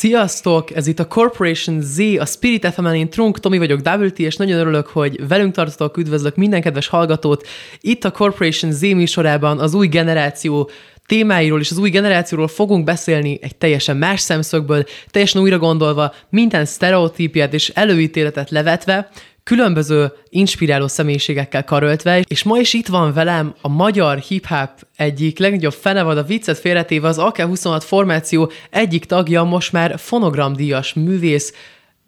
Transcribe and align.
Sziasztok! 0.00 0.74
Ez 0.74 0.86
itt 0.86 0.98
a 0.98 1.06
Corporation 1.06 1.80
Z, 1.80 1.98
a 1.98 2.26
Spirit 2.26 2.66
fm 2.66 2.86
én 2.86 3.10
Trunk, 3.10 3.40
Tomi 3.40 3.58
vagyok, 3.58 3.80
WT, 3.94 4.18
és 4.18 4.36
nagyon 4.36 4.58
örülök, 4.58 4.86
hogy 4.86 5.28
velünk 5.28 5.54
tartotok, 5.54 5.96
üdvözlök 5.96 6.36
minden 6.36 6.60
kedves 6.60 6.86
hallgatót. 6.86 7.46
Itt 7.80 8.04
a 8.04 8.10
Corporation 8.10 8.72
Z 8.72 8.80
műsorában 8.80 9.58
az 9.58 9.74
új 9.74 9.86
generáció 9.86 10.70
témáiról 11.06 11.60
és 11.60 11.70
az 11.70 11.78
új 11.78 11.90
generációról 11.90 12.48
fogunk 12.48 12.84
beszélni 12.84 13.38
egy 13.42 13.56
teljesen 13.56 13.96
más 13.96 14.20
szemszögből, 14.20 14.84
teljesen 15.10 15.42
újra 15.42 15.58
gondolva, 15.58 16.14
minden 16.28 16.64
sztereotípiát 16.64 17.54
és 17.54 17.68
előítéletet 17.68 18.50
levetve, 18.50 19.10
különböző 19.42 20.12
inspiráló 20.28 20.88
személyiségekkel 20.88 21.64
karöltve, 21.64 22.20
és 22.28 22.42
ma 22.42 22.58
is 22.58 22.72
itt 22.72 22.86
van 22.86 23.12
velem 23.12 23.54
a 23.60 23.68
magyar 23.68 24.18
hip-hop 24.18 24.70
egyik 24.96 25.38
legnagyobb 25.38 25.72
fenevad, 25.72 26.18
a 26.18 26.22
viccet 26.22 26.58
félretéve 26.58 27.08
az 27.08 27.16
AK-26 27.20 27.82
formáció 27.84 28.50
egyik 28.70 29.04
tagja, 29.04 29.42
most 29.42 29.72
már 29.72 29.98
fonogramdíjas 29.98 30.92
művész, 30.94 31.54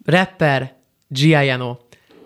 rapper, 0.05 0.73
Giaiano. 1.07 1.77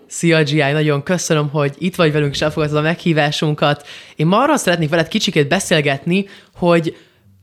Szia, 0.06 0.42
G.I., 0.42 0.56
nagyon 0.56 1.02
köszönöm, 1.02 1.48
hogy 1.48 1.74
itt 1.78 1.96
vagy 1.96 2.12
velünk, 2.12 2.34
és 2.34 2.40
elfogadtad 2.40 2.78
a 2.78 2.82
meghívásunkat. 2.82 3.86
Én 4.16 4.26
ma 4.26 4.42
arra 4.42 4.56
szeretnék 4.56 4.88
veled 4.88 5.08
kicsikét 5.08 5.48
beszélgetni, 5.48 6.26
hogy 6.54 6.96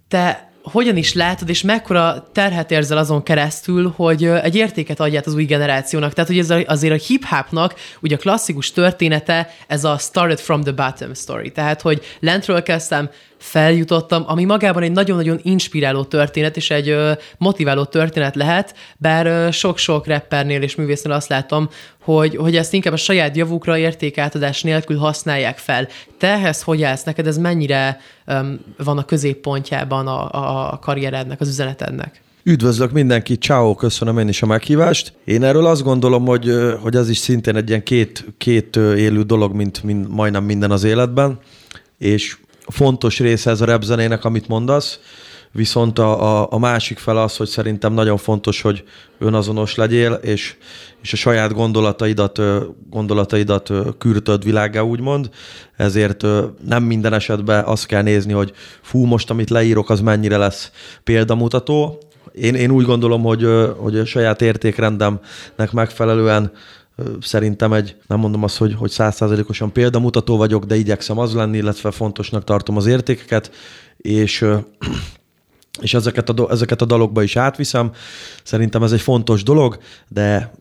te 0.07 0.51
hogyan 0.71 0.97
is 0.97 1.13
látod, 1.13 1.49
és 1.49 1.61
mekkora 1.61 2.27
terhet 2.31 2.71
érzel 2.71 2.97
azon 2.97 3.23
keresztül, 3.23 3.93
hogy 3.95 4.25
egy 4.25 4.55
értéket 4.55 4.99
adját 4.99 5.25
az 5.25 5.33
új 5.33 5.45
generációnak. 5.45 6.13
Tehát, 6.13 6.29
hogy 6.29 6.39
ez 6.39 6.53
azért 6.65 6.93
a 6.93 7.03
hip-hopnak 7.07 7.75
ugye 8.01 8.15
a 8.15 8.19
klasszikus 8.19 8.71
története, 8.71 9.49
ez 9.67 9.83
a 9.83 9.97
started 9.97 10.39
from 10.39 10.61
the 10.61 10.71
bottom 10.71 11.13
story. 11.13 11.51
Tehát, 11.51 11.81
hogy 11.81 12.01
lentről 12.19 12.63
kezdtem, 12.63 13.09
feljutottam, 13.37 14.23
ami 14.27 14.43
magában 14.43 14.83
egy 14.83 14.91
nagyon-nagyon 14.91 15.39
inspiráló 15.43 16.03
történet, 16.03 16.57
és 16.57 16.69
egy 16.69 16.97
motiváló 17.37 17.83
történet 17.83 18.35
lehet, 18.35 18.75
bár 18.97 19.53
sok-sok 19.53 20.07
rappernél 20.07 20.61
és 20.61 20.75
művésznél 20.75 21.13
azt 21.13 21.29
látom, 21.29 21.69
hogy, 22.05 22.35
hogy 22.35 22.55
ezt 22.55 22.73
inkább 22.73 22.93
a 22.93 22.97
saját 22.97 23.35
javukra 23.35 23.77
értékátadás 23.77 24.61
nélkül 24.61 24.97
használják 24.97 25.57
fel. 25.57 25.87
Te 26.17 26.27
ehhez 26.27 26.61
hogy 26.61 26.83
állsz? 26.83 27.03
Neked 27.03 27.27
ez 27.27 27.37
mennyire 27.37 27.99
um, 28.27 28.59
van 28.83 28.97
a 28.97 29.05
középpontjában 29.05 30.07
a, 30.07 30.71
a 30.71 30.79
karrierednek, 30.79 31.41
az 31.41 31.47
üzenetednek? 31.47 32.21
Üdvözlök 32.43 32.91
mindenkit, 32.91 33.41
ciao, 33.41 33.75
köszönöm 33.75 34.17
én 34.17 34.27
is 34.27 34.41
a 34.41 34.45
meghívást. 34.45 35.13
Én 35.23 35.43
erről 35.43 35.65
azt 35.65 35.83
gondolom, 35.83 36.25
hogy, 36.25 36.51
hogy 36.81 36.95
ez 36.95 37.09
is 37.09 37.17
szintén 37.17 37.55
egy 37.55 37.69
ilyen 37.69 37.83
két, 37.83 38.25
két 38.37 38.75
élő 38.75 39.21
dolog, 39.21 39.53
mint, 39.53 39.83
mint 39.83 40.09
majdnem 40.09 40.43
minden 40.43 40.71
az 40.71 40.83
életben, 40.83 41.39
és 41.97 42.37
fontos 42.67 43.19
része 43.19 43.49
ez 43.49 43.61
a 43.61 43.65
repzenének, 43.65 44.25
amit 44.25 44.47
mondasz, 44.47 44.99
viszont 45.55 45.99
a, 45.99 46.41
a, 46.41 46.47
a 46.49 46.57
másik 46.57 46.97
fel 46.97 47.17
az, 47.17 47.37
hogy 47.37 47.47
szerintem 47.47 47.93
nagyon 47.93 48.17
fontos, 48.17 48.61
hogy 48.61 48.83
önazonos 49.19 49.75
legyél, 49.75 50.13
és, 50.13 50.55
és 51.01 51.13
a 51.13 51.15
saját 51.15 51.53
gondolataidat, 51.53 52.41
gondolataidat 52.89 53.71
kürtöd 53.97 54.43
világá, 54.43 54.81
úgymond. 54.81 55.29
Ezért 55.77 56.25
nem 56.67 56.83
minden 56.83 57.13
esetben 57.13 57.63
azt 57.63 57.85
kell 57.85 58.01
nézni, 58.01 58.33
hogy 58.33 58.53
fú, 58.81 59.05
most 59.05 59.29
amit 59.29 59.49
leírok, 59.49 59.89
az 59.89 60.01
mennyire 60.01 60.37
lesz 60.37 60.71
példamutató. 61.03 61.99
Én, 62.33 62.55
én 62.55 62.71
úgy 62.71 62.85
gondolom, 62.85 63.21
hogy, 63.21 63.47
hogy 63.77 63.97
a 63.97 64.05
saját 64.05 64.41
értékrendemnek 64.41 65.71
megfelelően 65.71 66.51
Szerintem 67.21 67.73
egy, 67.73 67.95
nem 68.07 68.19
mondom 68.19 68.43
azt, 68.43 68.57
hogy, 68.57 68.75
hogy 68.77 68.89
százszázalékosan 68.89 69.71
példamutató 69.71 70.37
vagyok, 70.37 70.65
de 70.65 70.75
igyekszem 70.75 71.17
az 71.17 71.33
lenni, 71.33 71.57
illetve 71.57 71.91
fontosnak 71.91 72.43
tartom 72.43 72.77
az 72.77 72.85
értékeket, 72.85 73.51
és 73.97 74.45
és 75.81 75.93
ezeket 75.93 76.29
a, 76.29 76.51
ezeket 76.51 76.81
a 76.81 76.85
dalokba 76.85 77.23
is 77.23 77.35
átviszem. 77.35 77.91
Szerintem 78.43 78.83
ez 78.83 78.91
egy 78.91 79.01
fontos 79.01 79.43
dolog, 79.43 79.77
de 80.07 80.53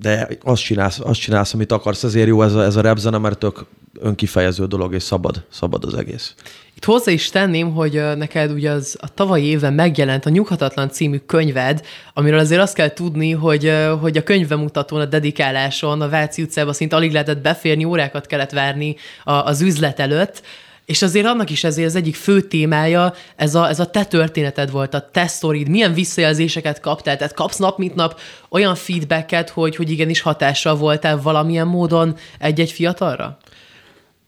de 0.00 0.28
azt 0.42 0.62
csinálsz, 0.62 1.00
azt 1.00 1.20
csinálsz, 1.20 1.54
amit 1.54 1.72
akarsz, 1.72 2.02
ezért 2.02 2.26
jó 2.26 2.42
ez 2.42 2.54
a, 2.54 2.62
ez 2.62 2.76
a 2.76 2.80
repzene, 2.80 3.18
mert 3.18 3.38
tök 3.38 3.64
önkifejező 4.00 4.66
dolog, 4.66 4.94
és 4.94 5.02
szabad, 5.02 5.44
szabad 5.50 5.84
az 5.84 5.94
egész. 5.94 6.34
Itt 6.74 6.84
hozzá 6.84 7.12
is 7.12 7.28
tenném, 7.28 7.72
hogy 7.72 8.02
neked 8.16 8.50
ugye 8.50 8.70
az 8.70 8.96
a 9.00 9.14
tavalyi 9.14 9.44
évben 9.44 9.72
megjelent 9.72 10.26
a 10.26 10.30
Nyughatatlan 10.30 10.90
című 10.90 11.18
könyved, 11.26 11.86
amiről 12.14 12.38
azért 12.38 12.60
azt 12.60 12.74
kell 12.74 12.92
tudni, 12.92 13.30
hogy, 13.30 13.72
hogy 14.00 14.16
a 14.16 14.22
könyvemutatón, 14.22 15.00
a 15.00 15.04
dedikáláson, 15.04 16.00
a 16.00 16.08
Váci 16.08 16.42
utcában 16.42 16.72
szinte 16.72 16.96
alig 16.96 17.12
lehetett 17.12 17.40
beférni, 17.40 17.84
órákat 17.84 18.26
kellett 18.26 18.50
várni 18.50 18.96
az 19.24 19.60
üzlet 19.60 20.00
előtt, 20.00 20.42
és 20.90 21.02
azért 21.02 21.26
annak 21.26 21.50
is 21.50 21.64
ezért 21.64 21.88
az 21.88 21.94
egyik 21.94 22.14
fő 22.14 22.40
témája 22.40 23.14
ez 23.36 23.54
a, 23.54 23.68
ez 23.68 23.80
a 23.80 23.86
te 23.86 24.04
történeted 24.04 24.70
volt, 24.70 24.94
a 24.94 25.08
te 25.12 25.26
sztorid, 25.26 25.68
milyen 25.68 25.92
visszajelzéseket 25.94 26.80
kaptál, 26.80 27.16
tehát 27.16 27.34
kapsz 27.34 27.56
nap 27.56 27.78
mint 27.78 27.94
nap 27.94 28.20
olyan 28.48 28.74
feedbacket, 28.74 29.50
hogy, 29.50 29.76
hogy 29.76 29.90
igenis 29.90 30.20
hatással 30.20 30.76
voltál 30.76 31.20
valamilyen 31.22 31.66
módon 31.66 32.16
egy-egy 32.38 32.72
fiatalra? 32.72 33.38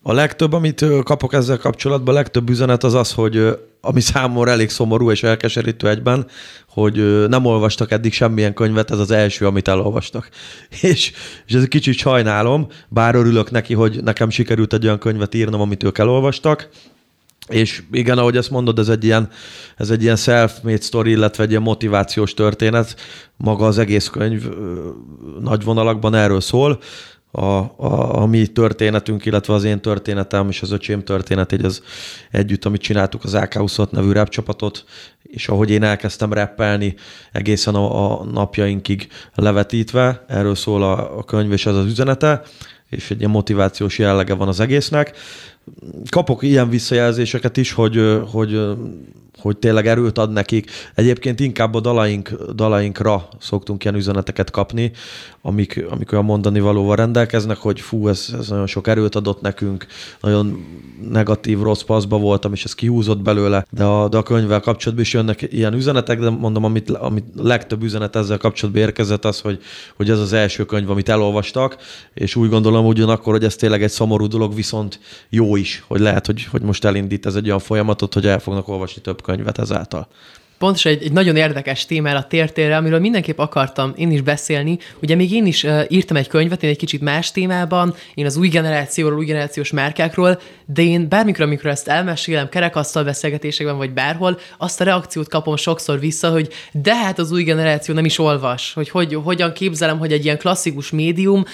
A 0.02 0.12
legtöbb, 0.12 0.52
amit 0.52 0.84
kapok 1.04 1.32
ezzel 1.32 1.58
kapcsolatban, 1.58 2.14
a 2.14 2.16
legtöbb 2.16 2.50
üzenet 2.50 2.84
az 2.84 2.94
az, 2.94 3.12
hogy 3.12 3.58
ami 3.84 4.00
számomra 4.00 4.50
elég 4.50 4.70
szomorú 4.70 5.10
és 5.10 5.22
elkeserítő 5.22 5.88
egyben, 5.88 6.26
hogy 6.68 7.28
nem 7.28 7.44
olvastak 7.44 7.90
eddig 7.90 8.12
semmilyen 8.12 8.54
könyvet, 8.54 8.90
ez 8.90 8.98
az 8.98 9.10
első, 9.10 9.46
amit 9.46 9.68
elolvastak. 9.68 10.28
És, 10.80 11.12
és 11.46 11.54
ez 11.54 11.62
egy 11.62 11.68
kicsit 11.68 11.94
sajnálom, 11.94 12.66
bár 12.88 13.14
örülök 13.14 13.50
neki, 13.50 13.74
hogy 13.74 14.02
nekem 14.02 14.30
sikerült 14.30 14.72
egy 14.72 14.84
olyan 14.84 14.98
könyvet 14.98 15.34
írnom, 15.34 15.60
amit 15.60 15.82
ők 15.82 15.98
elolvastak, 15.98 16.68
és 17.48 17.82
igen, 17.92 18.18
ahogy 18.18 18.36
ezt 18.36 18.50
mondod, 18.50 18.78
ez 18.78 18.88
egy 18.88 19.04
ilyen, 19.04 19.28
ez 19.76 19.90
egy 19.90 20.02
ilyen 20.02 20.16
self-made 20.16 20.80
story, 20.80 21.10
illetve 21.10 21.42
egy 21.42 21.50
ilyen 21.50 21.62
motivációs 21.62 22.34
történet. 22.34 22.96
Maga 23.36 23.66
az 23.66 23.78
egész 23.78 24.08
könyv 24.08 24.48
nagy 25.40 25.64
vonalakban 25.64 26.14
erről 26.14 26.40
szól 26.40 26.78
a, 27.34 27.44
a, 27.44 28.20
a 28.20 28.26
mi 28.26 28.46
történetünk, 28.46 29.24
illetve 29.24 29.54
az 29.54 29.64
én 29.64 29.80
történetem 29.80 30.48
és 30.48 30.62
az 30.62 30.70
öcsém 30.70 31.04
történet, 31.04 31.52
így 31.52 31.64
az 31.64 31.82
együtt, 32.30 32.64
amit 32.64 32.80
csináltuk 32.80 33.24
az 33.24 33.32
AK26 33.34 33.90
nevű 33.90 34.12
rap 34.12 34.28
csapatot, 34.28 34.84
és 35.22 35.48
ahogy 35.48 35.70
én 35.70 35.82
elkezdtem 35.82 36.32
rappelni 36.32 36.94
egészen 37.32 37.74
a, 37.74 38.20
a 38.20 38.24
napjainkig 38.24 39.08
levetítve, 39.34 40.24
erről 40.28 40.54
szól 40.54 40.82
a, 40.82 41.18
a 41.18 41.24
könyv 41.24 41.52
és 41.52 41.66
az 41.66 41.76
az 41.76 41.86
üzenete, 41.86 42.42
és 42.88 43.10
egy 43.10 43.18
ilyen 43.18 43.30
motivációs 43.30 43.98
jellege 43.98 44.34
van 44.34 44.48
az 44.48 44.60
egésznek. 44.60 45.16
Kapok 46.10 46.42
ilyen 46.42 46.68
visszajelzéseket 46.68 47.56
is, 47.56 47.72
hogy, 47.72 48.20
hogy 48.30 48.60
hogy 49.38 49.56
tényleg 49.56 49.86
erőt 49.86 50.18
ad 50.18 50.32
nekik. 50.32 50.70
Egyébként 50.94 51.40
inkább 51.40 51.74
a 51.74 51.80
dalaink, 51.80 52.32
dalainkra 52.54 53.28
szoktunk 53.38 53.84
ilyen 53.84 53.96
üzeneteket 53.96 54.50
kapni, 54.50 54.92
amik, 55.42 55.84
amik 55.90 56.12
olyan 56.12 56.24
mondani 56.24 56.60
valóval 56.60 56.96
rendelkeznek, 56.96 57.56
hogy 57.56 57.80
fú, 57.80 58.08
ez, 58.08 58.34
ez 58.38 58.48
nagyon 58.48 58.66
sok 58.66 58.86
erőt 58.86 59.14
adott 59.14 59.40
nekünk, 59.40 59.86
nagyon 60.20 60.66
negatív, 61.10 61.60
rossz 61.60 61.82
paszba 61.82 62.18
voltam, 62.18 62.52
és 62.52 62.64
ez 62.64 62.74
kihúzott 62.74 63.22
belőle, 63.22 63.66
de 63.70 63.84
a, 63.84 64.08
de 64.08 64.16
a 64.16 64.22
könyvvel 64.22 64.60
kapcsolatban 64.60 65.04
is 65.04 65.12
jönnek 65.12 65.42
ilyen 65.42 65.74
üzenetek, 65.74 66.20
de 66.20 66.30
mondom, 66.30 66.64
amit, 66.64 66.90
amit 66.90 67.24
legtöbb 67.36 67.82
üzenet 67.82 68.16
ezzel 68.16 68.38
kapcsolatban 68.38 68.82
érkezett 68.82 69.24
az, 69.24 69.40
hogy, 69.40 69.62
hogy 69.96 70.10
ez 70.10 70.18
az 70.18 70.32
első 70.32 70.64
könyv, 70.64 70.90
amit 70.90 71.08
elolvastak, 71.08 71.76
és 72.14 72.36
úgy 72.36 72.48
gondolom 72.48 72.86
ugyanakkor, 72.86 73.32
hogy 73.32 73.44
ez 73.44 73.56
tényleg 73.56 73.82
egy 73.82 73.90
szomorú 73.90 74.26
dolog, 74.26 74.54
viszont 74.54 75.00
jó 75.28 75.56
is, 75.56 75.84
hogy 75.86 76.00
lehet, 76.00 76.26
hogy, 76.26 76.44
hogy 76.44 76.62
most 76.62 76.84
elindít 76.84 77.26
ez 77.26 77.34
egy 77.34 77.46
olyan 77.46 77.58
folyamatot, 77.58 78.14
hogy 78.14 78.26
el 78.26 78.38
fognak 78.38 78.68
olvasni 78.68 79.02
több 79.02 79.21
könyv 79.22 79.42
könyvet 79.42 79.58
ezáltal. 79.58 80.08
Pontosan 80.58 80.92
egy, 80.92 81.02
egy 81.02 81.12
nagyon 81.12 81.36
érdekes 81.36 81.86
témára 81.86 82.18
a 82.18 82.26
tértérre, 82.26 82.76
amiről 82.76 82.98
mindenképp 82.98 83.38
akartam 83.38 83.92
én 83.96 84.10
is 84.10 84.20
beszélni. 84.20 84.78
Ugye 85.02 85.14
még 85.14 85.32
én 85.32 85.46
is 85.46 85.62
uh, 85.64 85.84
írtam 85.88 86.16
egy 86.16 86.28
könyvet, 86.28 86.62
én 86.62 86.70
egy 86.70 86.76
kicsit 86.76 87.00
más 87.00 87.30
témában, 87.30 87.94
én 88.14 88.26
az 88.26 88.36
új 88.36 88.48
generációról, 88.48 89.18
új 89.18 89.24
generációs 89.24 89.70
márkákról, 89.70 90.40
de 90.66 90.82
én 90.82 91.08
bármikor, 91.08 91.42
amikor 91.42 91.70
ezt 91.70 91.88
elmesélem, 91.88 92.48
kerekasztal 92.48 93.04
beszélgetésekben 93.04 93.76
vagy 93.76 93.90
bárhol, 93.90 94.38
azt 94.58 94.80
a 94.80 94.84
reakciót 94.84 95.28
kapom 95.28 95.56
sokszor 95.56 96.00
vissza, 96.00 96.30
hogy 96.30 96.48
de 96.72 96.96
hát 96.96 97.18
az 97.18 97.32
új 97.32 97.42
generáció 97.42 97.94
nem 97.94 98.04
is 98.04 98.18
olvas, 98.18 98.72
hogy, 98.72 98.88
hogy 98.88 99.14
hogyan 99.14 99.52
képzelem, 99.52 99.98
hogy 99.98 100.12
egy 100.12 100.24
ilyen 100.24 100.38
klasszikus 100.38 100.90
médium 100.90 101.40
uh, 101.40 101.46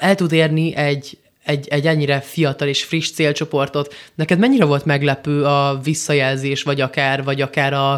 el 0.00 0.14
tud 0.14 0.32
érni 0.32 0.76
egy, 0.76 1.18
egy, 1.44 1.68
egy 1.68 1.86
ennyire 1.86 2.20
fiatal 2.20 2.68
és 2.68 2.84
friss 2.84 3.10
célcsoportot. 3.10 3.94
Neked 4.14 4.38
mennyire 4.38 4.64
volt 4.64 4.84
meglepő 4.84 5.44
a 5.44 5.80
visszajelzés, 5.82 6.62
vagy 6.62 6.80
akár, 6.80 7.24
vagy 7.24 7.40
akár 7.40 7.72
a, 7.72 7.92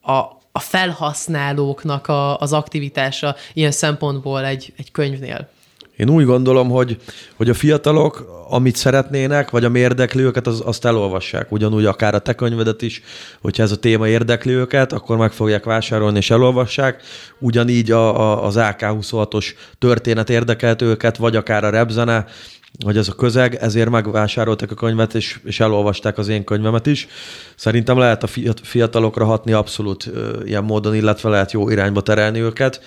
a, 0.00 0.12
a 0.52 0.58
felhasználóknak 0.58 2.06
a, 2.08 2.38
az 2.38 2.52
aktivitása 2.52 3.36
ilyen 3.52 3.70
szempontból 3.70 4.44
egy, 4.44 4.72
egy 4.76 4.90
könyvnél? 4.90 5.48
Én 6.00 6.10
úgy 6.10 6.24
gondolom, 6.24 6.68
hogy, 6.68 6.96
hogy 7.36 7.48
a 7.48 7.54
fiatalok, 7.54 8.44
amit 8.48 8.76
szeretnének, 8.76 9.50
vagy 9.50 9.64
ami 9.64 9.78
érdekli 9.78 10.22
őket, 10.22 10.46
az, 10.46 10.62
azt 10.64 10.84
elolvassák. 10.84 11.52
Ugyanúgy 11.52 11.84
akár 11.84 12.14
a 12.14 12.18
te 12.18 12.32
könyvedet 12.32 12.82
is, 12.82 13.02
hogyha 13.40 13.62
ez 13.62 13.70
a 13.72 13.76
téma 13.76 14.08
érdekli 14.08 14.52
őket, 14.52 14.92
akkor 14.92 15.16
meg 15.16 15.32
fogják 15.32 15.64
vásárolni 15.64 16.16
és 16.16 16.30
elolvassák. 16.30 17.02
Ugyanígy 17.38 17.90
a, 17.90 18.20
a, 18.20 18.44
az 18.46 18.56
AK-26-os 18.56 19.46
történet 19.78 20.30
érdekelt 20.30 20.82
őket, 20.82 21.16
vagy 21.16 21.36
akár 21.36 21.64
a 21.64 21.70
repzene, 21.70 22.26
vagy 22.78 22.96
ez 22.96 23.08
a 23.08 23.12
közeg, 23.12 23.54
ezért 23.54 23.90
megvásárolták 23.90 24.70
a 24.70 24.74
könyvet, 24.74 25.14
és, 25.14 25.40
és 25.44 25.60
elolvasták 25.60 26.18
az 26.18 26.28
én 26.28 26.44
könyvemet 26.44 26.86
is. 26.86 27.08
Szerintem 27.54 27.98
lehet 27.98 28.22
a 28.22 28.28
fiatalokra 28.62 29.24
hatni 29.24 29.52
abszolút 29.52 30.10
ilyen 30.44 30.64
módon, 30.64 30.94
illetve 30.94 31.28
lehet 31.28 31.52
jó 31.52 31.68
irányba 31.68 32.00
terelni 32.00 32.40
őket 32.40 32.80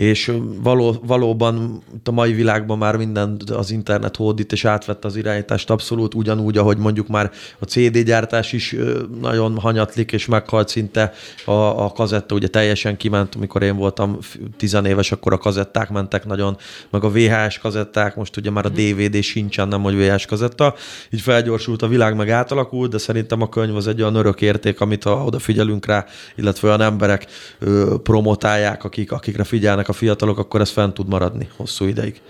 és 0.00 0.32
való, 0.62 0.96
valóban 1.06 1.82
a 2.04 2.10
mai 2.10 2.32
világban 2.32 2.78
már 2.78 2.96
minden 2.96 3.36
az 3.52 3.70
internet 3.70 4.16
hódít, 4.16 4.52
és 4.52 4.64
átvette 4.64 5.06
az 5.08 5.16
irányítást 5.16 5.70
abszolút, 5.70 6.14
ugyanúgy, 6.14 6.58
ahogy 6.58 6.76
mondjuk 6.76 7.08
már 7.08 7.30
a 7.58 7.64
CD 7.64 7.98
gyártás 7.98 8.52
is 8.52 8.76
nagyon 9.20 9.58
hanyatlik, 9.58 10.12
és 10.12 10.26
meghalt 10.26 10.68
szinte 10.68 11.12
a, 11.44 11.52
a 11.52 11.92
kazetta, 11.92 12.34
ugye 12.34 12.48
teljesen 12.48 12.96
kiment, 12.96 13.34
amikor 13.34 13.62
én 13.62 13.76
voltam 13.76 14.18
tizenéves, 14.56 15.12
akkor 15.12 15.32
a 15.32 15.38
kazetták 15.38 15.90
mentek 15.90 16.26
nagyon, 16.26 16.56
meg 16.90 17.04
a 17.04 17.10
VHS 17.10 17.58
kazetták, 17.58 18.16
most 18.16 18.36
ugye 18.36 18.50
már 18.50 18.66
a 18.66 18.68
DVD 18.68 19.22
sincsen, 19.22 19.68
nem 19.68 19.82
hogy 19.82 19.96
VHS 19.96 20.26
kazetta, 20.26 20.74
így 21.10 21.20
felgyorsult 21.20 21.82
a 21.82 21.88
világ, 21.88 22.16
meg 22.16 22.30
átalakult, 22.30 22.90
de 22.90 22.98
szerintem 22.98 23.42
a 23.42 23.48
könyv 23.48 23.76
az 23.76 23.86
egy 23.86 24.00
olyan 24.00 24.14
örök 24.14 24.40
érték, 24.40 24.80
amit 24.80 25.02
ha 25.02 25.24
odafigyelünk 25.24 25.86
rá, 25.86 26.04
illetve 26.36 26.68
olyan 26.68 26.80
emberek 26.80 27.26
ö, 27.58 27.94
promotálják, 28.02 28.84
akik, 28.84 29.12
akikre 29.12 29.44
figyelnek 29.44 29.88
a 29.90 29.92
fiatalok, 29.92 30.38
akkor 30.38 30.60
ez 30.60 30.70
fent 30.70 30.94
tud 30.94 31.08
maradni 31.08 31.48
hosszú 31.56 31.84
ideig. 31.84 32.20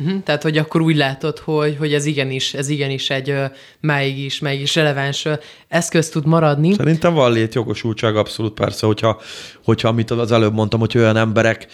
Uh-huh, 0.00 0.22
tehát, 0.22 0.42
hogy 0.42 0.58
akkor 0.58 0.80
úgy 0.80 0.96
látod, 0.96 1.38
hogy, 1.38 1.76
hogy 1.78 1.92
ez 1.94 2.06
igenis, 2.06 2.54
ez 2.54 2.68
igenis 2.68 3.10
egy 3.10 3.30
uh, 3.30 3.44
máig 3.80 4.18
is, 4.18 4.38
máig 4.38 4.60
is 4.60 4.74
releváns 4.74 5.24
uh, 5.24 5.38
eszköz 5.68 6.08
tud 6.08 6.26
maradni. 6.26 6.72
Szerintem 6.72 7.14
van 7.14 7.48
jogosultság 7.52 8.16
abszolút 8.16 8.52
persze, 8.52 8.86
hogyha, 8.86 9.20
hogyha 9.64 9.88
amit 9.88 10.10
az 10.10 10.32
előbb 10.32 10.54
mondtam, 10.54 10.80
hogy 10.80 10.98
olyan 10.98 11.16
emberek, 11.16 11.66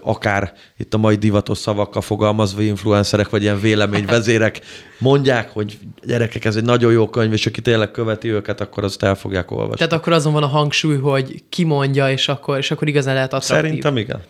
akár 0.00 0.52
itt 0.78 0.94
a 0.94 0.98
mai 0.98 1.14
divatos 1.14 1.58
szavakkal 1.58 2.02
fogalmazva 2.02 2.62
influencerek, 2.62 3.28
vagy 3.28 3.42
ilyen 3.42 3.60
véleményvezérek 3.60 4.60
mondják, 4.98 5.50
hogy 5.50 5.78
gyerekek, 6.02 6.44
ez 6.44 6.56
egy 6.56 6.64
nagyon 6.64 6.92
jó 6.92 7.08
könyv, 7.08 7.32
és 7.32 7.46
aki 7.46 7.60
tényleg 7.60 7.90
követi 7.90 8.28
őket, 8.28 8.60
akkor 8.60 8.84
azt 8.84 9.02
el 9.02 9.14
fogják 9.14 9.50
olvasni. 9.50 9.76
Tehát 9.76 9.92
akkor 9.92 10.12
azon 10.12 10.32
van 10.32 10.42
a 10.42 10.46
hangsúly, 10.46 10.96
hogy 10.96 11.42
ki 11.48 11.64
mondja, 11.64 12.10
és 12.10 12.28
akkor, 12.28 12.58
és 12.58 12.70
akkor 12.70 12.88
igazán 12.88 13.14
lehet 13.14 13.32
attraktív. 13.32 13.70
Szerintem 13.70 13.96
igen. 13.96 14.20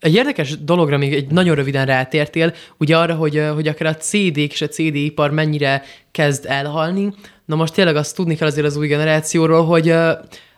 Egy 0.00 0.14
érdekes 0.14 0.64
dologra 0.64 0.98
még 0.98 1.14
egy 1.14 1.30
nagyon 1.30 1.54
röviden 1.54 1.86
rátértél, 1.86 2.54
ugye 2.76 2.96
arra, 2.96 3.14
hogy, 3.14 3.42
hogy 3.54 3.68
akár 3.68 3.88
a 3.88 3.96
CD-k 3.96 4.52
és 4.52 4.60
a 4.60 4.68
CD-ipar 4.68 5.30
mennyire 5.30 5.82
kezd 6.10 6.44
elhalni. 6.48 7.14
Na 7.44 7.56
most 7.56 7.74
tényleg 7.74 7.96
azt 7.96 8.16
tudni 8.16 8.36
kell 8.36 8.48
azért 8.48 8.66
az 8.66 8.76
új 8.76 8.86
generációról, 8.86 9.64
hogy 9.64 9.88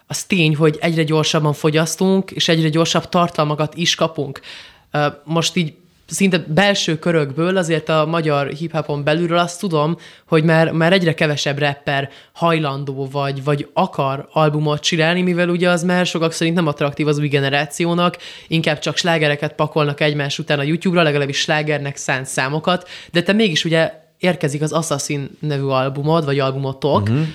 az 0.06 0.24
tény, 0.26 0.56
hogy 0.56 0.78
egyre 0.80 1.02
gyorsabban 1.02 1.52
fogyasztunk, 1.52 2.30
és 2.30 2.48
egyre 2.48 2.68
gyorsabb 2.68 3.08
tartalmakat 3.08 3.74
is 3.74 3.94
kapunk. 3.94 4.40
Most 5.24 5.56
így 5.56 5.74
szinte 6.06 6.38
belső 6.38 6.98
körökből, 6.98 7.56
azért 7.56 7.88
a 7.88 8.06
magyar 8.06 8.46
hip-hopon 8.46 9.04
belülről 9.04 9.38
azt 9.38 9.60
tudom, 9.60 9.96
hogy 10.26 10.44
már, 10.44 10.72
már 10.72 10.92
egyre 10.92 11.14
kevesebb 11.14 11.58
rapper 11.58 12.10
hajlandó 12.32 13.08
vagy, 13.10 13.44
vagy 13.44 13.68
akar 13.72 14.28
albumot 14.32 14.80
csinálni, 14.80 15.22
mivel 15.22 15.48
ugye 15.48 15.68
az 15.68 15.82
már 15.82 16.06
sokak 16.06 16.32
szerint 16.32 16.56
nem 16.56 16.66
attraktív 16.66 17.06
az 17.06 17.18
új 17.18 17.28
generációnak, 17.28 18.16
inkább 18.48 18.78
csak 18.78 18.96
slágereket 18.96 19.54
pakolnak 19.54 20.00
egymás 20.00 20.38
után 20.38 20.58
a 20.58 20.62
YouTube-ra, 20.62 21.02
legalábbis 21.02 21.38
slágernek 21.38 21.96
szánt 21.96 22.26
számokat, 22.26 22.88
de 23.12 23.22
te 23.22 23.32
mégis 23.32 23.64
ugye 23.64 24.00
érkezik 24.18 24.62
az 24.62 24.72
Assassin 24.72 25.30
nevű 25.38 25.62
albumod, 25.62 26.24
vagy 26.24 26.38
albumotok, 26.38 27.02
uh-huh. 27.02 27.26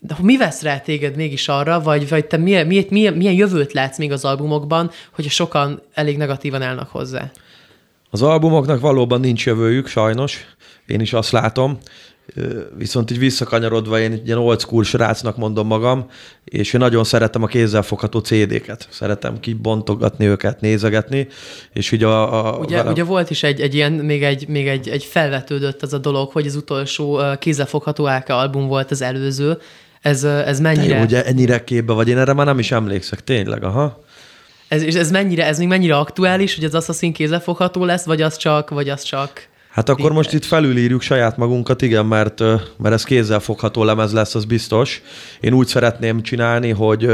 de 0.00 0.14
mi 0.22 0.36
vesz 0.36 0.62
rá 0.62 0.78
téged 0.78 1.16
mégis 1.16 1.48
arra, 1.48 1.80
vagy, 1.80 2.08
vagy 2.08 2.24
te 2.24 2.36
milyen, 2.36 2.66
milyen, 2.66 3.14
milyen, 3.14 3.34
jövőt 3.34 3.72
látsz 3.72 3.98
még 3.98 4.12
az 4.12 4.24
albumokban, 4.24 4.90
hogy 5.10 5.28
sokan 5.28 5.82
elég 5.94 6.16
negatívan 6.16 6.62
állnak 6.62 6.88
hozzá? 6.88 7.30
Az 8.14 8.22
albumoknak 8.22 8.80
valóban 8.80 9.20
nincs 9.20 9.46
jövőjük, 9.46 9.86
sajnos. 9.86 10.44
Én 10.86 11.00
is 11.00 11.12
azt 11.12 11.30
látom. 11.30 11.78
Viszont 12.76 13.10
így 13.10 13.18
visszakanyarodva 13.18 14.00
én 14.00 14.12
egy 14.12 14.26
ilyen 14.26 14.38
old 14.38 14.60
school 14.60 14.84
srácnak 14.84 15.36
mondom 15.36 15.66
magam, 15.66 16.06
és 16.44 16.72
én 16.72 16.80
nagyon 16.80 17.04
szeretem 17.04 17.42
a 17.42 17.46
kézzelfogható 17.46 18.18
CD-ket. 18.18 18.88
Szeretem 18.90 19.40
kibontogatni 19.40 20.26
őket, 20.26 20.60
nézegetni, 20.60 21.26
és 21.72 21.92
ugye 21.92 22.06
a... 22.06 22.54
a 22.54 22.58
ugye, 22.58 22.76
velem... 22.76 22.92
ugye 22.92 23.04
volt 23.04 23.30
is 23.30 23.42
egy, 23.42 23.60
egy 23.60 23.74
ilyen, 23.74 23.92
még, 23.92 24.22
egy, 24.22 24.48
még 24.48 24.68
egy, 24.68 24.88
egy 24.88 25.04
felvetődött 25.04 25.82
az 25.82 25.92
a 25.92 25.98
dolog, 25.98 26.30
hogy 26.30 26.46
az 26.46 26.56
utolsó 26.56 27.20
kézzelfogható 27.38 28.04
AK 28.04 28.28
album 28.28 28.66
volt 28.66 28.90
az 28.90 29.02
előző. 29.02 29.58
Ez, 30.00 30.24
ez 30.24 30.60
mennyire... 30.60 30.96
Te, 30.96 31.02
ugye 31.02 31.24
ennyire 31.24 31.64
képbe 31.64 31.92
vagy, 31.92 32.08
én 32.08 32.18
erre 32.18 32.32
már 32.32 32.46
nem 32.46 32.58
is 32.58 32.72
emlékszek, 32.72 33.24
tényleg, 33.24 33.64
aha. 33.64 34.01
Ez, 34.72 34.82
és 34.82 34.94
ez 34.94 35.10
mennyire, 35.10 35.46
ez 35.46 35.58
még 35.58 35.68
mennyire 35.68 35.96
aktuális, 35.96 36.54
hogy 36.54 36.64
az 36.64 36.74
Assassin 36.74 37.12
kézzelfogható 37.12 37.84
lesz, 37.84 38.04
vagy 38.04 38.22
az 38.22 38.36
csak, 38.36 38.70
vagy 38.70 38.88
az 38.88 39.02
csak... 39.02 39.48
Hát 39.70 39.88
akkor 39.88 39.96
Tényleg. 39.96 40.16
most 40.16 40.32
itt 40.32 40.44
felülírjuk 40.44 41.02
saját 41.02 41.36
magunkat, 41.36 41.82
igen, 41.82 42.06
mert, 42.06 42.40
mert 42.76 42.94
ez 42.94 43.04
kézzelfogható 43.04 43.84
lemez 43.84 44.12
lesz, 44.12 44.34
az 44.34 44.44
biztos. 44.44 45.02
Én 45.40 45.52
úgy 45.52 45.66
szeretném 45.66 46.22
csinálni, 46.22 46.70
hogy 46.70 47.10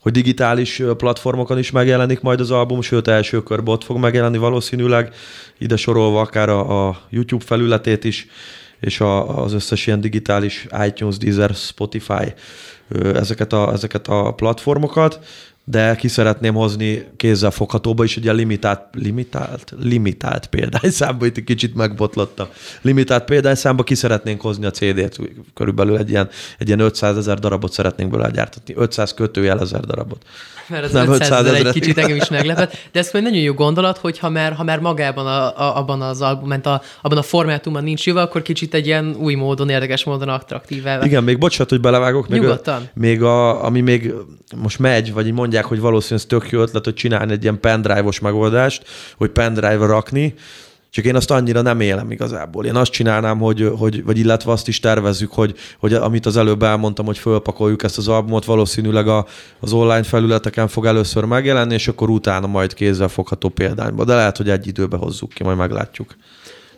hogy 0.00 0.12
digitális 0.12 0.82
platformokon 0.96 1.58
is 1.58 1.70
megjelenik 1.70 2.20
majd 2.20 2.40
az 2.40 2.50
album, 2.50 2.80
sőt 2.80 3.08
első 3.08 3.42
körben 3.42 3.74
ott 3.74 3.84
fog 3.84 3.98
megjelenni 3.98 4.38
valószínűleg, 4.38 5.14
ide 5.58 5.76
sorolva 5.76 6.20
akár 6.20 6.48
a, 6.48 6.88
a 6.88 6.98
YouTube 7.10 7.44
felületét 7.44 8.04
is, 8.04 8.26
és 8.80 9.00
a, 9.00 9.42
az 9.42 9.52
összes 9.52 9.86
ilyen 9.86 10.00
digitális 10.00 10.66
iTunes, 10.86 11.16
Deezer, 11.16 11.54
Spotify, 11.54 12.34
ezeket 13.14 13.52
a, 13.52 13.72
ezeket 13.72 14.08
a 14.08 14.32
platformokat 14.32 15.18
de 15.68 15.96
ki 15.96 16.08
szeretném 16.08 16.54
hozni 16.54 17.06
kézzel 17.16 17.50
foghatóba 17.50 18.04
is, 18.04 18.16
ugye 18.16 18.32
limitált, 18.32 18.80
limitált, 18.92 19.74
limitált 19.78 20.46
példányszámba, 20.46 21.26
itt 21.26 21.36
egy 21.36 21.44
kicsit 21.44 21.74
megbotlottam. 21.74 22.46
Limitált 22.82 23.24
példányszámba 23.24 23.82
ki 23.82 23.94
szeretnénk 23.94 24.40
hozni 24.40 24.66
a 24.66 24.70
CD-t, 24.70 25.18
körülbelül 25.54 25.96
egy 25.96 26.10
ilyen, 26.10 26.28
egy 26.58 26.66
ilyen 26.66 26.80
500 26.80 27.16
ezer 27.16 27.38
darabot 27.38 27.72
szeretnénk 27.72 28.10
belőle 28.10 28.30
gyártatni, 28.30 28.74
500 28.76 29.14
kötőjel 29.14 29.60
ezer 29.60 29.80
darabot 29.80 30.24
mert 30.68 30.84
az 30.84 30.92
nem 30.92 31.12
500 31.12 31.46
ezer 31.46 31.66
egy 31.66 31.72
kicsit 31.72 31.98
engem 31.98 32.16
is 32.16 32.28
meglepett, 32.28 32.76
de 32.92 32.98
ez 32.98 33.10
egy 33.12 33.22
nagyon 33.22 33.38
jó 33.38 33.52
gondolat, 33.52 33.98
hogy 33.98 34.18
ha 34.18 34.28
már, 34.28 34.52
ha 34.52 34.64
már 34.64 34.78
magában 34.78 35.26
a, 35.26 35.58
a, 35.58 35.76
abban 35.76 36.02
az 36.02 36.20
albumban, 36.20 36.60
a, 36.60 36.80
abban 37.02 37.18
a 37.18 37.22
formátumban 37.22 37.84
nincs 37.84 38.06
jövő, 38.06 38.18
akkor 38.18 38.42
kicsit 38.42 38.74
egy 38.74 38.86
ilyen 38.86 39.16
új 39.18 39.34
módon, 39.34 39.68
érdekes 39.68 40.04
módon 40.04 40.28
attraktív 40.28 40.84
Igen, 41.02 41.24
még 41.24 41.38
bocsánat, 41.38 41.70
hogy 41.70 41.80
belevágok. 41.80 42.28
Még 42.28 42.40
Nyugodtan. 42.40 42.82
A, 42.82 42.90
még 42.94 43.22
a, 43.22 43.64
ami 43.64 43.80
még 43.80 44.12
most 44.56 44.78
megy, 44.78 45.12
vagy 45.12 45.26
így 45.26 45.32
mondják, 45.32 45.64
hogy 45.64 45.80
valószínűleg 45.80 46.26
ez 46.30 46.38
tök 46.38 46.50
jó 46.50 46.60
ötlet, 46.60 46.84
hogy 46.84 46.94
csinálni 46.94 47.32
egy 47.32 47.42
ilyen 47.42 47.60
pendrive-os 47.60 48.20
megoldást, 48.20 48.82
hogy 49.16 49.30
pendrive-ra 49.30 49.86
rakni, 49.86 50.34
csak 50.90 51.04
én 51.04 51.16
azt 51.16 51.30
annyira 51.30 51.60
nem 51.60 51.80
élem 51.80 52.10
igazából. 52.10 52.64
Én 52.64 52.74
azt 52.74 52.90
csinálnám, 52.90 53.38
hogy, 53.38 53.70
hogy 53.78 54.04
vagy 54.04 54.18
illetve 54.18 54.52
azt 54.52 54.68
is 54.68 54.80
tervezzük, 54.80 55.32
hogy, 55.32 55.54
hogy 55.78 55.94
amit 55.94 56.26
az 56.26 56.36
előbb 56.36 56.62
elmondtam, 56.62 57.06
hogy 57.06 57.18
fölpakoljuk 57.18 57.82
ezt 57.82 57.98
az 57.98 58.08
albumot, 58.08 58.44
valószínűleg 58.44 59.08
a, 59.08 59.26
az 59.60 59.72
online 59.72 60.02
felületeken 60.02 60.68
fog 60.68 60.86
először 60.86 61.24
megjelenni, 61.24 61.74
és 61.74 61.88
akkor 61.88 62.10
utána 62.10 62.46
majd 62.46 62.74
kézzel 62.74 63.08
fogható 63.08 63.48
példányba. 63.48 64.04
De 64.04 64.14
lehet, 64.14 64.36
hogy 64.36 64.50
egy 64.50 64.66
időbe 64.66 64.96
hozzuk 64.96 65.32
ki, 65.32 65.42
majd 65.42 65.56
meglátjuk. 65.56 66.16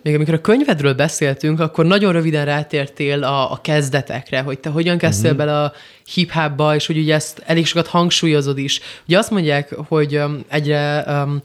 Még 0.03 0.15
amikor 0.15 0.35
a 0.35 0.41
könyvedről 0.41 0.95
beszéltünk, 0.95 1.61
akkor 1.61 1.87
nagyon 1.87 2.13
röviden 2.13 2.45
rátértél 2.45 3.23
a, 3.25 3.53
a 3.53 3.61
kezdetekre, 3.63 4.41
hogy 4.41 4.59
te 4.59 4.71
hogyan 4.71 4.99
kezdtél 4.99 5.31
uh-huh. 5.31 5.47
bele 5.47 5.63
a 5.63 5.73
hip-hopba, 6.15 6.75
és 6.75 6.87
hogy 6.87 6.99
ugye 6.99 7.15
ezt 7.15 7.43
elég 7.47 7.67
sokat 7.67 7.87
hangsúlyozod 7.87 8.59
is. 8.59 8.81
Ugye 9.07 9.19
azt 9.19 9.31
mondják, 9.31 9.75
hogy 9.89 10.17
um, 10.17 10.45
egyre 10.49 11.05
um, 11.09 11.41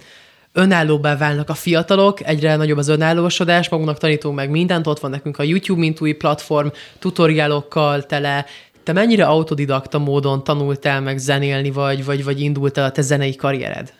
önállóbbá 0.53 1.17
válnak 1.17 1.49
a 1.49 1.53
fiatalok, 1.53 2.27
egyre 2.27 2.55
nagyobb 2.55 2.77
az 2.77 2.87
önállósodás, 2.87 3.69
magunknak 3.69 3.97
tanítunk 3.97 4.35
meg 4.35 4.49
mindent, 4.49 4.87
ott 4.87 4.99
van 4.99 5.11
nekünk 5.11 5.37
a 5.37 5.43
YouTube, 5.43 5.79
mint 5.79 6.01
új 6.01 6.11
platform, 6.11 6.67
tutoriálokkal 6.99 8.03
tele, 8.03 8.45
te 8.83 8.93
mennyire 8.93 9.25
autodidakta 9.25 9.97
módon 9.97 10.43
tanultál 10.43 11.01
meg 11.01 11.17
zenélni, 11.17 11.71
vagy, 11.71 12.05
vagy, 12.05 12.23
vagy 12.23 12.39
indult 12.39 12.77
el 12.77 12.83
a 12.83 12.91
te 12.91 13.01
zenei 13.01 13.35
karriered? 13.35 13.93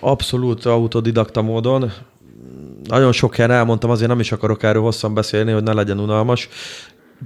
Abszolút 0.00 0.64
autodidakta 0.64 1.42
módon. 1.42 1.92
Nagyon 2.84 3.12
sok 3.12 3.34
helyen 3.34 3.50
elmondtam, 3.50 3.90
azért 3.90 4.08
nem 4.08 4.20
is 4.20 4.32
akarok 4.32 4.62
erről 4.62 4.82
hosszan 4.82 5.14
beszélni, 5.14 5.52
hogy 5.52 5.62
ne 5.62 5.72
legyen 5.72 5.98
unalmas. 5.98 6.48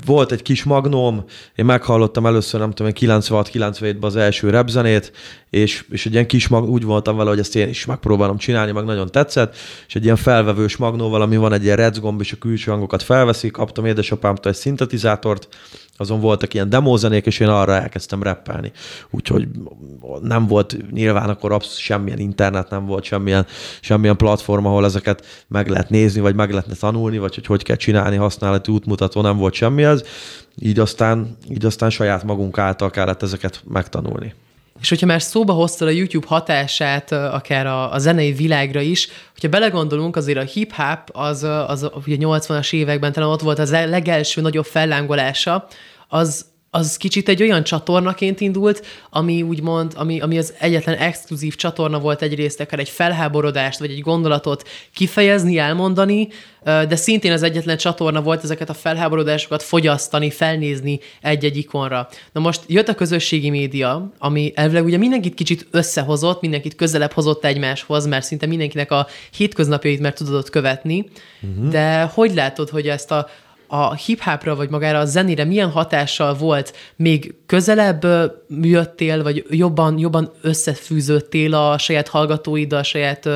Volt 0.06 0.32
egy 0.32 0.42
kis 0.42 0.64
magnóm, 0.64 1.25
én 1.54 1.64
meghallottam 1.64 2.26
először, 2.26 2.61
nem 2.61 2.70
tudom, 2.70 2.92
96-97-ben 2.97 4.02
az 4.02 4.16
első 4.16 4.50
repzenét, 4.50 5.12
és, 5.50 5.85
és 5.90 6.06
egy 6.06 6.12
ilyen 6.12 6.26
kis 6.26 6.49
mag, 6.49 6.68
úgy 6.68 6.85
voltam 6.85 7.16
vele, 7.16 7.28
hogy 7.28 7.38
ezt 7.38 7.56
én 7.56 7.68
is 7.68 7.87
megpróbálom 7.87 8.37
csinálni, 8.37 8.73
meg 8.73 8.85
nagyon 8.85 9.11
tetszett, 9.11 9.56
és 9.87 9.94
egy 9.94 10.04
ilyen 10.04 10.16
felvevős 10.16 10.76
magnóval, 10.76 11.23
ami 11.23 11.37
van 11.37 11.52
egy 11.52 11.64
ilyen 11.64 11.76
recgomb, 11.76 12.20
és 12.20 12.32
a 12.32 12.37
külső 12.37 12.70
hangokat 12.70 13.02
felveszi, 13.02 13.50
kaptam 13.50 13.85
édesapámtól 13.85 14.52
egy 14.52 14.59
szintetizátort, 14.59 15.49
azon 16.00 16.20
voltak 16.20 16.54
ilyen 16.54 16.68
demózenék, 16.68 17.26
és 17.26 17.40
én 17.40 17.49
arra 17.49 17.75
elkezdtem 17.75 18.23
rappelni. 18.23 18.73
Úgyhogy 19.11 19.49
nem 20.23 20.47
volt 20.47 20.76
nyilván 20.90 21.28
akkor 21.28 21.52
absz- 21.52 21.76
semmilyen 21.76 22.18
internet, 22.18 22.70
nem 22.70 22.87
volt 22.87 23.04
semmilyen, 23.04 23.47
semmilyen 23.80 24.16
platform, 24.16 24.66
ahol 24.66 24.85
ezeket 24.85 25.44
meg 25.49 25.68
lehet 25.68 25.90
nézni, 25.90 26.20
vagy 26.20 26.35
meg 26.35 26.50
lehetne 26.50 26.75
tanulni, 26.75 27.18
vagy 27.18 27.35
hogy 27.35 27.47
hogy 27.47 27.62
kell 27.62 27.76
csinálni, 27.76 28.16
használati 28.16 28.73
útmutató, 28.73 29.20
nem 29.20 29.37
volt 29.37 29.54
semmi 29.54 29.79
ez. 29.82 30.02
Így 30.58 30.78
aztán, 30.78 31.37
így 31.50 31.64
aztán 31.64 31.90
saját 31.90 32.25
magunk 32.25 32.58
által 32.58 32.90
kellett 32.90 33.22
ezeket 33.22 33.62
megtanulni. 33.68 34.34
És 34.80 34.88
hogyha 34.88 35.06
már 35.06 35.22
szóba 35.22 35.52
hoztad 35.52 35.88
a 35.88 35.90
YouTube 35.90 36.26
hatását, 36.26 37.12
akár 37.12 37.66
a, 37.66 37.92
a 37.92 37.99
zenei 37.99 38.32
világra 38.32 38.80
is, 38.80 39.08
hogyha 39.32 39.49
belegondolunk, 39.49 40.16
azért 40.16 40.38
a 40.38 40.42
hip-hop 40.42 41.10
az, 41.12 41.42
az 41.42 41.90
ugye 42.06 42.16
80-as 42.18 42.72
években 42.72 43.12
talán 43.12 43.28
ott 43.28 43.40
volt 43.40 43.58
az 43.58 43.70
legelső 43.70 44.40
nagyobb 44.40 44.64
fellángolása, 44.64 45.66
az, 46.08 46.46
az 46.72 46.96
kicsit 46.96 47.28
egy 47.28 47.42
olyan 47.42 47.64
csatornaként 47.64 48.40
indult, 48.40 48.86
ami 49.10 49.42
úgymond, 49.42 49.92
ami, 49.96 50.20
ami 50.20 50.38
az 50.38 50.54
egyetlen 50.58 50.96
exkluzív 50.96 51.54
csatorna 51.54 51.98
volt 51.98 52.22
egyrészt, 52.22 52.60
akár 52.60 52.78
egy 52.78 52.88
felháborodást, 52.88 53.78
vagy 53.78 53.90
egy 53.90 54.00
gondolatot 54.00 54.68
kifejezni, 54.94 55.58
elmondani, 55.58 56.28
de 56.64 56.96
szintén 56.96 57.32
az 57.32 57.42
egyetlen 57.42 57.76
csatorna 57.76 58.22
volt 58.22 58.44
ezeket 58.44 58.68
a 58.68 58.74
felháborodásokat 58.74 59.62
fogyasztani, 59.62 60.30
felnézni 60.30 61.00
egy-egy 61.20 61.56
ikonra. 61.56 62.08
Na 62.32 62.40
most 62.40 62.60
jött 62.66 62.88
a 62.88 62.94
közösségi 62.94 63.50
média, 63.50 64.12
ami 64.18 64.52
elvileg 64.54 64.84
ugye 64.84 64.96
mindenkit 64.96 65.34
kicsit 65.34 65.66
összehozott, 65.70 66.40
mindenkit 66.40 66.74
közelebb 66.74 67.12
hozott 67.12 67.44
egymáshoz, 67.44 68.06
mert 68.06 68.24
szinte 68.24 68.46
mindenkinek 68.46 68.90
a 68.90 69.06
hétköznapjait 69.36 70.00
mert 70.00 70.16
tudod 70.16 70.50
követni, 70.50 71.10
uh-huh. 71.42 71.70
de 71.70 72.02
hogy 72.02 72.34
látod, 72.34 72.68
hogy 72.68 72.88
ezt 72.88 73.10
a, 73.10 73.28
a 73.72 73.94
hip-hopra, 73.94 74.56
vagy 74.56 74.70
magára 74.70 74.98
a 74.98 75.04
zenére 75.04 75.44
milyen 75.44 75.70
hatással 75.70 76.34
volt? 76.34 76.76
Még 76.96 77.34
közelebb 77.46 78.06
jöttél, 78.60 79.22
vagy 79.22 79.44
jobban, 79.50 79.98
jobban 79.98 80.32
összefűződtél 80.42 81.54
a 81.54 81.78
saját 81.78 82.08
hallgatóiddal, 82.08 82.78
a 82.78 82.82
saját 82.82 83.28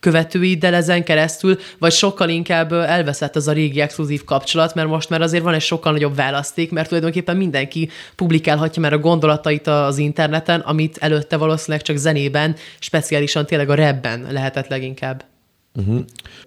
követőiddel 0.00 0.74
ezen 0.74 1.04
keresztül, 1.04 1.58
vagy 1.78 1.92
sokkal 1.92 2.28
inkább 2.28 2.72
elveszett 2.72 3.36
az 3.36 3.48
a 3.48 3.52
régi 3.52 3.80
exkluzív 3.80 4.24
kapcsolat, 4.24 4.74
mert 4.74 4.88
most 4.88 5.10
már 5.10 5.22
azért 5.22 5.44
van 5.44 5.54
egy 5.54 5.60
sokkal 5.60 5.92
nagyobb 5.92 6.16
választék, 6.16 6.70
mert 6.70 6.88
tulajdonképpen 6.88 7.36
mindenki 7.36 7.88
publikálhatja 8.16 8.82
már 8.82 8.92
a 8.92 8.98
gondolatait 8.98 9.66
az 9.66 9.98
interneten, 9.98 10.60
amit 10.60 10.96
előtte 10.96 11.36
valószínűleg 11.36 11.84
csak 11.84 11.96
zenében, 11.96 12.56
speciálisan 12.78 13.46
tényleg 13.46 13.70
a 13.70 13.74
rapben 13.74 14.26
lehetett 14.30 14.68
leginkább. 14.68 15.33
Uh-huh. 15.74 16.00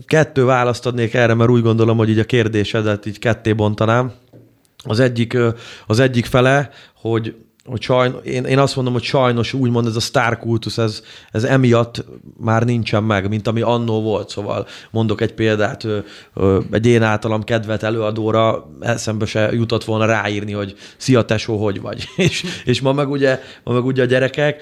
Kettő 0.06 0.46
választ 0.46 0.86
adnék 0.86 1.14
erre, 1.14 1.34
mert 1.34 1.50
úgy 1.50 1.62
gondolom, 1.62 1.98
hogy 1.98 2.10
így 2.10 2.20
a 2.20 2.24
kérdésedet 2.24 3.06
így 3.06 3.20
ketté 3.20 3.54
bontanám. 3.54 4.12
Az 4.84 5.00
egyik, 5.00 5.38
az 5.88 6.00
egyik 6.00 6.26
fele, 6.26 6.70
hogy 6.96 7.36
hogy 7.68 7.82
sajn, 7.82 8.16
én, 8.24 8.44
én 8.44 8.60
azt 8.60 8.76
mondom, 8.76 8.94
hogy 8.94 9.04
sajnos 9.04 9.54
úgymond 9.54 9.88
ez 9.88 9.96
a 9.96 10.00
sztárkultusz, 10.00 10.78
ez, 10.78 11.02
ez 11.32 11.44
emiatt 11.44 12.06
már 12.38 12.64
nincsen 12.64 13.04
meg, 13.04 13.30
mint 13.30 13.48
ami 13.48 13.62
annó 13.62 14.02
volt. 14.02 14.30
Szóval 14.30 14.68
mondok 14.92 15.22
egy 15.22 15.34
példát, 15.34 15.88
egy 16.72 16.86
én 16.86 17.02
általam 17.02 17.44
kedvet 17.44 17.84
előadóra 17.84 18.70
eszembe 18.80 19.26
se 19.26 19.50
jutott 19.54 19.84
volna 19.84 20.06
ráírni, 20.06 20.52
hogy 20.52 20.76
szia 20.98 21.26
tesó, 21.26 21.64
hogy 21.64 21.82
vagy. 21.82 22.08
és, 22.16 22.44
és 22.66 22.82
ma 22.82 22.94
meg 22.94 23.10
ugye, 23.10 23.40
ma 23.64 23.74
meg 23.74 23.86
ugye 23.86 24.02
a 24.02 24.06
gyerekek, 24.06 24.62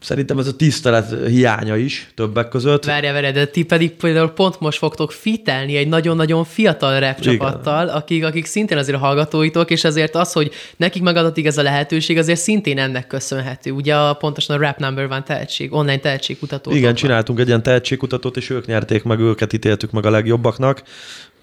szerintem 0.00 0.38
ez 0.38 0.46
a 0.46 0.56
tisztelet 0.56 1.26
hiánya 1.26 1.76
is 1.76 2.10
többek 2.14 2.48
között. 2.48 2.84
Várja, 2.84 3.12
várja, 3.12 3.32
de 3.32 3.46
ti 3.46 3.62
pedig 3.62 3.90
például 3.90 4.28
pont 4.28 4.60
most 4.60 4.78
fogtok 4.78 5.12
fitelni 5.12 5.76
egy 5.76 5.88
nagyon-nagyon 5.88 6.44
fiatal 6.44 7.00
rap 7.00 7.20
csapattal, 7.20 7.88
akik, 7.88 8.24
akik 8.24 8.46
szintén 8.46 8.78
azért 8.78 8.96
a 8.96 9.00
hallgatóitok, 9.00 9.70
és 9.70 9.84
ezért 9.84 10.14
az, 10.14 10.32
hogy 10.32 10.50
nekik 10.76 11.02
megadatik 11.02 11.46
ez 11.46 11.58
a 11.58 11.62
lehetőség, 11.62 12.18
azért 12.18 12.40
szintén 12.40 12.78
ennek 12.78 13.06
köszönhető. 13.06 13.70
Ugye 13.70 13.96
a, 13.96 14.14
pontosan 14.14 14.56
a 14.56 14.60
Rap 14.60 14.78
Number 14.78 15.08
van 15.08 15.24
tehetség, 15.24 15.72
online 15.72 15.98
tehetségkutató. 15.98 16.70
Igen, 16.70 16.94
csináltunk 16.94 17.38
egy 17.38 17.46
ilyen 17.46 17.62
tehetségkutatót, 17.62 18.36
és 18.36 18.50
ők 18.50 18.66
nyerték 18.66 19.02
meg, 19.02 19.20
őket 19.20 19.52
ítéltük 19.52 19.90
meg 19.90 20.06
a 20.06 20.10
legjobbaknak 20.10 20.82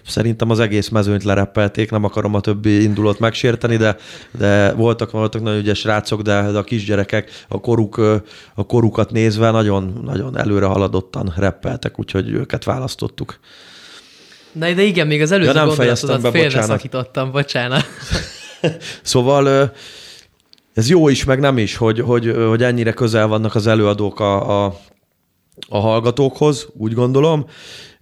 szerintem 0.08 0.50
az 0.50 0.60
egész 0.60 0.88
mezőnyt 0.88 1.24
lereppelték, 1.24 1.90
nem 1.90 2.04
akarom 2.04 2.34
a 2.34 2.40
többi 2.40 2.82
indulót 2.82 3.18
megsérteni, 3.18 3.76
de, 3.76 3.96
de 4.38 4.72
voltak, 4.72 5.10
voltak 5.10 5.42
nagyon 5.42 5.58
ügyes 5.58 5.84
rácok, 5.84 6.22
de, 6.22 6.50
de 6.50 6.58
a 6.58 6.64
kisgyerekek 6.64 7.30
a, 7.48 7.60
koruk, 7.60 7.96
a 8.54 8.66
korukat 8.66 9.10
nézve 9.10 9.50
nagyon, 9.50 10.00
nagyon 10.04 10.38
előre 10.38 10.66
haladottan 10.66 11.32
reppeltek, 11.36 11.98
úgyhogy 11.98 12.30
őket 12.30 12.64
választottuk. 12.64 13.38
Na, 14.52 14.72
de 14.72 14.82
igen, 14.82 15.06
még 15.06 15.22
az 15.22 15.32
előző 15.32 15.48
ja, 15.48 15.54
nem 15.54 15.66
gondolatodat 15.66 16.22
be, 16.22 16.30
félre 16.30 16.46
bocsánat. 16.46 16.68
szakítottam, 16.68 17.30
bocsánat. 17.30 17.84
szóval 19.02 19.72
ez 20.74 20.88
jó 20.88 21.08
is, 21.08 21.24
meg 21.24 21.40
nem 21.40 21.58
is, 21.58 21.76
hogy, 21.76 22.00
hogy, 22.00 22.34
hogy 22.48 22.62
ennyire 22.62 22.92
közel 22.92 23.26
vannak 23.26 23.54
az 23.54 23.66
előadók 23.66 24.20
a, 24.20 24.64
a, 24.64 24.74
a 25.68 25.78
hallgatókhoz, 25.78 26.68
úgy 26.76 26.92
gondolom, 26.92 27.46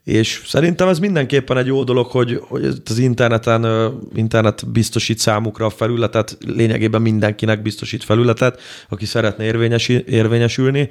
és 0.06 0.42
szerintem 0.44 0.88
ez 0.88 0.98
mindenképpen 0.98 1.56
egy 1.56 1.66
jó 1.66 1.84
dolog, 1.84 2.06
hogy, 2.06 2.40
hogy 2.48 2.64
az 2.84 2.98
interneten, 2.98 3.92
internet 4.14 4.70
biztosít 4.70 5.18
számukra 5.18 5.66
a 5.66 5.70
felületet, 5.70 6.38
lényegében 6.46 7.02
mindenkinek 7.02 7.62
biztosít 7.62 8.04
felületet, 8.04 8.60
aki 8.88 9.04
szeretne 9.04 9.44
érvényes, 9.44 9.88
érvényesülni, 9.88 10.90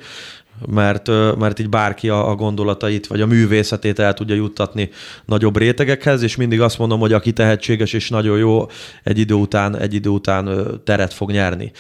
mert, 0.66 1.08
mert 1.38 1.60
így 1.60 1.70
bárki 1.70 2.10
a, 2.10 2.30
a 2.30 2.36
gondolatait 2.36 3.08
vagy 3.08 3.22
a 3.22 3.26
művészetét 3.26 4.00
el 4.00 4.14
tudja 4.14 4.36
juttatni 4.36 4.90
nagyobb 5.26 5.58
rétegekhez, 5.58 6.22
és 6.22 6.36
mindig 6.36 6.62
azt 6.62 6.78
mondom, 6.78 7.00
hogy 7.00 7.14
aki 7.14 7.34
tehetséges 7.34 7.94
és 7.94 8.10
nagyon 8.10 8.38
jó, 8.38 8.66
egy 9.04 9.20
idő 9.20 9.34
után, 9.34 9.78
egy 9.78 9.94
idő 9.94 10.10
után 10.10 10.68
teret 10.84 11.14
fog 11.14 11.32
nyerni 11.32 11.72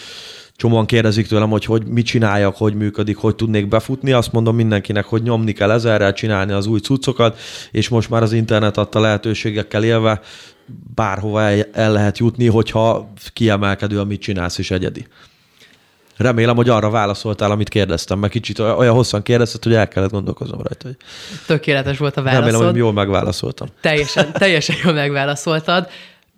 csomóan 0.55 0.85
kérdezik 0.85 1.27
tőlem, 1.27 1.49
hogy, 1.49 1.65
hogy 1.65 1.85
mit 1.85 2.05
csináljak, 2.05 2.55
hogy 2.57 2.73
működik, 2.73 3.17
hogy 3.17 3.35
tudnék 3.35 3.67
befutni. 3.67 4.11
Azt 4.11 4.31
mondom 4.31 4.55
mindenkinek, 4.55 5.05
hogy 5.05 5.23
nyomni 5.23 5.51
kell 5.51 5.71
ezerrel, 5.71 6.13
csinálni 6.13 6.51
az 6.51 6.65
új 6.65 6.79
cuccokat, 6.79 7.39
és 7.71 7.89
most 7.89 8.09
már 8.09 8.21
az 8.23 8.31
internet 8.31 8.77
adta 8.77 8.99
lehetőségekkel 8.99 9.83
élve 9.83 10.21
bárhova 10.95 11.41
el, 11.41 11.65
el 11.73 11.91
lehet 11.91 12.17
jutni, 12.17 12.47
hogyha 12.47 13.11
kiemelkedő, 13.33 13.99
amit 13.99 14.21
csinálsz, 14.21 14.57
és 14.57 14.71
egyedi. 14.71 15.07
Remélem, 16.17 16.55
hogy 16.55 16.69
arra 16.69 16.89
válaszoltál, 16.89 17.51
amit 17.51 17.69
kérdeztem, 17.69 18.19
mert 18.19 18.31
kicsit 18.31 18.59
olyan 18.59 18.93
hosszan 18.93 19.23
kérdezted, 19.23 19.63
hogy 19.63 19.73
el 19.73 19.87
kellett 19.87 20.11
gondolkoznom 20.11 20.61
rajta. 20.61 20.87
Hogy... 20.87 20.97
Tökéletes 21.45 21.97
volt 21.97 22.17
a 22.17 22.21
válaszod. 22.21 22.45
Remélem, 22.45 22.67
hogy 22.67 22.77
jól 22.77 22.93
megválaszoltam. 22.93 23.67
Teljesen, 23.81 24.33
teljesen 24.33 24.75
jól 24.83 24.93
megválaszoltad. 24.93 25.87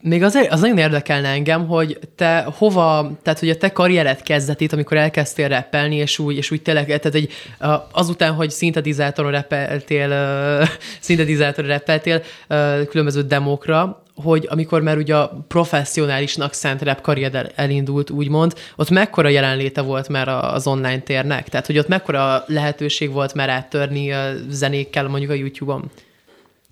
Még 0.02 0.24
az, 0.24 0.36
az 0.50 0.60
nagyon 0.60 0.78
érdekelne 0.78 1.28
engem, 1.28 1.68
hogy 1.68 2.00
te 2.16 2.48
hova, 2.58 3.12
tehát 3.24 3.40
hogy 3.40 3.50
a 3.50 3.58
te 3.58 3.72
karriered 3.72 4.22
kezdetét, 4.22 4.74
amikor 4.74 4.98
elkezdtél 4.98 5.48
rappelni, 5.48 5.96
és 5.96 6.20
úgy, 6.20 6.38
és 6.38 6.52
úgy 6.52 6.62
tényleg, 6.62 6.86
tehát 6.86 7.16
egy, 7.16 7.32
azután, 7.92 8.34
hogy 8.34 8.50
szintetizátoron 8.50 9.32
rappeltél, 9.32 10.10
szintetizátoron 11.00 11.70
rappeltél 11.70 12.22
különböző 12.90 13.22
demókra, 13.22 14.04
hogy 14.16 14.48
amikor 14.50 14.82
már 14.82 14.98
ugye 14.98 15.16
a 15.16 15.46
professzionálisnak 15.48 16.54
szánt 16.54 16.82
rap 16.82 17.02
karrier 17.02 17.52
elindult, 17.56 18.10
úgymond, 18.10 18.54
ott 18.76 18.90
mekkora 18.90 19.30
jelenléte 19.30 19.82
volt 19.82 20.08
már 20.08 20.28
az 20.28 20.68
online 20.68 21.00
térnek? 21.00 21.50
Tehát, 21.50 21.66
hogy 21.66 21.78
ott 21.78 21.88
mekkora 21.88 22.44
lehetőség 22.48 23.12
volt 23.12 23.34
már 23.34 23.50
áttörni 23.50 24.14
zenékkel 24.50 25.08
mondjuk 25.08 25.32
a 25.32 25.34
YouTube-on? 25.34 25.92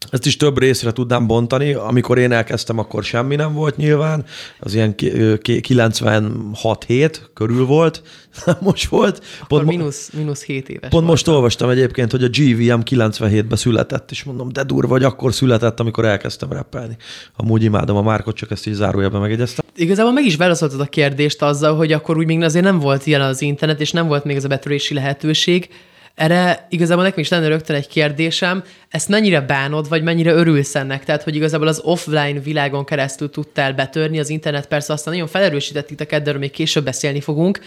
Ezt 0.09 0.25
is 0.25 0.37
több 0.37 0.59
részre 0.59 0.91
tudnám 0.91 1.27
bontani. 1.27 1.73
Amikor 1.73 2.17
én 2.17 2.31
elkezdtem, 2.31 2.79
akkor 2.79 3.03
semmi 3.03 3.35
nem 3.35 3.53
volt 3.53 3.77
nyilván. 3.77 4.25
Az 4.59 4.73
ilyen 4.73 4.95
96-7 4.97 7.15
körül 7.33 7.65
volt, 7.65 8.01
most 8.59 8.87
volt. 8.87 9.23
Akkor 9.41 9.63
pont 9.63 9.77
mínusz, 9.77 10.09
mínusz 10.13 10.43
7 10.43 10.69
éves 10.69 10.79
Pont 10.79 10.91
voltam. 10.91 11.09
most 11.09 11.27
olvastam 11.27 11.69
egyébként, 11.69 12.11
hogy 12.11 12.23
a 12.23 12.27
GVM 12.27 12.79
97-ben 12.85 13.57
született, 13.57 14.11
és 14.11 14.23
mondom, 14.23 14.51
de 14.51 14.63
durva, 14.63 14.87
vagy 14.87 15.03
akkor 15.03 15.33
született, 15.33 15.79
amikor 15.79 16.05
elkezdtem 16.05 16.51
rappelni. 16.51 16.97
Amúgy 17.35 17.63
imádom 17.63 17.97
a 17.97 18.01
Márkot, 18.01 18.35
csak 18.35 18.51
ezt 18.51 18.67
így 18.67 18.73
zárójelben 18.73 19.21
megegyeztem. 19.21 19.65
Igazából 19.75 20.13
meg 20.13 20.25
is 20.25 20.35
válaszoltad 20.35 20.79
a 20.79 20.85
kérdést 20.85 21.41
azzal, 21.41 21.75
hogy 21.75 21.91
akkor 21.91 22.17
úgy 22.17 22.25
még 22.25 22.41
azért 22.41 22.65
nem 22.65 22.79
volt 22.79 23.05
ilyen 23.05 23.21
az 23.21 23.41
internet, 23.41 23.81
és 23.81 23.91
nem 23.91 24.07
volt 24.07 24.23
még 24.23 24.35
ez 24.35 24.43
a 24.43 24.47
betörési 24.47 24.93
lehetőség 24.93 25.69
erre 26.15 26.67
igazából 26.69 27.03
nekem 27.03 27.19
is 27.19 27.29
lenne 27.29 27.47
rögtön 27.47 27.75
egy 27.75 27.87
kérdésem, 27.87 28.63
ezt 28.89 29.09
mennyire 29.09 29.41
bánod, 29.41 29.89
vagy 29.89 30.03
mennyire 30.03 30.31
örülsz 30.31 30.75
ennek? 30.75 31.03
Tehát, 31.03 31.23
hogy 31.23 31.35
igazából 31.35 31.67
az 31.67 31.81
offline 31.83 32.39
világon 32.39 32.85
keresztül 32.85 33.29
tudtál 33.29 33.73
betörni, 33.73 34.19
az 34.19 34.29
internet 34.29 34.67
persze 34.67 34.93
aztán 34.93 35.13
nagyon 35.13 35.27
felerősített 35.27 35.87
titeket, 35.87 36.23
de 36.23 36.33
még 36.33 36.51
később 36.51 36.83
beszélni 36.83 37.21
fogunk, 37.21 37.59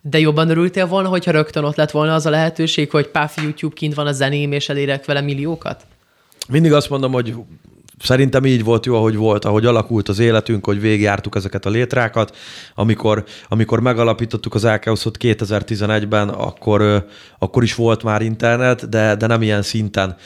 de 0.00 0.18
jobban 0.18 0.50
örültél 0.50 0.86
volna, 0.86 1.08
hogyha 1.08 1.30
rögtön 1.30 1.64
ott 1.64 1.76
lett 1.76 1.90
volna 1.90 2.14
az 2.14 2.26
a 2.26 2.30
lehetőség, 2.30 2.90
hogy 2.90 3.08
páfi 3.08 3.42
YouTube 3.42 3.74
kint 3.74 3.94
van 3.94 4.06
a 4.06 4.12
zeném, 4.12 4.52
és 4.52 4.68
elérek 4.68 5.04
vele 5.04 5.20
milliókat? 5.20 5.86
Mindig 6.48 6.72
azt 6.72 6.90
mondom, 6.90 7.12
hogy 7.12 7.34
szerintem 7.98 8.44
így 8.44 8.64
volt 8.64 8.86
jó, 8.86 8.94
ahogy 8.94 9.16
volt, 9.16 9.44
ahogy 9.44 9.66
alakult 9.66 10.08
az 10.08 10.18
életünk, 10.18 10.66
hogy 10.66 10.80
végigjártuk 10.80 11.36
ezeket 11.36 11.66
a 11.66 11.70
létrákat. 11.70 12.36
Amikor, 12.74 13.24
amikor 13.48 13.80
megalapítottuk 13.80 14.54
az 14.54 14.64
Ákeuszot 14.64 15.16
2011-ben, 15.20 16.28
akkor, 16.28 17.06
akkor 17.38 17.62
is 17.62 17.74
volt 17.74 18.02
már 18.02 18.22
internet, 18.22 18.88
de, 18.88 19.14
de 19.14 19.26
nem 19.26 19.42
ilyen 19.42 19.62
szinten 19.62 20.16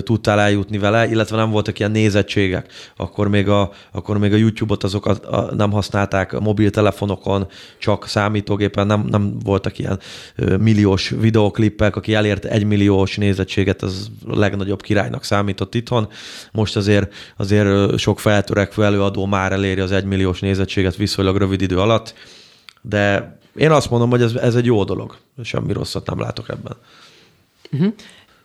tudtál 0.00 0.40
eljutni 0.40 0.78
vele, 0.78 1.08
illetve 1.08 1.36
nem 1.36 1.50
voltak 1.50 1.78
ilyen 1.78 1.90
nézettségek. 1.90 2.72
Akkor 2.96 3.28
még 3.28 3.48
a, 3.48 3.70
akkor 3.92 4.18
még 4.18 4.32
a 4.32 4.36
YouTube-ot 4.36 4.84
azokat 4.84 5.24
a, 5.24 5.54
nem 5.54 5.70
használták 5.70 6.32
a 6.32 6.40
mobiltelefonokon, 6.40 7.46
csak 7.78 8.08
számítógépen, 8.08 8.86
nem, 8.86 9.04
nem 9.10 9.38
voltak 9.44 9.78
ilyen 9.78 10.00
milliós 10.58 11.08
videoklippek, 11.08 11.96
aki 11.96 12.14
elért 12.14 12.44
egy 12.44 12.64
milliós 12.64 13.16
nézettséget, 13.16 13.82
az 13.82 14.10
a 14.26 14.38
legnagyobb 14.38 14.82
királynak 14.82 15.24
számított 15.24 15.74
itthon. 15.74 16.08
Most 16.52 16.76
azért, 16.76 17.05
azért 17.36 17.98
sok 17.98 18.20
feltörekvő 18.20 18.84
előadó 18.84 19.26
már 19.26 19.52
eléri 19.52 19.80
az 19.80 19.92
egymilliós 19.92 20.40
nézettséget 20.40 20.96
viszonylag 20.96 21.36
rövid 21.36 21.62
idő 21.62 21.78
alatt, 21.78 22.14
de 22.80 23.36
én 23.56 23.70
azt 23.70 23.90
mondom, 23.90 24.10
hogy 24.10 24.22
ez, 24.22 24.34
ez 24.34 24.54
egy 24.54 24.64
jó 24.64 24.84
dolog. 24.84 25.16
Semmi 25.42 25.72
rosszat 25.72 26.06
nem 26.06 26.20
látok 26.20 26.48
ebben. 26.48 26.76
Uh-huh. 27.72 27.92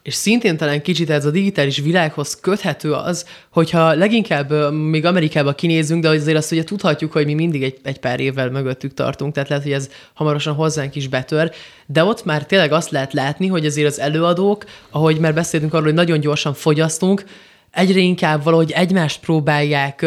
És 0.03 0.13
szintén 0.13 0.57
talán 0.57 0.81
kicsit 0.81 1.09
ez 1.09 1.25
a 1.25 1.31
digitális 1.31 1.77
világhoz 1.77 2.39
köthető 2.39 2.93
az, 2.93 3.25
hogyha 3.49 3.93
leginkább 3.93 4.73
még 4.73 5.05
Amerikába 5.05 5.53
kinézünk, 5.53 6.01
de 6.01 6.09
azért 6.09 6.37
azt 6.37 6.51
ugye 6.51 6.63
tudhatjuk, 6.63 7.11
hogy 7.11 7.25
mi 7.25 7.33
mindig 7.33 7.63
egy, 7.63 7.79
egy 7.83 7.99
pár 7.99 8.19
évvel 8.19 8.49
mögöttük 8.49 8.93
tartunk, 8.93 9.33
tehát 9.33 9.49
lehet, 9.49 9.63
hogy 9.63 9.73
ez 9.73 9.89
hamarosan 10.13 10.53
hozzánk 10.53 10.95
is 10.95 11.07
betör, 11.07 11.51
de 11.85 12.03
ott 12.03 12.25
már 12.25 12.45
tényleg 12.45 12.71
azt 12.71 12.89
lehet 12.89 13.13
látni, 13.13 13.47
hogy 13.47 13.65
azért 13.65 13.87
az 13.87 13.99
előadók, 13.99 14.65
ahogy 14.89 15.19
már 15.19 15.33
beszéltünk 15.33 15.73
arról, 15.73 15.85
hogy 15.85 15.93
nagyon 15.93 16.19
gyorsan 16.19 16.53
fogyasztunk, 16.53 17.23
egyre 17.71 17.99
inkább 17.99 18.43
valahogy 18.43 18.71
egymást 18.71 19.19
próbálják 19.19 20.05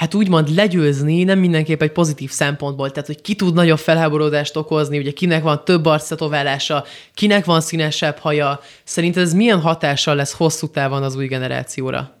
hát 0.00 0.14
úgymond 0.14 0.54
legyőzni 0.54 1.24
nem 1.24 1.38
mindenképp 1.38 1.82
egy 1.82 1.92
pozitív 1.92 2.30
szempontból, 2.30 2.90
tehát 2.90 3.06
hogy 3.06 3.20
ki 3.20 3.34
tud 3.34 3.54
nagyobb 3.54 3.78
felháborodást 3.78 4.56
okozni, 4.56 4.98
ugye 4.98 5.10
kinek 5.10 5.42
van 5.42 5.64
több 5.64 5.86
arctetoválása, 5.86 6.84
kinek 7.14 7.44
van 7.44 7.60
színesebb 7.60 8.16
haja. 8.18 8.60
Szerinted 8.84 9.22
ez 9.22 9.34
milyen 9.34 9.60
hatással 9.60 10.14
lesz 10.14 10.32
hosszú 10.32 10.66
távon 10.66 11.02
az 11.02 11.16
új 11.16 11.26
generációra? 11.26 12.18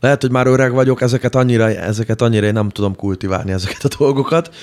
Lehet, 0.00 0.20
hogy 0.20 0.30
már 0.30 0.46
öreg 0.46 0.72
vagyok, 0.72 1.00
ezeket 1.00 1.34
annyira, 1.34 1.68
ezeket 1.68 2.22
annyira 2.22 2.46
én 2.46 2.52
nem 2.52 2.68
tudom 2.68 2.96
kultiválni, 2.96 3.52
ezeket 3.52 3.84
a 3.84 3.88
dolgokat 3.98 4.54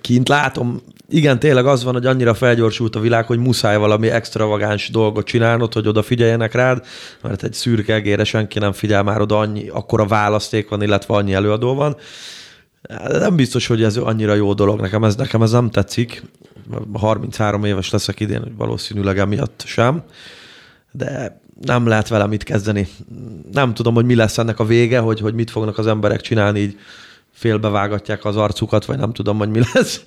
kint 0.00 0.28
látom, 0.28 0.82
igen, 1.08 1.38
tényleg 1.38 1.66
az 1.66 1.84
van, 1.84 1.92
hogy 1.92 2.06
annyira 2.06 2.34
felgyorsult 2.34 2.96
a 2.96 3.00
világ, 3.00 3.26
hogy 3.26 3.38
muszáj 3.38 3.76
valami 3.76 4.10
extravagáns 4.10 4.88
dolgot 4.90 5.26
csinálnod, 5.26 5.72
hogy 5.72 5.88
oda 5.88 6.02
figyeljenek 6.02 6.54
rád, 6.54 6.84
mert 7.22 7.42
egy 7.42 7.52
szürke 7.52 7.94
egére 7.94 8.24
senki 8.24 8.58
nem 8.58 8.72
figyel 8.72 9.02
már 9.02 9.20
oda, 9.20 9.38
annyi, 9.38 9.68
akkora 9.68 10.06
választék 10.06 10.68
van, 10.68 10.82
illetve 10.82 11.14
annyi 11.14 11.32
előadó 11.32 11.74
van. 11.74 11.96
Nem 13.08 13.36
biztos, 13.36 13.66
hogy 13.66 13.82
ez 13.82 13.96
annyira 13.96 14.34
jó 14.34 14.54
dolog. 14.54 14.80
Nekem 14.80 15.04
ez, 15.04 15.16
nekem 15.16 15.42
ez 15.42 15.50
nem 15.50 15.70
tetszik. 15.70 16.22
33 16.92 17.64
éves 17.64 17.90
leszek 17.90 18.20
idén, 18.20 18.54
valószínűleg 18.56 19.18
emiatt 19.18 19.62
sem. 19.66 20.02
De 20.92 21.40
nem 21.60 21.86
lehet 21.86 22.08
vele 22.08 22.26
mit 22.26 22.42
kezdeni. 22.42 22.88
Nem 23.52 23.74
tudom, 23.74 23.94
hogy 23.94 24.04
mi 24.04 24.14
lesz 24.14 24.38
ennek 24.38 24.58
a 24.58 24.64
vége, 24.64 24.98
hogy, 24.98 25.20
hogy 25.20 25.34
mit 25.34 25.50
fognak 25.50 25.78
az 25.78 25.86
emberek 25.86 26.20
csinálni 26.20 26.60
így 26.60 26.78
félbevágatják 27.40 28.24
az 28.24 28.36
arcukat, 28.36 28.84
vagy 28.84 28.98
nem 28.98 29.12
tudom, 29.12 29.38
hogy 29.38 29.48
mi 29.48 29.60
lesz. 29.72 30.02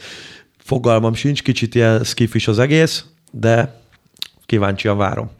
Fogalmam 0.57 1.13
sincs, 1.13 1.43
kicsit 1.43 1.75
ilyen 1.75 2.03
skifis 2.03 2.47
az 2.47 2.59
egész, 2.59 3.05
de 3.31 3.81
kíváncsian 4.45 4.97
várom. 4.97 5.31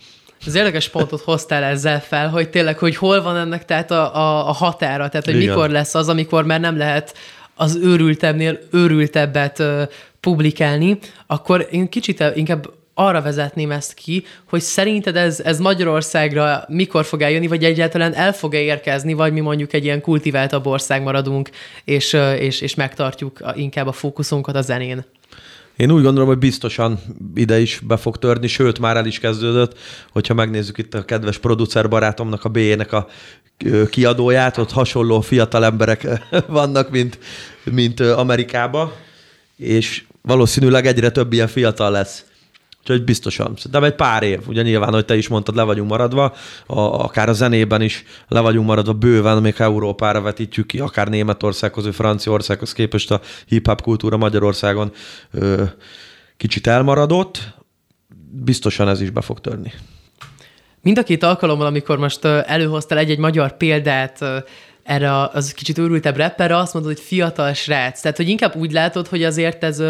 Az 0.46 0.56
érdekes 0.56 0.90
pontot 0.90 1.22
hoztál 1.22 1.64
ezzel 1.64 2.02
fel, 2.02 2.30
hogy 2.30 2.50
tényleg, 2.50 2.78
hogy 2.78 2.96
hol 2.96 3.22
van 3.22 3.38
ennek 3.38 3.66
tehát 3.66 3.92
a, 3.92 4.16
a, 4.16 4.50
a 4.50 4.52
határa, 4.52 5.10
tehát 5.10 5.26
hogy 5.26 5.36
Igen. 5.36 5.48
mikor 5.48 5.70
lesz 5.70 5.96
az, 5.96 6.10
amikor 6.10 6.46
már 6.46 6.60
nem 6.60 6.78
lehet 6.78 7.18
az 7.56 7.76
őrültebbnél 7.76 8.60
őrültebbet 8.72 9.60
uh, 9.60 9.82
publikálni, 10.20 10.98
akkor 11.28 11.68
én 11.72 11.90
kicsit 11.90 12.24
inkább 12.36 12.70
arra 12.94 13.22
vezetném 13.22 13.72
ezt 13.72 13.94
ki, 13.94 14.26
hogy 14.50 14.62
szerinted 14.62 15.16
ez, 15.16 15.40
ez 15.40 15.60
Magyarországra 15.60 16.64
mikor 16.68 17.06
fog 17.06 17.22
eljönni, 17.22 17.48
vagy 17.48 17.64
egyáltalán 17.64 18.14
el 18.14 18.34
fog-e 18.34 18.60
érkezni, 18.60 19.14
vagy 19.14 19.34
mi 19.34 19.40
mondjuk 19.40 19.74
egy 19.74 19.84
ilyen 19.84 20.02
kultiváltabb 20.02 20.66
ország 20.66 21.04
maradunk, 21.04 21.50
és, 21.84 22.18
és, 22.40 22.62
és 22.62 22.76
megtartjuk 22.76 23.40
inkább 23.56 23.88
a 23.88 23.92
fókuszunkat 23.92 24.56
a 24.56 24.62
zenén? 24.62 25.06
Én 25.76 25.92
úgy 25.92 26.04
gondolom, 26.04 26.28
hogy 26.28 26.38
biztosan 26.38 27.00
ide 27.36 27.60
is 27.60 27.80
be 27.80 27.98
fog 27.98 28.18
törni, 28.18 28.48
sőt, 28.48 28.80
már 28.80 28.98
el 28.98 29.06
is 29.06 29.20
kezdődött, 29.20 29.78
hogyha 30.12 30.34
megnézzük 30.34 30.78
itt 30.78 30.94
a 30.94 31.06
kedves 31.06 31.38
producer 31.38 31.90
barátomnak, 31.90 32.44
a 32.44 32.50
B-nek 32.50 32.92
a 32.92 33.08
kiadóját, 33.90 34.58
ott 34.58 34.72
hasonló 34.72 35.22
fiatal 35.22 35.66
emberek 35.66 36.08
vannak, 36.48 36.90
mint, 36.90 37.20
mint 37.64 38.00
Amerikába, 38.00 38.96
és 39.58 40.04
valószínűleg 40.22 40.86
egyre 40.86 41.10
több 41.10 41.34
ilyen 41.34 41.48
fiatal 41.48 41.92
lesz. 41.92 42.26
Úgyhogy 42.84 43.04
biztosan. 43.04 43.54
Szerintem 43.56 43.84
egy 43.84 43.96
pár 43.96 44.24
év. 44.24 44.40
Ugye 44.48 44.62
nyilván, 44.62 44.94
hogy 44.94 45.06
te 45.06 45.16
is 45.16 45.28
mondtad, 45.28 45.56
le 45.56 45.64
vagyunk 45.64 45.90
maradva, 45.90 46.34
a, 46.66 46.80
akár 46.80 47.30
a 47.30 47.34
zenében 47.34 47.82
is 47.82 48.04
le 48.28 48.40
vagyunk 48.40 48.68
maradva 48.68 48.94
bőven, 48.94 49.42
még 49.42 49.56
Európára 49.58 50.22
vetítjük 50.22 50.68
ki, 50.68 50.80
akár 50.80 51.08
Németországhoz, 51.08 51.84
vagy 51.84 51.96
Franciaországhoz 51.96 52.74
képest 52.74 53.12
a 53.12 53.22
hip-hop 53.46 53.82
kultúra 53.82 54.18
Magyarországon 54.18 54.92
ö, 55.32 55.64
kicsit 56.38 56.68
elmaradott. 56.68 57.54
Biztosan 58.32 58.90
ez 58.90 59.02
is 59.02 59.10
be 59.10 59.22
fog 59.22 59.42
törni. 59.42 59.74
Mind 60.82 60.98
a 60.98 61.04
két 61.04 61.24
alkalommal, 61.24 61.66
amikor 61.66 61.98
most 61.98 62.26
előhoztál 62.26 62.98
egy-egy 62.98 63.18
magyar 63.18 63.58
példát, 63.58 64.20
erre 64.84 65.22
az 65.22 65.54
kicsit 65.54 65.78
őrültebb 65.78 66.18
rapperre, 66.18 66.58
azt 66.58 66.74
mondod, 66.74 66.94
hogy 66.94 67.04
fiatal 67.04 67.54
srác. 67.54 68.02
Tehát, 68.02 68.18
hogy 68.18 68.30
inkább 68.30 68.56
úgy 68.56 68.72
látod, 68.72 69.08
hogy 69.08 69.24
azért 69.24 69.64
ez 69.64 69.84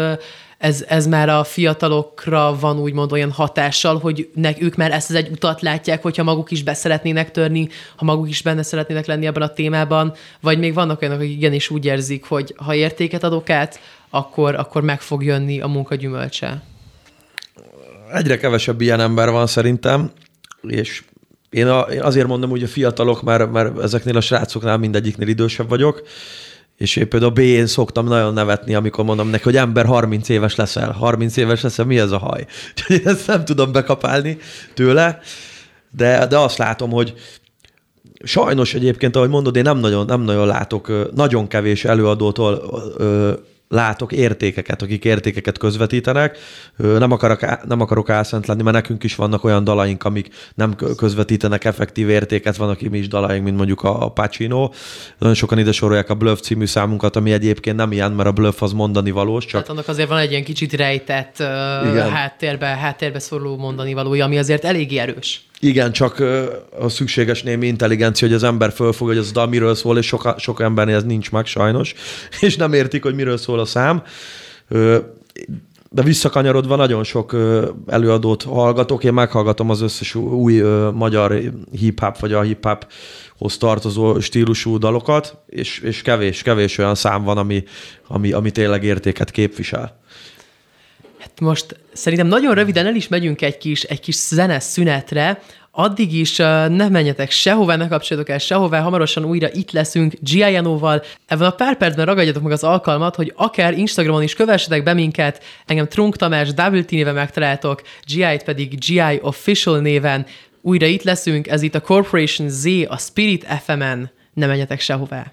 ez, 0.58 0.84
ez 0.88 1.06
már 1.06 1.28
a 1.28 1.44
fiatalokra 1.44 2.56
van 2.60 2.78
úgymond 2.78 3.12
olyan 3.12 3.30
hatással, 3.32 3.98
hogy 3.98 4.30
nek, 4.34 4.62
ők 4.62 4.76
már 4.76 4.92
ezt 4.92 5.10
az 5.10 5.16
egy 5.16 5.30
utat 5.30 5.60
látják, 5.60 6.02
hogyha 6.02 6.22
maguk 6.22 6.50
is 6.50 6.62
beszeretnének 6.62 7.30
törni, 7.30 7.68
ha 7.96 8.04
maguk 8.04 8.28
is 8.28 8.42
benne 8.42 8.62
szeretnének 8.62 9.06
lenni 9.06 9.26
ebben 9.26 9.42
a 9.42 9.52
témában, 9.52 10.14
vagy 10.40 10.58
még 10.58 10.74
vannak 10.74 11.02
olyanok, 11.02 11.20
akik 11.20 11.32
igenis 11.32 11.70
úgy 11.70 11.84
érzik, 11.84 12.24
hogy 12.24 12.54
ha 12.56 12.74
értéket 12.74 13.22
adok 13.22 13.50
át, 13.50 13.80
akkor, 14.10 14.54
akkor 14.54 14.82
meg 14.82 15.00
fog 15.00 15.24
jönni 15.24 15.60
a 15.60 15.66
munka 15.66 15.94
gyümölcse. 15.94 16.62
Egyre 18.12 18.36
kevesebb 18.36 18.80
ilyen 18.80 19.00
ember 19.00 19.30
van 19.30 19.46
szerintem, 19.46 20.10
és 20.62 21.02
én, 21.50 21.66
a, 21.66 21.80
én 21.80 22.02
azért 22.02 22.26
mondom, 22.26 22.50
hogy 22.50 22.62
a 22.62 22.66
fiatalok, 22.66 23.22
mert, 23.22 23.52
mert 23.52 23.78
ezeknél 23.78 24.16
a 24.16 24.20
srácoknál 24.20 24.76
mindegyiknél 24.76 25.28
idősebb 25.28 25.68
vagyok, 25.68 26.02
és 26.84 26.96
én 26.96 27.08
például 27.08 27.32
B-én 27.32 27.66
szoktam 27.66 28.06
nagyon 28.06 28.32
nevetni, 28.32 28.74
amikor 28.74 29.04
mondom 29.04 29.28
neki, 29.28 29.42
hogy 29.42 29.56
ember 29.56 29.86
30 29.86 30.28
éves 30.28 30.54
leszel. 30.54 30.90
30 30.92 31.36
éves 31.36 31.60
leszel, 31.60 31.84
mi 31.84 31.98
ez 31.98 32.10
a 32.10 32.18
haj? 32.18 32.46
Úgyhogy 32.70 32.96
én 32.96 33.06
ezt 33.08 33.26
nem 33.26 33.44
tudom 33.44 33.72
bekapálni 33.72 34.38
tőle, 34.74 35.18
de, 35.90 36.26
de 36.26 36.38
azt 36.38 36.58
látom, 36.58 36.90
hogy 36.90 37.14
sajnos 38.24 38.74
egyébként, 38.74 39.16
ahogy 39.16 39.28
mondod, 39.28 39.56
én 39.56 39.62
nem 39.62 39.78
nagyon, 39.78 40.06
nem 40.06 40.20
nagyon 40.20 40.46
látok, 40.46 41.10
nagyon 41.14 41.48
kevés 41.48 41.84
előadótól 41.84 42.62
látok 43.68 44.12
értékeket, 44.12 44.82
akik 44.82 45.04
értékeket 45.04 45.58
közvetítenek. 45.58 46.38
Nem 46.76 47.12
akarok, 47.12 47.64
nem 47.66 47.80
akarok 47.80 48.10
álszent 48.10 48.46
lenni, 48.46 48.62
mert 48.62 48.76
nekünk 48.76 49.04
is 49.04 49.14
vannak 49.14 49.44
olyan 49.44 49.64
dalaink, 49.64 50.04
amik 50.04 50.28
nem 50.54 50.74
közvetítenek 50.96 51.64
effektív 51.64 52.08
értéket, 52.08 52.56
vannak 52.56 52.80
mi 52.80 52.98
is 52.98 53.08
dalaink, 53.08 53.44
mint 53.44 53.56
mondjuk 53.56 53.82
a, 53.82 54.08
Pacino. 54.08 54.70
Nagyon 55.18 55.34
sokan 55.34 55.58
ide 55.58 55.72
sorolják 55.72 56.10
a 56.10 56.14
Bluff 56.14 56.40
című 56.40 56.66
számunkat, 56.66 57.16
ami 57.16 57.32
egyébként 57.32 57.76
nem 57.76 57.92
ilyen, 57.92 58.12
mert 58.12 58.28
a 58.28 58.32
Bluff 58.32 58.62
az 58.62 58.72
mondani 58.72 59.10
valós. 59.10 59.46
Csak... 59.46 59.60
Hát 59.60 59.70
annak 59.70 59.88
azért 59.88 60.08
van 60.08 60.18
egy 60.18 60.30
ilyen 60.30 60.44
kicsit 60.44 60.72
rejtett 60.72 61.36
háttérbe, 62.12 62.66
háttérbe 62.66 63.18
szoruló 63.18 63.56
mondani 63.56 63.94
valója, 63.94 64.24
ami 64.24 64.38
azért 64.38 64.64
elég 64.64 64.96
erős. 64.96 65.44
Igen, 65.60 65.92
csak 65.92 66.20
a 66.78 66.88
szükséges 66.88 67.42
némi 67.42 67.66
intelligencia, 67.66 68.26
hogy 68.26 68.36
az 68.36 68.42
ember 68.42 68.72
fölfog, 68.72 69.08
hogy 69.08 69.16
az 69.16 69.32
dal 69.32 69.46
miről 69.46 69.74
szól, 69.74 69.98
és 69.98 70.06
sok, 70.06 70.34
sok 70.38 70.60
embernél 70.60 70.96
ez 70.96 71.04
nincs 71.04 71.30
meg 71.30 71.46
sajnos, 71.46 71.94
és 72.40 72.56
nem 72.56 72.72
értik, 72.72 73.02
hogy 73.02 73.14
miről 73.14 73.36
szól 73.36 73.58
a 73.58 73.64
szám. 73.64 74.02
De 75.90 76.02
visszakanyarodva 76.02 76.76
nagyon 76.76 77.04
sok 77.04 77.36
előadót 77.86 78.42
hallgatok, 78.42 79.04
én 79.04 79.12
meghallgatom 79.12 79.70
az 79.70 79.80
összes 79.80 80.14
új 80.14 80.62
magyar 80.92 81.40
hip-hop, 81.78 82.18
vagy 82.18 82.32
a 82.32 82.42
hip-hophoz 82.42 83.56
tartozó 83.58 84.20
stílusú 84.20 84.78
dalokat, 84.78 85.36
és, 85.46 85.78
és 85.78 86.02
kevés, 86.02 86.42
kevés 86.42 86.78
olyan 86.78 86.94
szám 86.94 87.24
van, 87.24 87.38
ami, 87.38 87.64
ami, 88.06 88.32
ami 88.32 88.50
tényleg 88.50 88.84
értéket 88.84 89.30
képvisel. 89.30 90.02
Hát 91.34 91.42
most 91.42 91.76
szerintem 91.92 92.26
nagyon 92.26 92.54
röviden 92.54 92.86
el 92.86 92.94
is 92.94 93.08
megyünk 93.08 93.42
egy 93.42 93.58
kis, 93.58 93.82
egy 93.82 94.00
kis 94.00 94.14
zenes 94.14 94.62
szünetre, 94.62 95.40
addig 95.70 96.14
is 96.14 96.38
uh, 96.38 96.68
ne 96.68 96.88
menjetek 96.88 97.30
sehová, 97.30 97.76
ne 97.76 97.88
kapcsoljatok 97.88 98.32
el 98.32 98.38
sehová, 98.38 98.80
hamarosan 98.80 99.24
újra 99.24 99.48
itt 99.52 99.70
leszünk 99.70 100.14
Giaianóval. 100.20 101.02
Ebben 101.26 101.46
a 101.46 101.50
pár 101.50 101.76
percben 101.76 102.06
ragadjatok 102.06 102.42
meg 102.42 102.52
az 102.52 102.64
alkalmat, 102.64 103.14
hogy 103.14 103.32
akár 103.36 103.78
Instagramon 103.78 104.22
is 104.22 104.34
kövessetek 104.34 104.82
be 104.82 104.92
minket, 104.92 105.42
engem 105.66 105.88
Trunk 105.88 106.16
Tamás, 106.16 106.54
Double 106.54 106.84
T 106.84 106.90
néven 106.90 107.14
megtaláltok, 107.14 107.82
GI-t 108.06 108.44
pedig 108.44 108.78
GI 108.78 109.18
Official 109.20 109.78
néven, 109.78 110.26
Újra 110.66 110.86
itt 110.86 111.02
leszünk, 111.02 111.46
ez 111.46 111.62
itt 111.62 111.74
a 111.74 111.80
Corporation 111.80 112.48
Z, 112.48 112.64
a 112.88 112.98
Spirit 112.98 113.46
FM-en. 113.64 114.10
Ne 114.34 114.46
menjetek 114.46 114.80
sehová. 114.80 115.32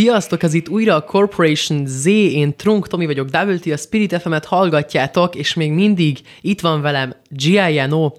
Sziasztok, 0.00 0.42
ez 0.42 0.54
itt 0.54 0.68
újra 0.68 0.94
a 0.94 1.04
Corporation 1.04 1.86
Z, 1.86 2.06
én 2.06 2.56
Trunk 2.56 2.88
Tomi 2.88 3.06
vagyok, 3.06 3.28
WT, 3.32 3.66
a 3.66 3.76
Spirit 3.76 4.20
FM-et 4.20 4.44
hallgatjátok, 4.44 5.34
és 5.34 5.54
még 5.54 5.72
mindig 5.72 6.18
itt 6.40 6.60
van 6.60 6.80
velem 6.80 7.14
Giuliano, 7.28 8.12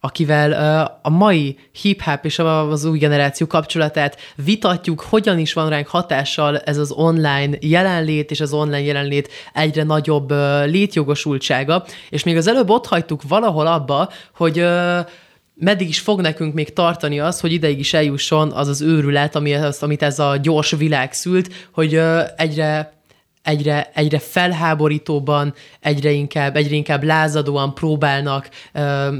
akivel 0.00 0.50
uh, 0.50 0.96
a 1.02 1.10
mai 1.10 1.58
hip-hop 1.80 2.24
és 2.24 2.38
az 2.38 2.84
új 2.84 2.98
generáció 2.98 3.46
kapcsolatát 3.46 4.16
vitatjuk, 4.44 5.00
hogyan 5.00 5.38
is 5.38 5.52
van 5.52 5.68
ránk 5.68 5.86
hatással 5.86 6.58
ez 6.58 6.78
az 6.78 6.90
online 6.90 7.56
jelenlét, 7.60 8.30
és 8.30 8.40
az 8.40 8.52
online 8.52 8.82
jelenlét 8.82 9.28
egyre 9.54 9.82
nagyobb 9.82 10.32
uh, 10.32 10.66
létjogosultsága. 10.66 11.84
És 12.10 12.24
még 12.24 12.36
az 12.36 12.46
előbb 12.46 12.70
ott 12.70 12.86
hagytuk 12.86 13.22
valahol 13.28 13.66
abba, 13.66 14.10
hogy 14.34 14.58
uh, 14.60 14.98
meddig 15.58 15.88
is 15.88 15.98
fog 15.98 16.20
nekünk 16.20 16.54
még 16.54 16.72
tartani 16.72 17.20
az, 17.20 17.40
hogy 17.40 17.52
ideig 17.52 17.78
is 17.78 17.94
eljusson 17.94 18.52
az 18.52 18.68
az 18.68 18.80
őrület, 18.80 19.34
ami, 19.34 19.54
az, 19.54 19.82
amit 19.82 20.02
ez 20.02 20.18
a 20.18 20.36
gyors 20.36 20.70
világ 20.70 21.12
szült, 21.12 21.68
hogy 21.72 22.00
egyre 22.36 22.96
egyre, 23.48 23.90
egyre 23.94 24.18
felháborítóban, 24.18 25.54
egyre 25.80 26.10
inkább, 26.10 26.56
egyre 26.56 26.74
inkább 26.74 27.02
lázadóan 27.02 27.74
próbálnak 27.74 28.48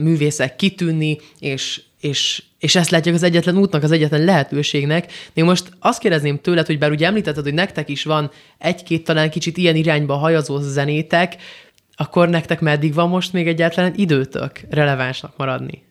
művészek 0.01 0.57
kitűnni, 0.57 1.19
és, 1.39 1.83
és, 2.01 2.43
és 2.59 2.75
ezt 2.77 2.91
látják 2.91 3.15
az 3.15 3.23
egyetlen 3.23 3.57
útnak, 3.57 3.83
az 3.83 3.91
egyetlen 3.91 4.25
lehetőségnek. 4.25 5.13
Még 5.35 5.45
most 5.45 5.71
azt 5.79 6.01
kérdezném 6.01 6.39
tőled, 6.41 6.67
hogy 6.67 6.79
bár 6.79 6.91
ugye 6.91 7.07
említetted, 7.07 7.45
hogy 7.45 7.55
nektek 7.55 7.89
is 7.89 8.05
van 8.05 8.31
egy-két 8.59 9.05
talán 9.05 9.31
kicsit 9.31 9.57
ilyen 9.57 9.77
irányba 9.77 10.15
hajazó 10.17 10.59
zenétek, 10.61 11.37
akkor 11.97 12.29
nektek 12.29 12.61
meddig 12.61 12.95
van 12.95 13.09
most 13.09 13.33
még 13.33 13.47
egyáltalán 13.49 13.93
időtök 13.97 14.61
relevánsnak 14.71 15.37
maradni? 15.37 15.88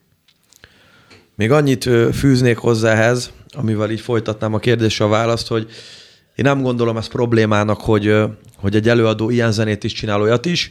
Még 1.38 1.50
annyit 1.50 1.88
fűznék 2.12 2.56
hozzá 2.56 3.14
amivel 3.50 3.90
így 3.90 4.00
folytatnám 4.00 4.54
a 4.54 4.58
kérdésre 4.58 5.04
a 5.04 5.08
választ, 5.08 5.46
hogy 5.46 5.66
én 6.34 6.44
nem 6.44 6.62
gondolom 6.62 6.96
ezt 6.96 7.10
problémának, 7.10 7.80
hogy, 7.80 8.16
hogy 8.56 8.74
egy 8.74 8.88
előadó 8.88 9.30
ilyen 9.30 9.52
zenét 9.52 9.84
is 9.84 9.92
csinál 9.92 10.20
olyat 10.20 10.46
is. 10.46 10.70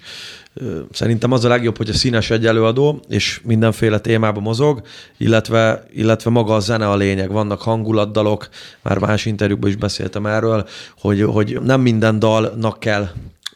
Szerintem 0.91 1.31
az 1.31 1.45
a 1.45 1.47
legjobb, 1.47 1.77
hogy 1.77 1.89
a 1.89 1.93
színes 1.93 2.29
egy 2.29 2.45
előadó, 2.45 3.03
és 3.09 3.41
mindenféle 3.43 3.99
témába 3.99 4.39
mozog, 4.39 4.81
illetve, 5.17 5.87
illetve 5.93 6.29
maga 6.29 6.55
a 6.55 6.59
zene 6.59 6.89
a 6.89 6.95
lényeg. 6.95 7.31
Vannak 7.31 7.61
hangulatdalok, 7.61 8.49
már 8.81 8.97
más 8.97 9.25
interjúkban 9.25 9.69
is 9.69 9.75
beszéltem 9.75 10.25
erről, 10.25 10.67
hogy, 10.99 11.21
hogy 11.21 11.59
nem 11.63 11.81
minden 11.81 12.19
dalnak 12.19 12.79
kell 12.79 13.07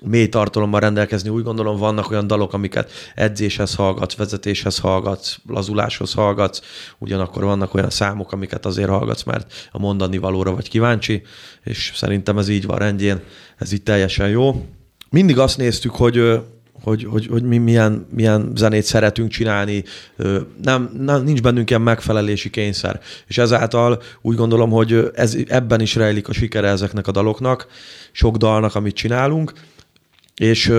mély 0.06 0.30
tartalommal 0.30 0.80
rendelkezni. 0.80 1.30
Úgy 1.30 1.44
gondolom, 1.44 1.78
vannak 1.78 2.12
olyan 2.12 2.28
dalok, 2.28 2.54
amiket 2.54 2.92
edzéshez 3.16 3.76
hallgatsz, 3.76 4.16
vezetéshez 4.16 4.78
hallgatsz, 4.78 5.38
lazuláshoz 5.48 6.14
hallgatsz, 6.14 6.62
ugyanakkor 6.98 7.44
vannak 7.44 7.74
olyan 7.74 7.90
számok, 7.90 8.32
amiket 8.32 8.66
azért 8.66 8.90
hallgatsz, 8.90 9.24
mert 9.24 9.70
a 9.72 9.80
mondani 9.80 10.18
valóra 10.18 10.56
vagy 10.56 10.70
kíváncsi, 10.70 11.22
és 11.64 11.92
szerintem 11.96 12.38
ez 12.38 12.48
így 12.50 12.66
van 12.66 12.78
rendjén, 12.78 13.20
ez 13.58 13.72
így 13.72 13.84
teljesen 13.84 14.30
jó. 14.30 14.66
Mindig 15.10 15.40
azt 15.40 15.58
néztük, 15.58 15.92
hogy 15.92 16.42
hogy, 16.84 17.04
hogy, 17.04 17.28
hogy 17.28 17.44
mi 17.44 17.58
milyen, 17.58 18.08
milyen 18.10 18.52
zenét 18.56 18.84
szeretünk 18.84 19.30
csinálni, 19.30 19.84
nem, 20.64 20.92
nem, 21.00 21.24
nincs 21.24 21.42
bennünk 21.42 21.70
ilyen 21.70 21.82
megfelelési 21.82 22.50
kényszer. 22.50 23.02
És 23.28 23.38
ezáltal 23.38 24.02
úgy 24.22 24.36
gondolom, 24.36 24.70
hogy 24.70 25.12
ez, 25.16 25.38
ebben 25.48 25.82
is 25.82 25.96
rejlik 25.96 26.28
a 26.28 26.34
sikere 26.34 26.68
ezeknek 26.68 27.08
a 27.08 27.12
daloknak, 27.12 27.68
sok 28.12 28.38
dalnak, 28.38 28.76
amit 28.76 28.96
csinálunk, 28.96 29.54
és, 30.36 30.74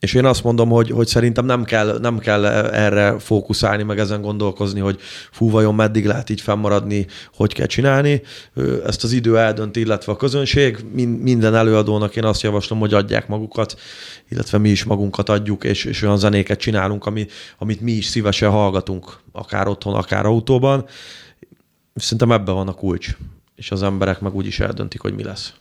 és 0.00 0.14
én 0.14 0.24
azt 0.24 0.44
mondom, 0.44 0.68
hogy, 0.68 0.90
hogy 0.90 1.06
szerintem 1.06 1.44
nem 1.44 1.64
kell, 1.64 1.98
nem 1.98 2.18
kell 2.18 2.46
erre 2.46 3.18
fókuszálni, 3.18 3.82
meg 3.82 3.98
ezen 3.98 4.22
gondolkozni, 4.22 4.80
hogy 4.80 5.00
fú, 5.30 5.50
vajon 5.50 5.74
meddig 5.74 6.06
lehet 6.06 6.30
így 6.30 6.40
fennmaradni, 6.40 7.06
hogy 7.34 7.52
kell 7.52 7.66
csinálni. 7.66 8.22
Ezt 8.86 9.04
az 9.04 9.12
idő 9.12 9.38
eldönt, 9.38 9.76
illetve 9.76 10.12
a 10.12 10.16
közönség. 10.16 10.84
Minden 11.20 11.54
előadónak 11.54 12.16
én 12.16 12.24
azt 12.24 12.42
javaslom, 12.42 12.78
hogy 12.78 12.94
adják 12.94 13.28
magukat, 13.28 13.80
illetve 14.28 14.58
mi 14.58 14.68
is 14.68 14.84
magunkat 14.84 15.28
adjuk, 15.28 15.64
és, 15.64 15.84
és 15.84 16.02
olyan 16.02 16.18
zenéket 16.18 16.58
csinálunk, 16.58 17.06
ami, 17.06 17.26
amit 17.58 17.80
mi 17.80 17.92
is 17.92 18.06
szívesen 18.06 18.50
hallgatunk, 18.50 19.18
akár 19.32 19.68
otthon, 19.68 19.94
akár 19.94 20.26
autóban. 20.26 20.84
Szerintem 21.94 22.32
ebben 22.32 22.54
van 22.54 22.68
a 22.68 22.72
kulcs, 22.72 23.16
és 23.56 23.70
az 23.70 23.82
emberek 23.82 24.20
meg 24.20 24.34
úgy 24.34 24.46
is 24.46 24.60
eldöntik, 24.60 25.00
hogy 25.00 25.14
mi 25.14 25.22
lesz. 25.22 25.52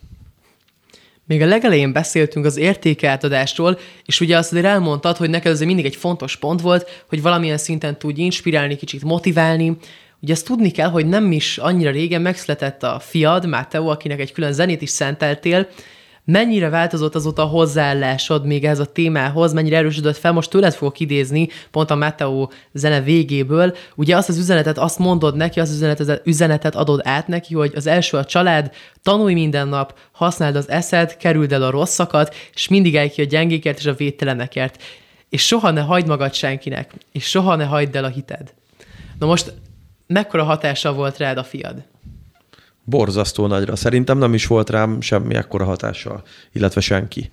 Még 1.27 1.41
a 1.41 1.45
legelején 1.45 1.91
beszéltünk 1.91 2.45
az 2.45 2.57
értékeltadásról, 2.57 3.79
és 4.05 4.21
ugye 4.21 4.37
azt 4.37 4.51
azért 4.51 4.65
elmondtad, 4.65 5.17
hogy 5.17 5.29
neked 5.29 5.51
azért 5.51 5.67
mindig 5.67 5.85
egy 5.85 5.95
fontos 5.95 6.35
pont 6.35 6.61
volt, 6.61 7.03
hogy 7.09 7.21
valamilyen 7.21 7.57
szinten 7.57 7.97
tudj 7.97 8.21
inspirálni, 8.21 8.75
kicsit 8.75 9.03
motiválni. 9.03 9.77
Ugye 10.21 10.33
ezt 10.33 10.45
tudni 10.45 10.71
kell, 10.71 10.89
hogy 10.89 11.05
nem 11.05 11.31
is 11.31 11.57
annyira 11.57 11.91
régen 11.91 12.21
megszületett 12.21 12.83
a 12.83 12.99
fiad, 12.99 13.47
Máté, 13.47 13.77
akinek 13.77 14.19
egy 14.19 14.31
külön 14.31 14.53
zenét 14.53 14.81
is 14.81 14.89
szenteltél, 14.89 15.67
Mennyire 16.31 16.69
változott 16.69 17.15
azóta 17.15 17.41
a 17.41 17.45
hozzáállásod 17.45 18.45
még 18.45 18.65
ez 18.65 18.79
a 18.79 18.85
témához, 18.85 19.53
mennyire 19.53 19.77
erősödött 19.77 20.17
fel? 20.17 20.31
Most 20.31 20.49
tőled 20.49 20.73
fogok 20.73 20.99
idézni, 20.99 21.49
pont 21.71 21.91
a 21.91 21.95
Meteo 21.95 22.47
zene 22.73 23.01
végéből. 23.01 23.75
Ugye 23.95 24.15
azt 24.15 24.29
az 24.29 24.37
üzenetet, 24.37 24.77
azt 24.77 24.99
mondod 24.99 25.35
neki, 25.35 25.59
az 25.59 25.71
üzenetet, 25.71 26.21
üzenetet 26.25 26.75
adod 26.75 27.01
át 27.03 27.27
neki, 27.27 27.53
hogy 27.53 27.71
az 27.75 27.87
első 27.87 28.17
a 28.17 28.25
család, 28.25 28.73
tanulj 29.03 29.33
minden 29.33 29.67
nap, 29.67 29.97
használd 30.11 30.55
az 30.55 30.69
eszed, 30.69 31.17
kerüld 31.17 31.51
el 31.51 31.63
a 31.63 31.69
rosszakat, 31.69 32.35
és 32.53 32.67
mindig 32.67 32.97
állj 32.97 33.09
ki 33.09 33.21
a 33.21 33.25
gyengékért 33.25 33.77
és 33.77 33.85
a 33.85 33.93
védtelenekért. 33.93 34.83
És 35.29 35.45
soha 35.45 35.71
ne 35.71 35.81
hagyd 35.81 36.07
magad 36.07 36.33
senkinek, 36.33 36.93
és 37.11 37.23
soha 37.23 37.55
ne 37.55 37.65
hagyd 37.65 37.95
el 37.95 38.03
a 38.03 38.09
hited. 38.09 38.53
Na 39.19 39.25
most 39.25 39.53
mekkora 40.07 40.43
hatása 40.43 40.93
volt 40.93 41.17
rád 41.17 41.37
a 41.37 41.43
fiad? 41.43 41.83
Borzasztó 42.89 43.47
nagyra. 43.47 43.76
Szerintem 43.76 44.17
nem 44.17 44.34
is 44.34 44.47
volt 44.47 44.69
rám 44.69 45.02
semmi 45.02 45.36
ekkora 45.36 45.65
hatással, 45.65 46.23
illetve 46.52 46.82
senki. 46.82 47.30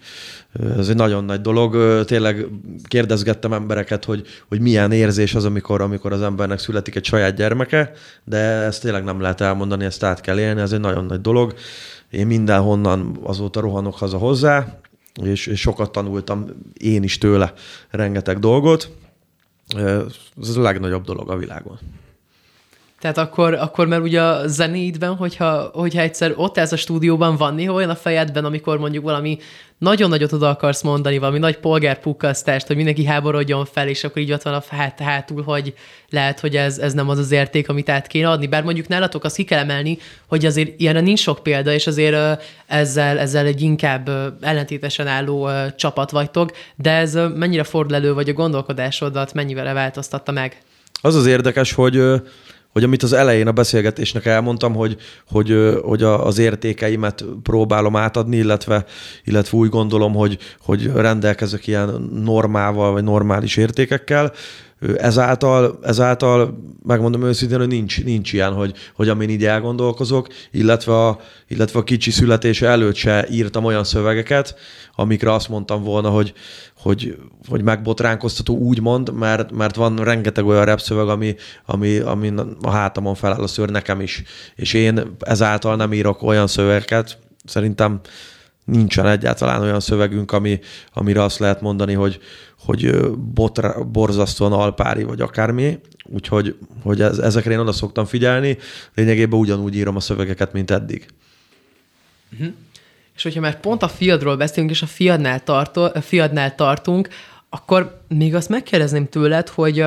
Ez 0.76 0.88
egy 0.88 0.96
nagyon 0.96 1.24
nagy 1.24 1.40
dolog. 1.40 2.04
Tényleg 2.04 2.46
kérdezgettem 2.84 3.52
embereket, 3.52 4.04
hogy, 4.04 4.26
hogy 4.48 4.60
milyen 4.60 4.92
érzés 4.92 5.34
az, 5.34 5.44
amikor, 5.44 5.80
amikor 5.80 6.12
az 6.12 6.22
embernek 6.22 6.58
születik 6.58 6.94
egy 6.94 7.04
saját 7.04 7.34
gyermeke, 7.34 7.92
de 8.24 8.38
ezt 8.38 8.82
tényleg 8.82 9.04
nem 9.04 9.20
lehet 9.20 9.40
elmondani, 9.40 9.84
ezt 9.84 10.02
át 10.02 10.20
kell 10.20 10.38
élni, 10.38 10.60
ez 10.60 10.72
egy 10.72 10.80
nagyon 10.80 11.04
nagy 11.04 11.20
dolog. 11.20 11.54
Én 12.10 12.26
mindenhonnan 12.26 13.18
azóta 13.22 13.60
rohanok 13.60 13.94
haza 13.94 14.18
hozzá, 14.18 14.78
és, 15.22 15.46
és 15.46 15.60
sokat 15.60 15.92
tanultam 15.92 16.46
én 16.80 17.02
is 17.02 17.18
tőle 17.18 17.52
rengeteg 17.90 18.38
dolgot. 18.38 18.90
Ez 20.42 20.56
a 20.56 20.60
legnagyobb 20.60 21.04
dolog 21.04 21.30
a 21.30 21.36
világon. 21.36 21.78
Tehát 23.04 23.18
akkor, 23.18 23.54
akkor 23.54 23.86
mert 23.86 24.02
ugye 24.02 24.22
a 24.22 24.46
zenéidben, 24.46 25.14
hogyha, 25.14 25.70
hogyha 25.72 26.00
egyszer 26.00 26.32
ott 26.36 26.58
ez 26.58 26.72
a 26.72 26.76
stúdióban 26.76 27.36
van 27.36 27.54
néha 27.54 27.72
olyan 27.72 27.90
a 27.90 27.94
fejedben, 27.94 28.44
amikor 28.44 28.78
mondjuk 28.78 29.04
valami 29.04 29.38
nagyon 29.78 30.08
nagyot 30.08 30.32
oda 30.32 30.48
akarsz 30.48 30.82
mondani, 30.82 31.18
valami 31.18 31.38
nagy 31.38 31.56
polgárpukkasztást, 31.56 32.66
hogy 32.66 32.76
mindenki 32.76 33.04
háborodjon 33.04 33.64
fel, 33.64 33.88
és 33.88 34.04
akkor 34.04 34.22
így 34.22 34.32
ott 34.32 34.42
van 34.42 34.54
a 34.54 34.62
hát, 34.68 35.00
hátul, 35.00 35.42
hogy 35.42 35.74
lehet, 36.10 36.40
hogy 36.40 36.56
ez, 36.56 36.78
ez 36.78 36.92
nem 36.92 37.08
az 37.08 37.18
az 37.18 37.30
érték, 37.30 37.68
amit 37.68 37.88
át 37.88 38.06
kéne 38.06 38.30
adni. 38.30 38.46
Bár 38.46 38.62
mondjuk 38.62 38.88
nálatok 38.88 39.24
azt 39.24 39.36
ki 39.36 39.44
kell 39.44 39.58
emelni, 39.58 39.98
hogy 40.26 40.46
azért 40.46 40.80
ilyenre 40.80 41.00
nincs 41.00 41.20
sok 41.20 41.42
példa, 41.42 41.72
és 41.72 41.86
azért 41.86 42.44
ezzel, 42.66 43.18
ezzel 43.18 43.46
egy 43.46 43.62
inkább 43.62 44.10
ellentétesen 44.40 45.06
álló 45.06 45.50
csapat 45.76 46.10
vagytok, 46.10 46.50
de 46.76 46.90
ez 46.90 47.18
mennyire 47.34 47.64
fordul 47.64 47.96
elő, 47.96 48.14
vagy 48.14 48.28
a 48.28 48.32
gondolkodásodat 48.32 49.34
mennyivel 49.34 49.74
változtatta 49.74 50.32
meg? 50.32 50.58
Az 51.00 51.14
az 51.14 51.26
érdekes, 51.26 51.72
hogy 51.72 52.02
hogy 52.74 52.84
amit 52.84 53.02
az 53.02 53.12
elején 53.12 53.46
a 53.46 53.52
beszélgetésnek 53.52 54.26
elmondtam, 54.26 54.74
hogy, 54.74 54.96
hogy, 55.30 55.78
hogy 55.82 56.02
az 56.02 56.38
értékeimet 56.38 57.24
próbálom 57.42 57.96
átadni, 57.96 58.36
illetve, 58.36 58.84
illetve 59.24 59.58
úgy 59.58 59.68
gondolom, 59.68 60.14
hogy, 60.14 60.38
hogy 60.60 60.86
rendelkezek 60.94 61.66
ilyen 61.66 62.10
normával, 62.24 62.92
vagy 62.92 63.04
normális 63.04 63.56
értékekkel, 63.56 64.32
ezáltal, 64.96 65.78
ezáltal 65.82 66.58
megmondom 66.82 67.22
őszintén, 67.22 67.58
hogy 67.58 67.68
nincs, 67.68 68.04
nincs 68.04 68.32
ilyen, 68.32 68.52
hogy, 68.52 68.74
hogy 68.94 69.08
amin 69.08 69.28
így 69.28 69.44
elgondolkozok, 69.44 70.26
illetve 70.50 71.06
a, 71.06 71.20
illetve 71.48 71.78
a 71.78 71.84
kicsi 71.84 72.10
születése 72.10 72.66
előtt 72.66 72.94
se 72.94 73.26
írtam 73.30 73.64
olyan 73.64 73.84
szövegeket, 73.84 74.54
amikre 74.94 75.32
azt 75.32 75.48
mondtam 75.48 75.82
volna, 75.82 76.08
hogy, 76.08 76.32
hogy, 76.76 77.16
hogy 77.48 77.62
megbotránkoztató 77.62 78.56
úgymond, 78.56 79.12
mert, 79.12 79.52
mert 79.52 79.76
van 79.76 79.96
rengeteg 79.96 80.46
olyan 80.46 80.64
rap 80.64 80.80
szöveg, 80.80 81.08
ami, 81.08 81.34
ami, 81.66 81.98
ami 81.98 82.32
a 82.60 82.70
hátamon 82.70 83.14
feláll 83.14 83.42
a 83.42 83.46
szőr 83.46 83.70
nekem 83.70 84.00
is. 84.00 84.22
És 84.54 84.72
én 84.72 85.16
ezáltal 85.18 85.76
nem 85.76 85.92
írok 85.92 86.22
olyan 86.22 86.46
szövegeket, 86.46 87.18
szerintem 87.44 88.00
nincsen 88.64 89.06
egyáltalán 89.06 89.62
olyan 89.62 89.80
szövegünk, 89.80 90.32
ami, 90.32 90.60
amire 90.92 91.22
azt 91.22 91.38
lehet 91.38 91.60
mondani, 91.60 91.92
hogy, 91.92 92.20
hogy 92.58 93.10
botra, 93.16 93.84
borzasztóan 93.84 94.52
alpári, 94.52 95.02
vagy 95.02 95.20
akármi. 95.20 95.78
Úgyhogy 96.04 96.56
hogy 96.82 97.00
ez, 97.00 97.18
ezekre 97.18 97.52
én 97.52 97.58
oda 97.58 97.72
szoktam 97.72 98.04
figyelni. 98.04 98.58
Lényegében 98.94 99.38
ugyanúgy 99.38 99.76
írom 99.76 99.96
a 99.96 100.00
szövegeket, 100.00 100.52
mint 100.52 100.70
eddig. 100.70 101.06
Uh-huh. 102.32 102.52
És 103.16 103.22
hogyha 103.22 103.40
már 103.40 103.60
pont 103.60 103.82
a 103.82 103.88
fiadról 103.88 104.36
beszélünk, 104.36 104.70
és 104.70 104.82
a 104.82 104.86
fiadnál, 104.86 105.42
tartó, 105.42 105.82
a 105.82 106.00
fiadnál 106.00 106.54
tartunk, 106.54 107.08
akkor 107.48 108.00
még 108.08 108.34
azt 108.34 108.48
megkérdezném 108.48 109.08
tőled, 109.08 109.48
hogy 109.48 109.84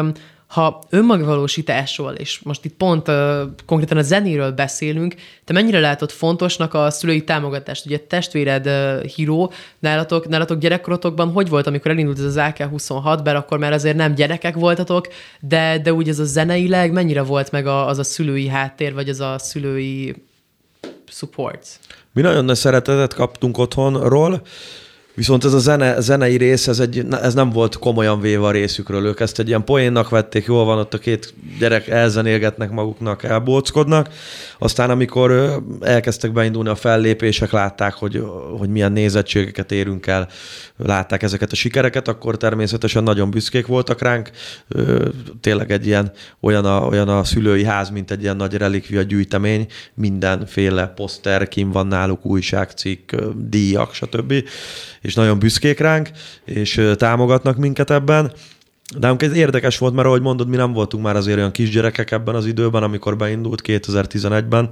ha 0.47 0.83
önmagvalósításról, 0.89 2.11
és 2.11 2.39
most 2.39 2.65
itt 2.65 2.73
pont 2.73 3.07
uh, 3.07 3.41
konkrétan 3.65 3.97
a 3.97 4.01
zenéről 4.01 4.51
beszélünk, 4.51 5.15
te 5.43 5.53
mennyire 5.53 5.79
látod 5.79 6.11
fontosnak 6.11 6.73
a 6.73 6.89
szülői 6.89 7.23
támogatást? 7.23 7.85
Ugye 7.85 7.99
testvéred 7.99 8.67
uh, 8.67 9.03
híró, 9.03 9.51
nálatok, 9.79 10.27
nálatok 10.27 10.59
gyerekkorotokban 10.59 11.31
hogy 11.31 11.49
volt, 11.49 11.67
amikor 11.67 11.91
elindult 11.91 12.19
ez 12.19 12.23
az 12.23 12.35
AK-26, 12.37 13.19
bár 13.23 13.35
akkor 13.35 13.57
már 13.57 13.73
azért 13.73 13.95
nem 13.95 14.15
gyerekek 14.15 14.55
voltatok, 14.55 15.07
de, 15.39 15.79
de 15.83 15.93
úgy 15.93 16.09
ez 16.09 16.19
a 16.19 16.25
zeneileg 16.25 16.91
mennyire 16.91 17.21
volt 17.21 17.51
meg 17.51 17.67
a, 17.67 17.87
az 17.87 17.97
a 17.97 18.03
szülői 18.03 18.47
háttér, 18.47 18.93
vagy 18.93 19.09
az 19.09 19.19
a 19.19 19.35
szülői 19.37 20.15
support? 21.07 21.79
Mi 22.13 22.21
nagyon 22.21 22.45
nagy 22.45 22.55
szeretetet 22.55 23.13
kaptunk 23.13 23.57
otthonról, 23.57 24.41
Viszont 25.17 25.43
ez 25.43 25.53
a 25.53 25.59
zene, 25.59 25.99
zenei 25.99 26.37
rész, 26.37 26.67
ez, 26.67 26.79
egy, 26.79 27.05
ez 27.21 27.33
nem 27.33 27.49
volt 27.49 27.77
komolyan 27.77 28.19
véve 28.19 28.45
a 28.45 28.51
részükről. 28.51 29.05
Ők 29.05 29.19
ezt 29.19 29.39
egy 29.39 29.47
ilyen 29.47 29.63
poénnak 29.63 30.09
vették, 30.09 30.45
jól 30.45 30.65
van, 30.65 30.77
ott 30.77 30.93
a 30.93 30.97
két 30.97 31.33
gyerek 31.59 31.87
elzenélgetnek 31.87 32.71
maguknak, 32.71 33.23
elbóckodnak. 33.23 34.09
Aztán 34.59 34.89
amikor 34.89 35.59
elkezdtek 35.81 36.31
beindulni 36.31 36.69
a 36.69 36.75
fellépések, 36.75 37.51
látták, 37.51 37.93
hogy, 37.93 38.23
hogy 38.57 38.69
milyen 38.69 38.91
nézettségeket 38.91 39.71
érünk 39.71 40.07
el, 40.07 40.27
látták 40.77 41.23
ezeket 41.23 41.51
a 41.51 41.55
sikereket, 41.55 42.07
akkor 42.07 42.37
természetesen 42.37 43.03
nagyon 43.03 43.29
büszkék 43.29 43.67
voltak 43.67 44.01
ránk. 44.01 44.29
Tényleg 45.41 45.71
egy 45.71 45.85
ilyen, 45.85 46.11
olyan 46.39 46.65
a, 46.65 46.85
olyan 46.85 47.09
a 47.09 47.23
szülői 47.23 47.63
ház, 47.63 47.89
mint 47.89 48.11
egy 48.11 48.21
ilyen 48.21 48.35
nagy 48.35 48.53
relikvia 48.53 49.01
gyűjtemény, 49.01 49.65
mindenféle 49.93 50.87
poszter, 50.87 51.47
kim 51.47 51.71
van 51.71 51.87
náluk, 51.87 52.25
újságcikk, 52.25 53.15
díjak, 53.35 53.93
stb 53.93 54.33
és 55.07 55.13
nagyon 55.13 55.39
büszkék 55.39 55.79
ránk, 55.79 56.09
és 56.45 56.91
támogatnak 56.97 57.57
minket 57.57 57.91
ebben. 57.91 58.31
De 58.97 59.15
ez 59.17 59.33
érdekes 59.33 59.77
volt, 59.77 59.93
mert 59.93 60.07
ahogy 60.07 60.21
mondod, 60.21 60.47
mi 60.47 60.55
nem 60.55 60.73
voltunk 60.73 61.03
már 61.03 61.15
azért 61.15 61.37
olyan 61.37 61.51
kisgyerekek 61.51 62.11
ebben 62.11 62.35
az 62.35 62.45
időben, 62.45 62.83
amikor 62.83 63.17
beindult 63.17 63.61
2011-ben, 63.63 64.69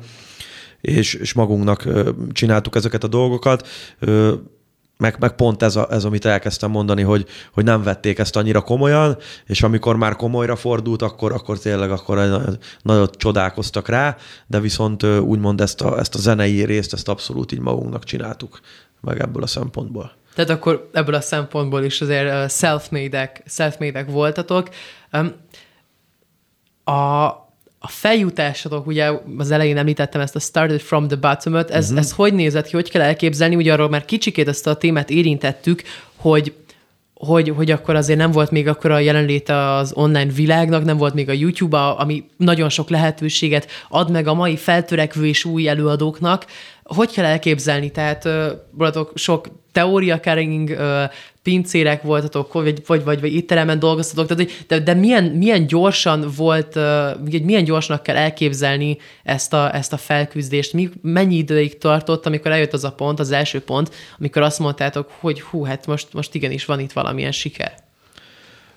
és, 0.82 1.14
és 1.14 1.34
magunknak 1.34 1.88
csináltuk 2.32 2.76
ezeket 2.76 3.04
a 3.04 3.08
dolgokat. 3.08 3.68
Meg, 4.98 5.16
meg 5.20 5.36
pont 5.36 5.64
ez, 5.64 5.76
a, 5.76 5.88
ez, 5.92 6.04
amit 6.04 6.26
elkezdtem 6.26 6.72
mondani, 6.72 7.02
hogy, 7.02 7.26
hogy 7.54 7.64
nem 7.64 7.84
vették 7.84 8.20
ezt 8.20 8.36
annyira 8.36 8.62
komolyan, 8.62 9.18
és 9.46 9.64
amikor 9.64 9.96
már 9.96 10.16
komolyra 10.16 10.56
fordult, 10.56 11.02
akkor, 11.02 11.32
akkor 11.32 11.60
tényleg 11.60 11.92
akkor 11.92 12.48
nagyot 12.82 13.16
csodálkoztak 13.16 13.88
rá, 13.88 14.18
de 14.48 14.60
viszont 14.60 15.04
úgymond 15.04 15.62
ezt 15.62 15.82
a, 15.82 16.00
ezt 16.00 16.16
a 16.16 16.20
zenei 16.20 16.66
részt, 16.66 16.94
ezt 16.94 17.08
abszolút 17.08 17.52
így 17.52 17.60
magunknak 17.60 18.04
csináltuk 18.04 18.60
meg 19.06 19.22
ebből 19.22 19.44
a 19.44 19.48
szempontból. 19.48 20.12
Tehát 20.36 20.50
akkor 20.50 20.90
ebből 20.94 21.16
a 21.16 21.22
szempontból 21.22 21.84
is 21.84 22.02
azért 22.02 22.52
self-made-ek, 22.52 23.42
self-made-ek 23.46 24.10
voltatok. 24.10 24.70
A, 26.84 26.94
a 27.80 27.88
feljutásatok, 27.88 28.88
ugye 28.88 29.12
az 29.38 29.52
elején 29.52 29.78
említettem 29.78 30.22
ezt 30.22 30.36
a 30.36 30.40
started 30.40 30.80
from 30.80 31.08
the 31.08 31.16
bottom 31.16 31.56
ez, 31.56 31.68
uh-huh. 31.68 31.98
ez 31.98 32.12
hogy 32.12 32.34
nézett 32.34 32.68
ki, 32.68 32.76
hogy 32.76 32.90
kell 32.90 33.02
elképzelni? 33.02 33.56
Ugye 33.56 33.74
arról 33.74 33.90
már 33.90 34.06
kicsikét 34.06 34.48
ezt 34.48 34.68
a 34.68 34.76
témát 34.76 35.10
érintettük, 35.10 35.82
hogy 36.16 36.54
hogy, 37.20 37.50
hogy 37.50 37.72
akkor 37.72 37.96
azért 37.96 38.20
nem 38.20 38.32
volt 38.32 38.52
még 38.52 38.68
akkor 38.68 38.92
a 38.92 39.00
jelenléte 39.00 39.74
az 39.74 39.92
online 39.94 40.32
világnak, 40.32 40.84
nem 40.84 40.98
volt 40.98 41.14
még 41.14 41.30
a 41.30 41.34
YouTube, 41.34 41.78
ami 41.78 42.24
nagyon 42.38 42.70
sok 42.70 42.90
lehetőséget 42.90 43.68
ad 43.90 44.12
meg 44.12 44.28
a 44.28 44.34
mai 44.34 44.58
feltörekvő 44.58 45.26
és 45.26 45.46
új 45.46 45.68
előadóknak. 45.68 46.46
Hogy 46.86 47.12
kell 47.12 47.26
elképzelni? 47.26 47.92
Tehát 47.92 48.30
valatok 48.72 49.12
sok 49.16 49.48
teória 49.72 50.20
carrying 50.20 50.78
pincérek 51.44 52.02
voltatok, 52.02 52.54
vagy, 52.54 52.82
vagy, 52.86 53.04
vagy, 53.04 53.22
vagy 53.22 53.34
étteremben 53.34 53.80
dolgoztatok, 53.80 54.28
tehát, 54.28 54.52
de, 54.68 54.80
de 54.80 54.94
milyen, 54.94 55.24
milyen 55.24 55.68
gyorsan 55.68 56.32
volt, 56.36 56.80
milyen 57.44 57.64
gyorsnak 57.64 58.04
kell 58.04 58.16
elképzelni 58.16 58.98
ezt 59.24 59.54
a, 59.54 59.76
ezt 59.76 59.94
a 59.94 59.98
felküzdést? 59.98 60.74
Mi, 60.74 60.90
mennyi 61.02 61.36
időig 61.36 61.78
tartott, 61.78 62.26
amikor 62.26 62.52
eljött 62.52 62.74
az 62.74 62.84
a 62.84 62.92
pont, 62.92 63.20
az 63.20 63.32
első 63.32 63.62
pont, 63.62 63.94
amikor 64.20 64.42
azt 64.42 64.60
mondtátok, 64.60 65.12
hogy 65.20 65.42
hú, 65.42 65.64
hát 65.64 65.88
most, 65.88 66.14
most 66.14 66.36
igenis 66.36 66.66
van 66.66 66.80
itt 66.80 66.92
valamilyen 66.92 67.32
siker? 67.32 67.85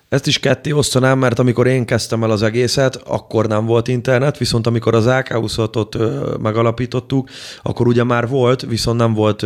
Ezt 0.09 0.27
is 0.27 0.39
ketté 0.39 0.71
osztanám, 0.71 1.19
mert 1.19 1.39
amikor 1.39 1.67
én 1.67 1.85
kezdtem 1.85 2.23
el 2.23 2.31
az 2.31 2.43
egészet, 2.43 2.95
akkor 2.95 3.47
nem 3.47 3.65
volt 3.65 3.87
internet, 3.87 4.37
viszont 4.37 4.67
amikor 4.67 4.95
az 4.95 5.07
ak 5.07 5.31
26 5.31 5.97
megalapítottuk, 6.41 7.29
akkor 7.61 7.87
ugye 7.87 8.03
már 8.03 8.27
volt, 8.27 8.61
viszont 8.61 8.99
nem 8.99 9.13
volt, 9.13 9.45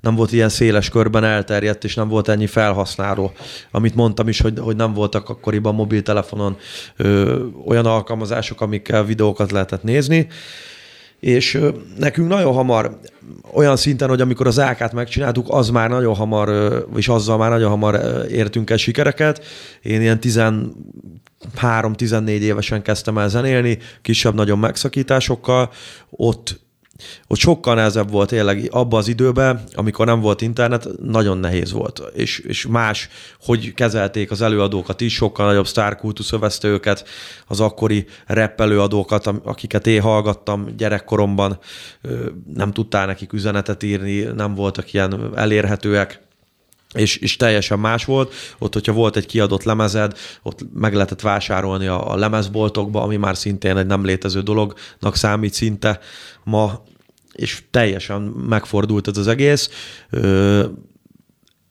nem 0.00 0.14
volt 0.14 0.32
ilyen 0.32 0.48
széles 0.48 0.88
körben 0.88 1.24
elterjedt, 1.24 1.84
és 1.84 1.94
nem 1.94 2.08
volt 2.08 2.28
ennyi 2.28 2.46
felhasználó. 2.46 3.32
Amit 3.70 3.94
mondtam 3.94 4.28
is, 4.28 4.40
hogy, 4.40 4.58
hogy 4.58 4.76
nem 4.76 4.92
voltak 4.92 5.28
akkoriban 5.28 5.74
mobiltelefonon 5.74 6.56
ö, 6.96 7.38
olyan 7.66 7.86
alkalmazások, 7.86 8.60
amikkel 8.60 9.04
videókat 9.04 9.50
lehetett 9.50 9.82
nézni, 9.82 10.28
és 11.20 11.60
nekünk 11.98 12.28
nagyon 12.28 12.52
hamar, 12.52 12.98
olyan 13.52 13.76
szinten, 13.76 14.08
hogy 14.08 14.20
amikor 14.20 14.46
az 14.46 14.58
AK-t 14.58 14.92
megcsináltuk, 14.92 15.46
az 15.48 15.70
már 15.70 15.88
nagyon 15.88 16.14
hamar, 16.14 16.74
és 16.96 17.08
azzal 17.08 17.38
már 17.38 17.50
nagyon 17.50 17.70
hamar 17.70 18.00
értünk 18.30 18.70
el 18.70 18.76
sikereket. 18.76 19.44
Én 19.82 20.00
ilyen 20.00 20.18
13-14 20.22 22.28
évesen 22.28 22.82
kezdtem 22.82 23.18
el 23.18 23.28
zenélni, 23.28 23.78
kisebb-nagyobb 24.02 24.58
megszakításokkal. 24.58 25.70
Ott 26.10 26.60
ott 27.26 27.38
sokkal 27.38 27.74
nehezebb 27.74 28.10
volt 28.10 28.28
tényleg 28.28 28.68
abban 28.70 28.98
az 28.98 29.08
időben, 29.08 29.62
amikor 29.72 30.06
nem 30.06 30.20
volt 30.20 30.40
internet, 30.40 30.88
nagyon 31.02 31.38
nehéz 31.38 31.72
volt. 31.72 32.02
És, 32.14 32.38
és 32.38 32.66
más, 32.66 33.08
hogy 33.40 33.74
kezelték 33.74 34.30
az 34.30 34.40
előadókat 34.40 35.00
is, 35.00 35.14
sokkal 35.14 35.46
nagyobb 35.46 35.66
sztárkultusz 35.66 36.32
övezte 36.32 36.68
őket, 36.68 37.08
az 37.46 37.60
akkori 37.60 38.06
rap 38.26 38.60
előadókat, 38.60 39.26
akiket 39.26 39.86
én 39.86 40.00
hallgattam 40.00 40.76
gyerekkoromban, 40.76 41.58
nem 42.54 42.72
tudtál 42.72 43.06
nekik 43.06 43.32
üzenetet 43.32 43.82
írni, 43.82 44.20
nem 44.20 44.54
voltak 44.54 44.92
ilyen 44.92 45.32
elérhetőek 45.34 46.28
és, 46.94 47.16
és 47.16 47.36
teljesen 47.36 47.78
más 47.78 48.04
volt. 48.04 48.34
Ott, 48.58 48.72
hogyha 48.72 48.92
volt 48.92 49.16
egy 49.16 49.26
kiadott 49.26 49.62
lemezed, 49.62 50.18
ott 50.42 50.60
meg 50.74 50.94
lehetett 50.94 51.20
vásárolni 51.20 51.86
a, 51.86 52.12
a 52.12 52.16
lemezboltokba, 52.16 53.02
ami 53.02 53.16
már 53.16 53.36
szintén 53.36 53.76
egy 53.76 53.86
nem 53.86 54.04
létező 54.04 54.40
dolognak 54.40 55.16
számít 55.16 55.52
szinte 55.52 56.00
ma, 56.44 56.82
és 57.40 57.62
teljesen 57.70 58.20
megfordult 58.48 59.08
ez 59.08 59.16
az 59.16 59.26
egész. 59.26 59.70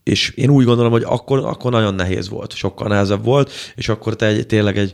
És 0.03 0.29
én 0.29 0.49
úgy 0.49 0.65
gondolom, 0.65 0.91
hogy 0.91 1.03
akkor, 1.05 1.45
akkor 1.45 1.71
nagyon 1.71 1.95
nehéz 1.95 2.29
volt, 2.29 2.53
sokkal 2.53 2.87
nehezebb 2.87 3.23
volt, 3.23 3.51
és 3.75 3.89
akkor 3.89 4.15
te 4.15 4.25
egy, 4.25 4.45
tényleg 4.45 4.77
egy 4.77 4.93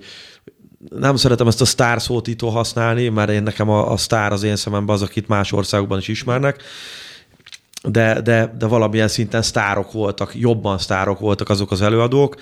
nem 0.89 1.15
szeretem 1.15 1.47
ezt 1.47 1.61
a 1.61 1.65
sztár 1.65 2.01
szót 2.01 2.27
itt 2.27 2.41
használni, 2.41 3.09
mert 3.09 3.29
én 3.29 3.43
nekem 3.43 3.69
a, 3.69 3.91
a 3.91 3.97
sztár 3.97 4.31
az 4.31 4.43
én 4.43 4.55
szememben 4.55 4.95
az, 4.95 5.01
akit 5.01 5.27
más 5.27 5.51
országokban 5.51 5.97
is 5.97 6.07
ismernek, 6.07 6.63
de, 7.83 8.21
de, 8.21 8.55
de 8.57 8.65
valamilyen 8.65 9.07
szinten 9.07 9.41
sztárok 9.41 9.91
voltak, 9.91 10.35
jobban 10.35 10.77
sztárok 10.77 11.19
voltak 11.19 11.49
azok 11.49 11.71
az 11.71 11.81
előadók, 11.81 12.35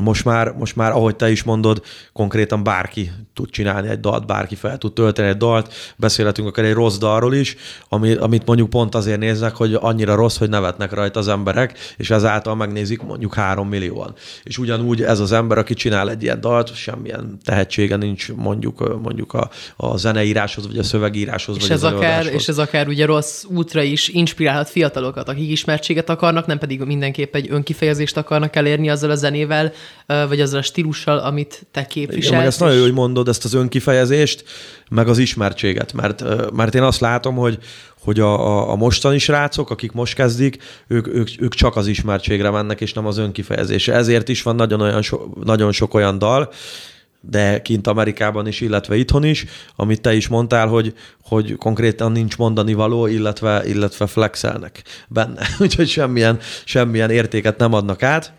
most 0.00 0.24
már, 0.24 0.52
most 0.58 0.76
már, 0.76 0.90
ahogy 0.90 1.16
te 1.16 1.30
is 1.30 1.42
mondod, 1.42 1.82
konkrétan 2.12 2.62
bárki 2.62 3.10
tud 3.34 3.50
csinálni 3.50 3.88
egy 3.88 4.00
dalt, 4.00 4.26
bárki 4.26 4.54
fel 4.54 4.78
tud 4.78 4.92
tölteni 4.92 5.28
egy 5.28 5.36
dalt. 5.36 5.74
Beszélhetünk 5.96 6.48
akár 6.48 6.64
egy 6.64 6.72
rossz 6.72 6.96
dalról 6.98 7.34
is, 7.34 7.56
ami, 7.88 8.14
amit 8.14 8.46
mondjuk 8.46 8.70
pont 8.70 8.94
azért 8.94 9.18
néznek, 9.18 9.54
hogy 9.54 9.74
annyira 9.74 10.14
rossz, 10.14 10.38
hogy 10.38 10.48
nevetnek 10.48 10.92
rajta 10.92 11.18
az 11.18 11.28
emberek, 11.28 11.78
és 11.96 12.10
ezáltal 12.10 12.54
megnézik 12.54 13.02
mondjuk 13.02 13.34
három 13.34 13.68
millióan. 13.68 14.14
És 14.42 14.58
ugyanúgy 14.58 15.02
ez 15.02 15.20
az 15.20 15.32
ember, 15.32 15.58
aki 15.58 15.74
csinál 15.74 16.10
egy 16.10 16.22
ilyen 16.22 16.40
dalt, 16.40 16.74
semmilyen 16.74 17.38
tehetsége 17.44 17.96
nincs 17.96 18.32
mondjuk, 18.32 19.02
mondjuk 19.02 19.32
a, 19.32 19.50
a 19.76 19.96
zeneíráshoz, 19.96 20.66
vagy 20.66 20.78
a 20.78 20.82
szövegíráshoz, 20.82 21.56
és 21.56 21.62
vagy 21.62 21.70
ez 21.70 21.82
akár, 21.82 22.26
És 22.26 22.48
ez 22.48 22.58
akár 22.58 22.88
ugye 22.88 23.06
rossz 23.06 23.44
útra 23.44 23.82
is 23.82 24.08
inspirálhat 24.08 24.68
fiatalokat, 24.68 25.28
akik 25.28 25.50
ismertséget 25.50 26.08
akarnak, 26.08 26.46
nem 26.46 26.58
pedig 26.58 26.80
mindenképp 26.80 27.34
egy 27.34 27.46
önkifejezést 27.50 28.16
akarnak 28.16 28.56
elérni 28.56 28.88
azzal 28.88 29.10
a 29.10 29.14
zenével, 29.14 29.71
vagy 30.06 30.40
azzal 30.40 30.58
a 30.58 30.62
stílussal, 30.62 31.18
amit 31.18 31.66
te 31.70 31.86
képviselsz. 31.86 32.26
Igen, 32.26 32.38
meg 32.38 32.46
ezt 32.46 32.60
nagyon 32.60 32.76
jó, 32.76 32.82
hogy 32.82 32.92
mondod, 32.92 33.28
ezt 33.28 33.44
az 33.44 33.54
önkifejezést, 33.54 34.44
meg 34.90 35.08
az 35.08 35.18
ismertséget, 35.18 35.92
mert, 35.92 36.24
mert 36.52 36.74
én 36.74 36.82
azt 36.82 37.00
látom, 37.00 37.36
hogy, 37.36 37.58
hogy 38.00 38.20
a, 38.20 38.46
a, 38.46 38.70
a 38.70 38.76
mostani 38.76 39.18
srácok, 39.18 39.70
akik 39.70 39.92
most 39.92 40.14
kezdik, 40.14 40.62
ők, 40.86 41.06
ők, 41.06 41.28
ők 41.38 41.54
csak 41.54 41.76
az 41.76 41.86
ismertségre 41.86 42.50
mennek, 42.50 42.80
és 42.80 42.92
nem 42.92 43.06
az 43.06 43.18
önkifejezésre. 43.18 43.94
Ezért 43.94 44.28
is 44.28 44.42
van 44.42 44.56
nagyon, 44.56 44.80
olyan 44.80 45.02
so, 45.02 45.18
nagyon 45.44 45.72
sok 45.72 45.94
olyan 45.94 46.18
dal, 46.18 46.52
de 47.20 47.62
kint 47.62 47.86
Amerikában 47.86 48.46
is, 48.46 48.60
illetve 48.60 48.96
itthon 48.96 49.24
is, 49.24 49.44
amit 49.76 50.00
te 50.00 50.14
is 50.14 50.28
mondtál, 50.28 50.66
hogy, 50.66 50.94
hogy 51.24 51.56
konkrétan 51.56 52.12
nincs 52.12 52.36
mondani 52.36 52.72
való, 52.72 53.06
illetve, 53.06 53.62
illetve 53.66 54.06
flexelnek 54.06 54.82
benne. 55.08 55.46
Úgyhogy 55.60 55.88
semmilyen, 55.88 56.38
semmilyen 56.64 57.10
értéket 57.10 57.58
nem 57.58 57.72
adnak 57.72 58.02
át, 58.02 58.32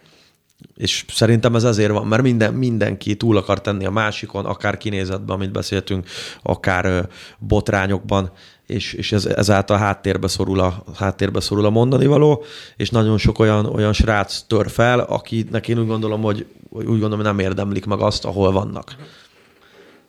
és 0.75 1.05
szerintem 1.07 1.55
ez 1.55 1.63
azért 1.63 1.91
van, 1.91 2.07
mert 2.07 2.21
minden, 2.21 2.53
mindenki 2.53 3.15
túl 3.15 3.37
akar 3.37 3.61
tenni 3.61 3.85
a 3.85 3.91
másikon, 3.91 4.45
akár 4.45 4.77
kinézetben, 4.77 5.35
amit 5.35 5.51
beszéltünk, 5.51 6.07
akár 6.41 7.07
botrányokban, 7.39 8.31
és, 8.67 8.93
és 8.93 9.11
ez, 9.11 9.25
ezáltal 9.25 9.77
háttérbe 9.77 10.27
szorul, 10.27 10.59
a, 10.59 10.83
háttérbe 10.95 11.39
szorul 11.39 11.65
a 11.65 11.69
mondani 11.69 12.05
való, 12.05 12.43
és 12.77 12.89
nagyon 12.89 13.17
sok 13.17 13.39
olyan, 13.39 13.65
olyan 13.65 13.93
srác 13.93 14.41
tör 14.47 14.69
fel, 14.69 14.99
akinek 14.99 15.67
én 15.67 15.79
úgy 15.79 15.87
gondolom, 15.87 16.21
hogy 16.21 16.45
úgy 16.69 16.85
gondolom, 16.85 17.15
hogy 17.15 17.25
nem 17.25 17.39
érdemlik 17.39 17.85
meg 17.85 17.99
azt, 17.99 18.25
ahol 18.25 18.51
vannak. 18.51 18.95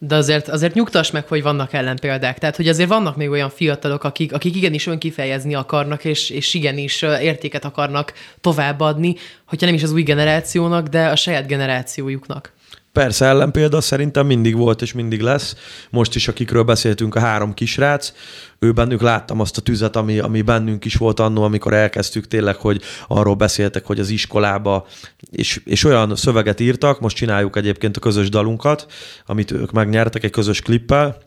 De 0.07 0.15
azért, 0.15 0.49
azért 0.49 0.75
nyugtass 0.75 1.11
meg, 1.11 1.27
hogy 1.27 1.43
vannak 1.43 1.73
ellenpéldák. 1.73 2.39
Tehát, 2.39 2.57
hogy 2.57 2.69
azért 2.69 2.89
vannak 2.89 3.17
még 3.17 3.31
olyan 3.31 3.51
fiatalok, 3.51 4.05
akik, 4.05 4.33
akik 4.33 4.57
igenis 4.57 4.87
önkifejezni 4.87 5.55
akarnak, 5.55 6.05
és, 6.05 6.31
és 6.31 6.55
igenis 6.55 7.03
értéket 7.03 7.65
akarnak 7.65 8.13
továbbadni, 8.41 9.15
hogyha 9.45 9.67
nem 9.67 9.75
is 9.75 9.83
az 9.83 9.93
új 9.93 10.03
generációnak, 10.03 10.87
de 10.87 11.07
a 11.09 11.17
saját 11.17 11.47
generációjuknak. 11.47 12.53
Persze 12.95 13.27
ellenpélda 13.27 13.81
szerintem 13.81 14.27
mindig 14.27 14.57
volt 14.57 14.83
és 14.83 14.93
mindig 14.93 15.21
lesz. 15.21 15.57
Most 15.91 16.15
is, 16.15 16.29
akikről 16.29 16.63
beszéltünk, 16.63 17.15
a 17.15 17.21
három 17.21 17.55
kisrác, 17.55 18.13
ő 18.59 18.73
bennük 18.73 19.01
láttam 19.01 19.41
azt 19.41 19.57
a 19.57 19.61
tüzet, 19.61 19.97
ami, 19.97 20.19
ami 20.19 20.43
bennünk 20.43 20.85
is 20.85 20.95
volt 20.95 21.21
annó, 21.21 21.43
amikor 21.43 21.73
elkezdtük 21.73 22.29
tényleg, 22.29 22.57
hogy 22.57 22.83
arról 23.09 23.35
beszéltek, 23.35 23.85
hogy 23.85 24.01
az 24.01 24.09
iskolába, 24.09 24.87
és, 25.31 25.61
és 25.65 25.85
olyan 25.85 26.17
szöveget 26.17 26.61
írtak, 26.61 27.01
most 27.01 27.17
csináljuk 27.17 27.57
egyébként 27.57 27.97
a 27.97 28.01
közös 28.01 28.29
dalunkat, 28.29 28.87
amit 29.27 29.51
ők 29.51 29.73
megnyertek 29.73 30.25
egy 30.25 30.31
közös 30.31 30.61
klippel, 30.61 31.19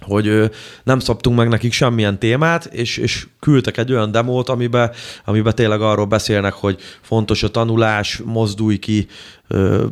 hogy 0.00 0.50
nem 0.82 0.98
szabtunk 0.98 1.36
meg 1.36 1.48
nekik 1.48 1.72
semmilyen 1.72 2.18
témát, 2.18 2.64
és, 2.64 2.96
és 2.96 3.26
küldtek 3.40 3.76
egy 3.76 3.92
olyan 3.92 4.10
demót, 4.10 4.48
amiben, 4.48 4.90
amiben 5.24 5.54
tényleg 5.54 5.80
arról 5.80 6.06
beszélnek, 6.06 6.52
hogy 6.52 6.80
fontos 7.00 7.42
a 7.42 7.50
tanulás, 7.50 8.20
mozdulj 8.24 8.76
ki, 8.76 9.06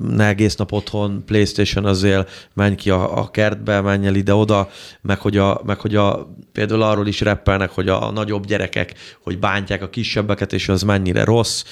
ne 0.09 0.27
egész 0.27 0.57
nap 0.57 0.73
otthon, 0.73 1.25
Playstation 1.25 1.85
azért, 1.85 2.49
menj 2.55 2.75
ki 2.75 2.90
a, 2.90 3.19
a 3.19 3.31
kertbe, 3.31 3.81
menj 3.81 4.07
el 4.07 4.14
ide-oda, 4.14 4.69
meg 5.01 5.21
hogy, 5.21 5.37
a, 5.37 5.61
meg 5.64 5.81
hogy 5.81 5.95
a, 5.95 6.29
például 6.53 6.83
arról 6.83 7.07
is 7.07 7.21
reppelnek, 7.21 7.71
hogy 7.71 7.88
a, 7.88 8.07
a 8.07 8.11
nagyobb 8.11 8.47
gyerekek, 8.47 8.95
hogy 9.23 9.38
bántják 9.38 9.83
a 9.83 9.90
kisebbeket, 9.90 10.53
és 10.53 10.69
az 10.69 10.83
mennyire 10.83 11.25
rossz, 11.25 11.64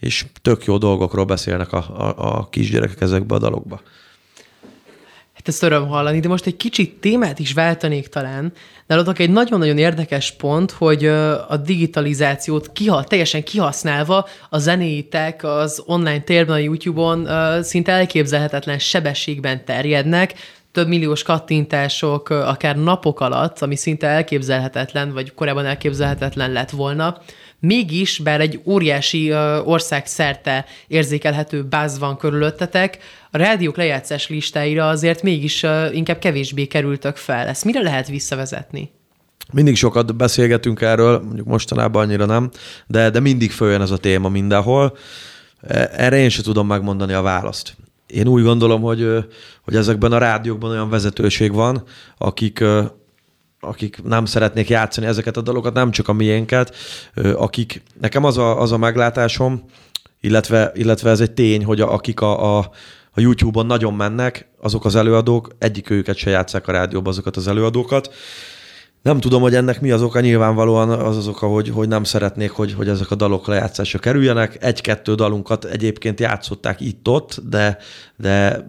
és 0.00 0.26
tök 0.42 0.64
jó 0.64 0.78
dolgokról 0.78 1.24
beszélnek 1.24 1.72
a, 1.72 1.84
a, 1.98 2.38
a 2.38 2.48
kisgyerekek 2.48 3.00
ezekbe 3.00 3.34
a 3.34 3.38
dalokba. 3.38 3.80
Hát 5.44 5.54
ezt 5.54 5.62
öröm 5.62 5.88
hallani, 5.88 6.20
de 6.20 6.28
most 6.28 6.46
egy 6.46 6.56
kicsit 6.56 7.00
témát 7.00 7.38
is 7.38 7.52
váltanék 7.52 8.08
talán. 8.08 8.52
Nálatok 8.86 9.18
egy 9.18 9.30
nagyon-nagyon 9.30 9.78
érdekes 9.78 10.32
pont, 10.32 10.70
hogy 10.70 11.06
a 11.48 11.56
digitalizációt 11.64 12.72
kiha, 12.72 13.04
teljesen 13.04 13.42
kihasználva 13.42 14.26
a 14.50 14.58
zenéitek 14.58 15.44
az 15.44 15.82
online 15.86 16.20
térben, 16.20 16.54
a 16.54 16.58
YouTube-on 16.58 17.28
szinte 17.62 17.92
elképzelhetetlen 17.92 18.78
sebességben 18.78 19.64
terjednek, 19.64 20.34
több 20.72 20.88
milliós 20.88 21.22
kattintások 21.22 22.30
akár 22.30 22.76
napok 22.76 23.20
alatt, 23.20 23.60
ami 23.60 23.76
szinte 23.76 24.06
elképzelhetetlen, 24.06 25.12
vagy 25.12 25.34
korábban 25.34 25.66
elképzelhetetlen 25.66 26.52
lett 26.52 26.70
volna. 26.70 27.18
Mégis, 27.64 28.18
bár 28.18 28.40
egy 28.40 28.60
óriási 28.64 29.32
ország 29.64 30.06
szerte 30.06 30.64
érzékelhető 30.86 31.62
báz 31.62 31.98
van 31.98 32.16
körülöttetek, 32.16 32.98
a 33.30 33.38
rádiók 33.38 33.76
lejátszás 33.76 34.28
listáira 34.28 34.88
azért 34.88 35.22
mégis 35.22 35.66
inkább 35.92 36.18
kevésbé 36.18 36.66
kerültök 36.66 37.16
fel. 37.16 37.46
Ezt 37.46 37.64
mire 37.64 37.82
lehet 37.82 38.08
visszavezetni? 38.08 38.90
Mindig 39.52 39.76
sokat 39.76 40.16
beszélgetünk 40.16 40.80
erről, 40.80 41.20
mondjuk 41.20 41.46
mostanában 41.46 42.02
annyira 42.02 42.24
nem, 42.24 42.50
de, 42.86 43.10
de 43.10 43.20
mindig 43.20 43.50
följön 43.50 43.80
ez 43.80 43.90
a 43.90 43.98
téma 43.98 44.28
mindenhol. 44.28 44.96
E, 45.60 45.90
erre 45.92 46.16
én 46.16 46.28
sem 46.28 46.44
tudom 46.44 46.66
megmondani 46.66 47.12
a 47.12 47.22
választ. 47.22 47.76
Én 48.06 48.28
úgy 48.28 48.42
gondolom, 48.42 48.80
hogy, 48.80 49.06
hogy 49.62 49.76
ezekben 49.76 50.12
a 50.12 50.18
rádiókban 50.18 50.70
olyan 50.70 50.90
vezetőség 50.90 51.52
van, 51.52 51.82
akik, 52.18 52.64
akik 53.64 54.02
nem 54.02 54.24
szeretnék 54.24 54.68
játszani 54.68 55.06
ezeket 55.06 55.36
a 55.36 55.40
dalokat, 55.40 55.74
nem 55.74 55.90
csak 55.90 56.08
a 56.08 56.12
miénket, 56.12 56.76
akik, 57.34 57.82
nekem 58.00 58.24
az 58.24 58.38
a, 58.38 58.60
az 58.60 58.72
a 58.72 58.76
meglátásom, 58.76 59.64
illetve, 60.20 60.72
illetve 60.74 61.10
ez 61.10 61.20
egy 61.20 61.32
tény, 61.32 61.64
hogy 61.64 61.80
a, 61.80 61.92
akik 61.92 62.20
a, 62.20 62.58
a, 62.58 62.70
a 63.10 63.20
YouTube-on 63.20 63.66
nagyon 63.66 63.94
mennek, 63.94 64.48
azok 64.60 64.84
az 64.84 64.94
előadók, 64.94 65.48
egyik 65.58 65.90
őket 65.90 66.16
se 66.16 66.30
játszák 66.30 66.68
a 66.68 66.72
rádióban 66.72 67.12
azokat 67.12 67.36
az 67.36 67.48
előadókat. 67.48 68.14
Nem 69.02 69.20
tudom, 69.20 69.42
hogy 69.42 69.54
ennek 69.54 69.80
mi 69.80 69.90
az 69.90 70.02
oka, 70.02 70.20
nyilvánvalóan 70.20 70.90
az 70.90 71.16
az 71.16 71.28
oka, 71.28 71.46
hogy, 71.46 71.68
hogy 71.68 71.88
nem 71.88 72.04
szeretnék, 72.04 72.50
hogy, 72.50 72.72
hogy 72.72 72.88
ezek 72.88 73.10
a 73.10 73.14
dalok 73.14 73.46
lejátszásra 73.46 73.98
kerüljenek. 73.98 74.64
Egy-kettő 74.64 75.14
dalunkat 75.14 75.64
egyébként 75.64 76.20
játszották 76.20 76.80
itt-ott, 76.80 77.40
de, 77.48 77.78
de 78.16 78.66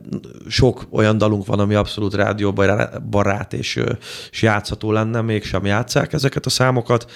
sok 0.47 0.85
olyan 0.89 1.17
dalunk 1.17 1.45
van, 1.45 1.59
ami 1.59 1.73
abszolút 1.73 2.13
rádióbarát 2.13 3.53
és, 3.53 3.83
és 4.31 4.41
játszható 4.41 4.91
lenne, 4.91 5.21
mégsem 5.21 5.65
játszák 5.65 6.13
ezeket 6.13 6.45
a 6.45 6.49
számokat. 6.49 7.11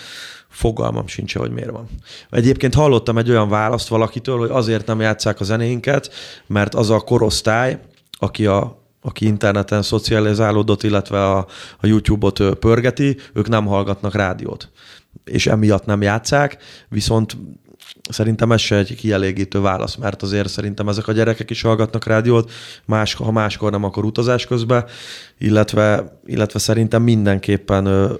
Fogalmam 0.49 1.07
sincs, 1.07 1.35
hogy 1.35 1.51
miért 1.51 1.71
van. 1.71 1.87
Egyébként 2.29 2.73
hallottam 2.73 3.17
egy 3.17 3.29
olyan 3.29 3.49
választ 3.49 3.87
valakitől, 3.87 4.37
hogy 4.37 4.49
azért 4.49 4.85
nem 4.85 5.01
játszák 5.01 5.39
a 5.39 5.43
zenéinket, 5.43 6.13
mert 6.47 6.75
az 6.75 6.89
a 6.89 6.99
korosztály, 6.99 7.79
aki 8.19 8.45
a 8.45 8.86
aki 9.07 9.25
interneten 9.25 9.81
szocializálódott, 9.81 10.83
illetve 10.83 11.25
a, 11.25 11.37
a 11.79 11.87
YouTube-ot 11.87 12.55
pörgeti, 12.59 13.17
ők 13.33 13.47
nem 13.47 13.65
hallgatnak 13.65 14.13
rádiót. 14.15 14.69
És 15.23 15.47
emiatt 15.47 15.85
nem 15.85 16.01
játszák, 16.01 16.57
viszont 16.89 17.37
szerintem 18.09 18.51
ez 18.51 18.61
se 18.61 18.75
egy 18.75 18.95
kielégítő 18.95 19.59
válasz, 19.59 19.95
mert 19.95 20.21
azért 20.21 20.49
szerintem 20.49 20.87
ezek 20.89 21.07
a 21.07 21.11
gyerekek 21.11 21.49
is 21.49 21.61
hallgatnak 21.61 22.05
rádiót, 22.05 22.51
más, 22.85 23.13
ha 23.13 23.31
máskor 23.31 23.71
nem, 23.71 23.83
akkor 23.83 24.05
utazás 24.05 24.45
közben, 24.45 24.85
illetve, 25.37 26.19
illetve 26.25 26.59
szerintem 26.59 27.03
mindenképpen 27.03 28.15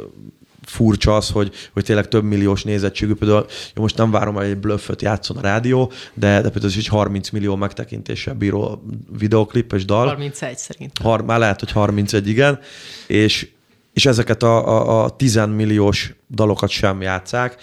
furcsa 0.69 1.15
az, 1.15 1.29
hogy, 1.29 1.51
hogy 1.73 1.83
tényleg 1.83 2.07
több 2.07 2.23
milliós 2.23 2.63
nézettségű, 2.63 3.13
például 3.13 3.45
jó, 3.75 3.81
most 3.81 3.97
nem 3.97 4.11
várom, 4.11 4.35
hogy 4.35 4.45
egy 4.45 4.57
blöfföt 4.57 5.01
játszon 5.01 5.37
a 5.37 5.41
rádió, 5.41 5.91
de, 6.13 6.41
de 6.41 6.49
például 6.49 6.65
ez 6.65 6.77
is 6.77 6.89
30 6.89 7.29
millió 7.29 7.55
megtekintéssel 7.55 8.33
bíró 8.33 8.83
videoklip 9.17 9.73
és 9.73 9.85
dal. 9.85 10.07
31 10.07 10.57
szerint. 10.57 10.97
Har, 10.97 11.25
már 11.25 11.39
lehet, 11.39 11.59
hogy 11.59 11.71
31, 11.71 12.27
igen, 12.27 12.59
és, 13.07 13.49
és 13.93 14.05
ezeket 14.05 14.43
a, 14.43 14.67
a, 14.67 15.03
a 15.03 15.09
10 15.09 15.39
milliós 15.55 16.13
dalokat 16.29 16.69
sem 16.69 17.01
játszák, 17.01 17.55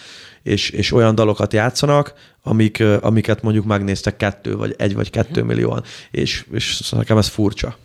és, 0.42 0.70
és 0.70 0.92
olyan 0.92 1.14
dalokat 1.14 1.52
játszanak, 1.52 2.12
amik, 2.42 2.82
amiket 3.00 3.42
mondjuk 3.42 3.64
megnéztek 3.64 4.16
kettő, 4.16 4.56
vagy 4.56 4.74
egy, 4.78 4.94
vagy 4.94 5.10
kettő 5.10 5.40
mhm. 5.40 5.48
millióan, 5.48 5.82
és, 6.10 6.44
és 6.52 6.90
nekem 6.90 7.18
ez 7.18 7.28
furcsa. 7.28 7.76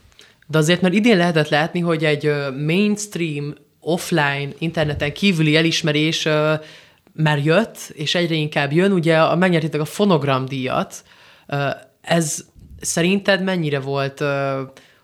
De 0.47 0.57
azért, 0.57 0.81
mert 0.81 0.93
idén 0.93 1.17
lehetett 1.17 1.49
látni, 1.49 1.79
hogy 1.79 2.05
egy 2.05 2.31
mainstream 2.65 3.53
offline, 3.79 4.49
interneten 4.57 5.13
kívüli 5.13 5.55
elismerés 5.55 6.27
már 7.13 7.37
jött, 7.43 7.77
és 7.93 8.15
egyre 8.15 8.35
inkább 8.35 8.71
jön. 8.71 8.91
Ugye 8.91 9.21
a, 9.21 9.35
megnyertétek 9.35 9.81
a 9.81 9.85
fonogram 9.85 10.45
díjat. 10.45 11.03
Uh, 11.47 11.69
ez 12.01 12.45
szerinted 12.81 13.43
mennyire 13.43 13.79
volt 13.79 14.23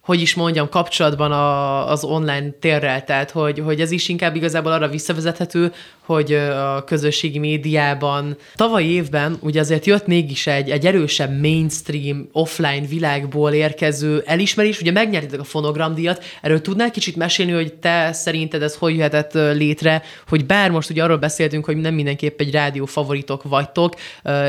hogy 0.06 0.22
is 0.22 0.34
mondjam, 0.34 0.70
kapcsolatban 0.70 1.32
a, 1.32 1.90
az 1.92 2.04
online 2.04 2.50
térrel, 2.60 3.04
tehát 3.04 3.32
hogy, 3.32 3.60
hogy 3.60 3.82
ez 3.82 3.92
is 3.92 4.10
inkább 4.10 4.36
igazából 4.36 4.72
arra 4.72 4.88
visszavezethető, 4.88 5.74
hogy 6.06 6.34
a 6.34 6.84
közösségi 6.84 7.40
médiában 7.40 8.38
tavaly 8.56 8.84
évben 8.84 9.38
ugye 9.42 9.60
azért 9.60 9.86
jött 9.86 10.08
mégis 10.08 10.48
egy, 10.48 10.70
egy 10.70 10.86
erősebb 10.86 11.42
mainstream, 11.42 12.30
offline 12.32 12.88
világból 12.88 13.52
érkező 13.52 14.24
elismerés, 14.26 14.82
ugye 14.82 14.92
megnyertétek 14.92 15.40
a 15.40 15.44
fonogramdíjat, 15.44 16.24
erről 16.42 16.62
tudnál 16.62 16.92
kicsit 16.92 17.16
mesélni, 17.16 17.52
hogy 17.52 17.74
te 17.74 18.14
szerinted 18.14 18.62
ez 18.62 18.76
hogy 18.76 18.96
jöhetett 18.96 19.34
létre, 19.34 20.02
hogy 20.28 20.46
bár 20.46 20.72
most 20.72 20.90
ugye 20.90 21.04
arról 21.04 21.18
beszéltünk, 21.18 21.66
hogy 21.66 21.78
nem 21.78 21.94
mindenképp 21.94 22.40
egy 22.40 22.52
rádió 22.52 22.86
favoritok 22.86 23.44
vagytok, 23.44 23.94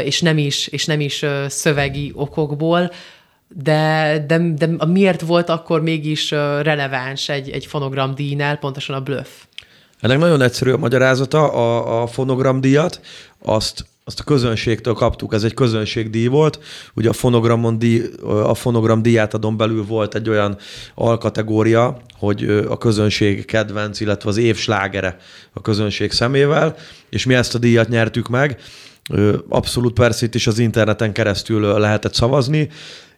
és 0.04 0.20
nem 0.20 0.38
is, 0.38 0.66
és 0.66 0.84
nem 0.84 1.00
is 1.00 1.24
szövegi 1.48 2.12
okokból, 2.14 2.90
de, 3.48 4.24
de, 4.26 4.38
de 4.38 4.86
miért 4.86 5.20
volt 5.20 5.48
akkor 5.48 5.82
mégis 5.82 6.30
releváns 6.60 7.28
egy, 7.28 7.50
egy 7.50 7.66
fonogramdíjnál, 7.66 8.56
pontosan 8.56 8.96
a 8.96 9.00
bluff? 9.00 9.28
Ennek 10.00 10.18
nagyon 10.18 10.42
egyszerű 10.42 10.70
a 10.70 10.76
magyarázata, 10.76 11.52
a, 11.52 12.02
a 12.02 12.06
fonogramdíjat, 12.06 13.00
azt 13.44 13.84
azt 14.08 14.20
a 14.20 14.24
közönségtől 14.24 14.94
kaptuk, 14.94 15.34
ez 15.34 15.44
egy 15.44 15.54
közönségdíj 15.54 16.26
volt. 16.26 16.58
Ugye 16.94 17.08
a 17.08 17.12
fonogramon 17.12 17.78
díj, 17.78 18.02
a 18.22 18.54
fonogram 18.54 19.02
díjátadon 19.02 19.56
belül 19.56 19.84
volt 19.84 20.14
egy 20.14 20.28
olyan 20.28 20.56
alkategória, 20.94 22.00
hogy 22.18 22.64
a 22.68 22.78
közönség 22.78 23.44
kedvenc, 23.44 24.00
illetve 24.00 24.28
az 24.28 24.36
év 24.36 24.56
slágere 24.56 25.16
a 25.52 25.60
közönség 25.60 26.12
szemével, 26.12 26.76
és 27.10 27.24
mi 27.24 27.34
ezt 27.34 27.54
a 27.54 27.58
díjat 27.58 27.88
nyertük 27.88 28.28
meg. 28.28 28.60
Abszolút 29.48 29.92
persze 29.92 30.26
itt 30.26 30.34
is 30.34 30.46
az 30.46 30.58
interneten 30.58 31.12
keresztül 31.12 31.78
lehetett 31.78 32.14
szavazni, 32.14 32.68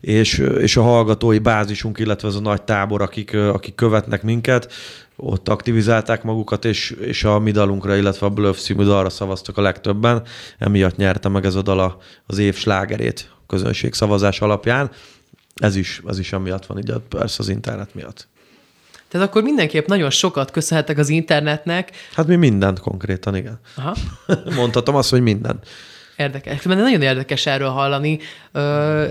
és, 0.01 0.38
és 0.38 0.76
a 0.76 0.82
hallgatói 0.82 1.38
bázisunk, 1.38 1.99
illetve 1.99 2.28
az 2.28 2.36
a 2.36 2.40
nagy 2.40 2.62
tábor, 2.62 3.03
akik, 3.03 3.34
akik 3.34 3.74
követnek 3.74 4.22
minket, 4.22 4.72
ott 5.16 5.49
aktivizálták 5.49 6.22
magukat, 6.22 6.64
és, 6.64 6.90
és 6.90 7.24
a 7.24 7.38
mi 7.38 7.51
dalunkra, 7.51 7.96
illetve 7.96 8.26
a 8.26 8.30
Bluff 8.30 8.59
című 8.59 8.84
dalra 8.84 9.11
szavaztak 9.11 9.57
a 9.57 9.62
legtöbben. 9.62 10.22
Emiatt 10.59 10.96
nyerte 10.96 11.28
meg 11.28 11.44
ez 11.44 11.55
a 11.55 11.62
dala 11.62 11.99
az 12.26 12.38
év 12.38 12.57
slágerét 12.57 13.30
a 13.32 13.42
közönség 13.46 13.94
szavazás 13.94 14.40
alapján. 14.40 14.90
Ez 15.55 15.76
is, 15.76 16.01
ez 16.07 16.18
is 16.18 16.32
amiatt 16.32 16.66
van, 16.66 16.78
így 16.78 16.92
persze 17.09 17.36
az 17.38 17.49
internet 17.49 17.94
miatt. 17.94 18.28
Tehát 19.09 19.28
akkor 19.28 19.42
mindenképp 19.42 19.86
nagyon 19.86 20.11
sokat 20.11 20.51
köszönhetek 20.51 20.99
az 20.99 21.09
internetnek. 21.09 21.90
Hát 22.14 22.26
mi 22.26 22.36
mindent 22.36 22.78
konkrétan, 22.78 23.36
igen. 23.36 23.61
Aha. 23.76 23.96
Mondhatom 24.61 24.94
azt, 24.94 25.11
hogy 25.11 25.20
mindent. 25.20 25.66
Érdekes. 26.19 26.62
Mert 26.62 26.81
nagyon 26.81 27.03
érdekes 27.03 27.47
erről 27.47 27.69
hallani. 27.69 28.19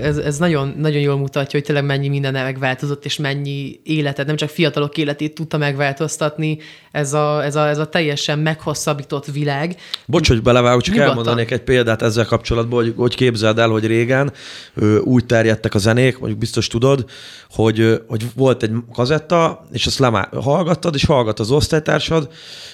Ez, 0.01 0.18
ez 0.18 0.38
nagyon, 0.38 0.74
nagyon 0.78 1.01
jól 1.01 1.18
mutatja, 1.18 1.60
hogy 1.60 1.64
tényleg 1.64 1.86
mennyi 1.86 2.08
minden 2.08 2.34
megváltozott, 2.34 3.05
és 3.05 3.18
mennyi 3.18 3.80
életet, 3.84 4.26
nem 4.26 4.36
csak 4.36 4.49
fiatalok 4.49 4.97
életét 4.97 5.36
tudta 5.36 5.58
megváltoztatni 5.58 6.60
ez 6.91 7.14
a, 7.14 7.43
ez 7.43 7.55
a, 7.55 7.68
ez 7.68 7.78
a 7.78 7.86
teljesen 7.86 8.39
meghosszabbított 8.39 9.26
világ. 9.26 9.76
Bocs, 10.05 10.28
hogy 10.28 10.41
belevágok, 10.41 10.82
csak 10.82 10.93
Nyugodtan. 10.93 11.18
elmondanék 11.18 11.51
egy 11.51 11.62
példát 11.62 12.01
ezzel 12.01 12.26
kapcsolatban, 12.26 12.84
hogy, 12.84 12.93
hogy 12.97 13.16
képzeld 13.16 13.60
el, 13.60 13.70
hogy 13.70 13.86
régen 13.86 14.32
úgy 15.03 15.26
terjedtek 15.26 15.74
a 15.74 15.78
zenék, 15.78 16.18
mondjuk 16.18 16.39
biztos 16.39 16.68
tudod, 16.68 17.05
hogy, 17.51 18.01
hogy 18.08 18.26
volt 18.36 18.64
egy 18.64 18.72
kazetta, 18.93 19.66
és 19.72 19.86
azt 19.86 19.99
lemá- 19.99 20.34
hallgattad, 20.34 20.95
és 20.95 21.05
hallgat 21.05 21.39
az 21.39 21.51
osztálytársad, 21.51 22.30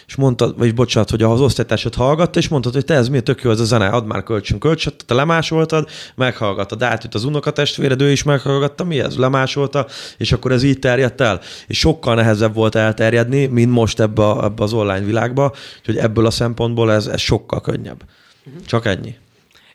és 0.07 0.15
mondtad, 0.15 0.57
vagy 0.57 0.73
bocsánat, 0.73 1.09
hogy 1.09 1.23
az 1.23 1.41
osztálytársad 1.41 1.95
hallgatta, 1.95 2.39
és 2.39 2.47
mondtad, 2.47 2.73
hogy 2.73 2.85
te 2.85 2.93
ez 2.93 3.09
miért 3.09 3.23
tök 3.25 3.41
jó 3.41 3.51
ez 3.51 3.59
a 3.59 3.65
zene, 3.65 3.87
add 3.87 4.05
már 4.05 4.22
kölcsön 4.23 4.59
kölcsön, 4.59 4.93
te 5.05 5.13
lemásoltad, 5.13 5.89
meghallgattad, 6.15 6.83
átjött 6.83 7.13
az 7.13 7.23
unokatestvéred, 7.23 8.01
ő 8.01 8.11
is 8.11 8.23
meghallgatta, 8.23 8.83
mi 8.83 8.99
ez, 8.99 9.17
lemásolta, 9.17 9.87
és 10.17 10.31
akkor 10.31 10.51
ez 10.51 10.63
így 10.63 10.79
terjedt 10.79 11.21
el. 11.21 11.39
És 11.67 11.79
sokkal 11.79 12.15
nehezebb 12.15 12.53
volt 12.53 12.75
elterjedni, 12.75 13.45
mint 13.45 13.71
most 13.71 13.99
ebbe, 13.99 14.23
a, 14.23 14.43
ebbe 14.43 14.63
az 14.63 14.73
online 14.73 15.05
világba, 15.05 15.53
hogy 15.85 15.97
ebből 15.97 16.25
a 16.25 16.31
szempontból 16.31 16.91
ez, 16.91 17.07
ez 17.07 17.19
sokkal 17.19 17.61
könnyebb. 17.61 18.03
Csak 18.65 18.85
ennyi. 18.85 19.15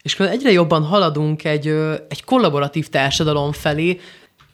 És 0.02 0.20
egyre 0.20 0.50
jobban 0.50 0.82
haladunk 0.82 1.44
egy, 1.44 1.66
egy 2.08 2.24
kollaboratív 2.24 2.88
társadalom 2.88 3.52
felé, 3.52 4.00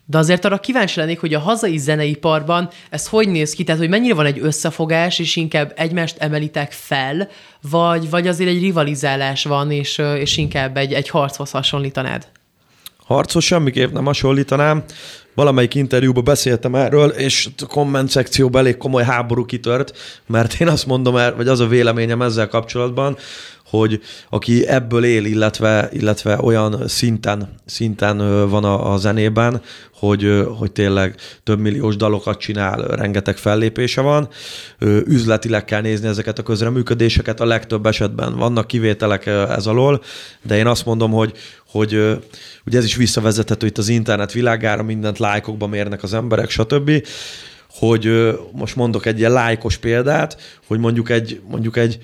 de 0.06 0.18
azért 0.18 0.44
arra 0.44 0.58
kíváncsi 0.58 0.98
lennék, 0.98 1.20
hogy 1.20 1.34
a 1.34 1.38
hazai 1.38 1.76
zeneiparban 1.76 2.70
ez 2.90 3.08
hogy 3.08 3.28
néz 3.28 3.54
ki, 3.54 3.64
tehát 3.64 3.80
hogy 3.80 3.90
mennyire 3.90 4.14
van 4.14 4.26
egy 4.26 4.38
összefogás, 4.42 5.18
és 5.18 5.36
inkább 5.36 5.72
egymást 5.76 6.16
emelitek 6.18 6.72
fel, 6.72 7.28
vagy, 7.70 8.10
vagy 8.10 8.28
azért 8.28 8.50
egy 8.50 8.60
rivalizálás 8.60 9.44
van, 9.44 9.70
és, 9.70 9.98
és 10.18 10.36
inkább 10.36 10.76
egy, 10.76 10.92
egy 10.92 11.08
harchoz 11.08 11.50
hasonlítanád? 11.50 12.26
Harchoz 13.06 13.44
semmiképp 13.44 13.92
nem 13.92 14.04
hasonlítanám. 14.04 14.84
Valamelyik 15.34 15.74
interjúban 15.74 16.24
beszéltem 16.24 16.74
erről, 16.74 17.08
és 17.08 17.48
a 17.62 17.66
komment 17.66 18.10
szekcióban 18.10 18.60
elég 18.60 18.76
komoly 18.76 19.04
háború 19.04 19.44
kitört, 19.44 19.96
mert 20.26 20.60
én 20.60 20.68
azt 20.68 20.86
mondom, 20.86 21.12
vagy 21.12 21.48
az 21.48 21.60
a 21.60 21.66
véleményem 21.66 22.22
ezzel 22.22 22.48
kapcsolatban, 22.48 23.16
hogy 23.78 24.00
aki 24.30 24.66
ebből 24.66 25.04
él, 25.04 25.24
illetve, 25.24 25.88
illetve 25.92 26.38
olyan 26.40 26.88
szinten, 26.88 27.54
szinten 27.66 28.48
van 28.48 28.64
a, 28.64 28.92
a 28.92 28.96
zenében, 28.96 29.62
hogy, 29.94 30.44
hogy 30.58 30.72
tényleg 30.72 31.14
több 31.42 31.58
milliós 31.58 31.96
dalokat 31.96 32.38
csinál, 32.38 32.82
rengeteg 32.82 33.36
fellépése 33.36 34.00
van. 34.00 34.28
Üzletileg 35.04 35.64
kell 35.64 35.80
nézni 35.80 36.08
ezeket 36.08 36.38
a 36.38 36.42
közreműködéseket, 36.42 37.40
a 37.40 37.44
legtöbb 37.44 37.86
esetben 37.86 38.36
vannak 38.36 38.66
kivételek 38.66 39.26
ez 39.26 39.66
alól, 39.66 40.02
de 40.42 40.56
én 40.56 40.66
azt 40.66 40.84
mondom, 40.84 41.10
hogy, 41.10 41.32
hogy 41.68 42.18
ugye 42.66 42.78
ez 42.78 42.84
is 42.84 42.96
visszavezethető 42.96 43.66
itt 43.66 43.78
az 43.78 43.88
internet 43.88 44.32
világára, 44.32 44.82
mindent 44.82 45.18
lájkokba 45.18 45.66
mérnek 45.66 46.02
az 46.02 46.14
emberek, 46.14 46.50
stb 46.50 47.02
hogy 47.78 48.34
most 48.52 48.76
mondok 48.76 49.06
egy 49.06 49.18
ilyen 49.18 49.32
lájkos 49.32 49.76
példát, 49.76 50.58
hogy 50.66 50.78
mondjuk 50.78 51.10
egy, 51.10 51.40
mondjuk 51.48 51.76
egy 51.76 51.98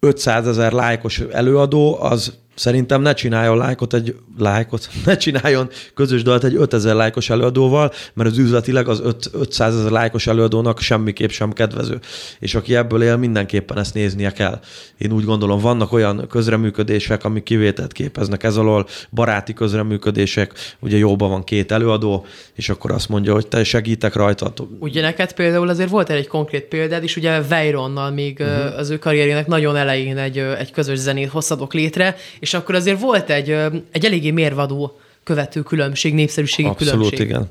500 0.00 0.46
ezer 0.46 0.72
lájkos 0.72 1.18
előadó, 1.20 1.98
az 2.00 2.38
Szerintem 2.56 3.02
ne 3.02 3.12
csináljon 3.12 3.56
lájkot 3.56 3.94
egy 3.94 4.14
lájkot, 4.38 4.88
ne 5.04 5.16
csináljon 5.16 5.68
közös 5.94 6.22
dalt 6.22 6.44
egy 6.44 6.54
5000 6.54 6.94
lájkos 6.94 7.30
előadóval, 7.30 7.92
mert 8.14 8.30
az 8.30 8.38
üzletileg 8.38 8.88
az 8.88 9.00
5, 9.00 9.30
500 9.32 9.76
ezer 9.76 9.90
lájkos 9.90 10.26
előadónak 10.26 10.80
semmiképp 10.80 11.30
sem 11.30 11.52
kedvező. 11.52 11.98
És 12.38 12.54
aki 12.54 12.74
ebből 12.74 13.02
él, 13.02 13.16
mindenképpen 13.16 13.78
ezt 13.78 13.94
néznie 13.94 14.30
kell. 14.30 14.60
Én 14.98 15.12
úgy 15.12 15.24
gondolom, 15.24 15.60
vannak 15.60 15.92
olyan 15.92 16.26
közreműködések, 16.28 17.24
amik 17.24 17.42
kivételt 17.42 17.92
képeznek 17.92 18.42
ez 18.42 18.56
alól, 18.56 18.86
baráti 19.10 19.52
közreműködések, 19.52 20.52
ugye 20.80 20.96
jóban 20.96 21.30
van 21.30 21.44
két 21.44 21.72
előadó, 21.72 22.26
és 22.54 22.68
akkor 22.68 22.90
azt 22.90 23.08
mondja, 23.08 23.32
hogy 23.32 23.46
te 23.46 23.64
segítek 23.64 24.14
rajta. 24.14 24.52
Ugye 24.78 25.00
neked 25.00 25.32
például 25.32 25.68
azért 25.68 25.90
volt 25.90 26.10
egy 26.10 26.26
konkrét 26.26 26.64
példád, 26.64 27.02
és 27.02 27.16
ugye 27.16 27.42
Veyronnal 27.42 28.10
még 28.10 28.38
uh-huh. 28.40 28.78
az 28.78 28.90
ő 28.90 28.98
karrierjének 28.98 29.46
nagyon 29.46 29.76
elején 29.76 30.16
egy, 30.16 30.38
egy 30.38 30.70
közös 30.70 30.98
zenét 30.98 31.28
hoztatok 31.28 31.74
létre, 31.74 32.16
és 32.46 32.54
akkor 32.54 32.74
azért 32.74 33.00
volt 33.00 33.30
egy, 33.30 33.50
egy 33.92 34.04
eléggé 34.04 34.30
mérvadó 34.30 34.98
követő 35.24 35.62
különbség, 35.62 36.14
népszerűségi 36.14 36.68
Abszolút, 36.68 36.92
különbség. 36.92 37.20
igen. 37.20 37.50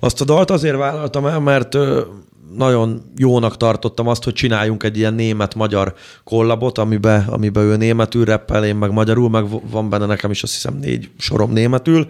Azt 0.00 0.20
a 0.20 0.24
dalt 0.24 0.50
azért 0.50 0.76
vállaltam 0.76 1.26
el, 1.26 1.40
mert 1.40 1.76
nagyon 2.56 3.02
jónak 3.16 3.56
tartottam 3.56 4.08
azt, 4.08 4.24
hogy 4.24 4.32
csináljunk 4.32 4.82
egy 4.82 4.96
ilyen 4.96 5.14
német-magyar 5.14 5.94
kollabot, 6.24 6.78
amiben, 6.78 7.24
amiben 7.28 7.64
ő 7.64 7.76
németül 7.76 8.24
reppel, 8.24 8.64
én 8.64 8.76
meg 8.76 8.90
magyarul, 8.90 9.30
meg 9.30 9.44
van 9.70 9.90
benne 9.90 10.06
nekem 10.06 10.30
is 10.30 10.42
azt 10.42 10.52
hiszem 10.52 10.78
négy 10.78 11.10
sorom 11.18 11.52
németül, 11.52 12.06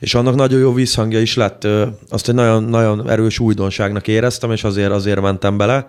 és 0.00 0.14
annak 0.14 0.34
nagyon 0.34 0.60
jó 0.60 0.72
visszhangja 0.72 1.20
is 1.20 1.36
lett. 1.36 1.66
Azt 2.08 2.28
egy 2.28 2.34
nagyon, 2.34 2.64
nagyon 2.64 3.10
erős 3.10 3.38
újdonságnak 3.38 4.08
éreztem, 4.08 4.52
és 4.52 4.64
azért 4.64 4.90
azért 4.90 5.20
mentem 5.20 5.56
bele, 5.56 5.86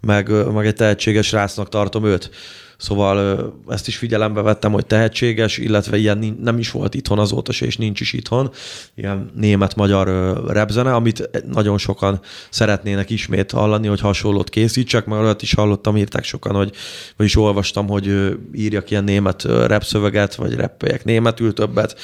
meg, 0.00 0.52
meg 0.52 0.66
egy 0.66 0.74
tehetséges 0.74 1.32
rácnak 1.32 1.68
tartom 1.68 2.04
őt. 2.04 2.30
Szóval 2.76 3.46
ezt 3.68 3.88
is 3.88 3.96
figyelembe 3.96 4.40
vettem, 4.40 4.72
hogy 4.72 4.86
tehetséges, 4.86 5.58
illetve 5.58 5.96
ilyen 5.96 6.38
nem 6.42 6.58
is 6.58 6.70
volt 6.70 6.94
itthon 6.94 7.18
azóta 7.18 7.52
se, 7.52 7.66
és 7.66 7.76
nincs 7.76 8.00
is 8.00 8.12
itthon. 8.12 8.50
Ilyen 8.94 9.30
német-magyar 9.34 10.06
repzene, 10.46 10.94
amit 10.94 11.30
nagyon 11.52 11.78
sokan 11.78 12.20
szeretnének 12.50 13.10
ismét 13.10 13.50
hallani, 13.50 13.86
hogy 13.86 14.00
hasonlót 14.00 14.50
készítsek, 14.50 15.06
mert 15.06 15.22
olyat 15.22 15.42
is 15.42 15.54
hallottam, 15.54 15.96
írták 15.96 16.24
sokan, 16.24 16.54
hogy, 16.54 16.72
vagyis 17.16 17.36
olvastam, 17.36 17.88
hogy 17.88 18.36
írjak 18.54 18.90
ilyen 18.90 19.04
német 19.04 19.42
repszöveget, 19.42 20.34
vagy 20.34 20.54
reppeljek 20.54 21.04
németül 21.04 21.52
többet, 21.52 21.96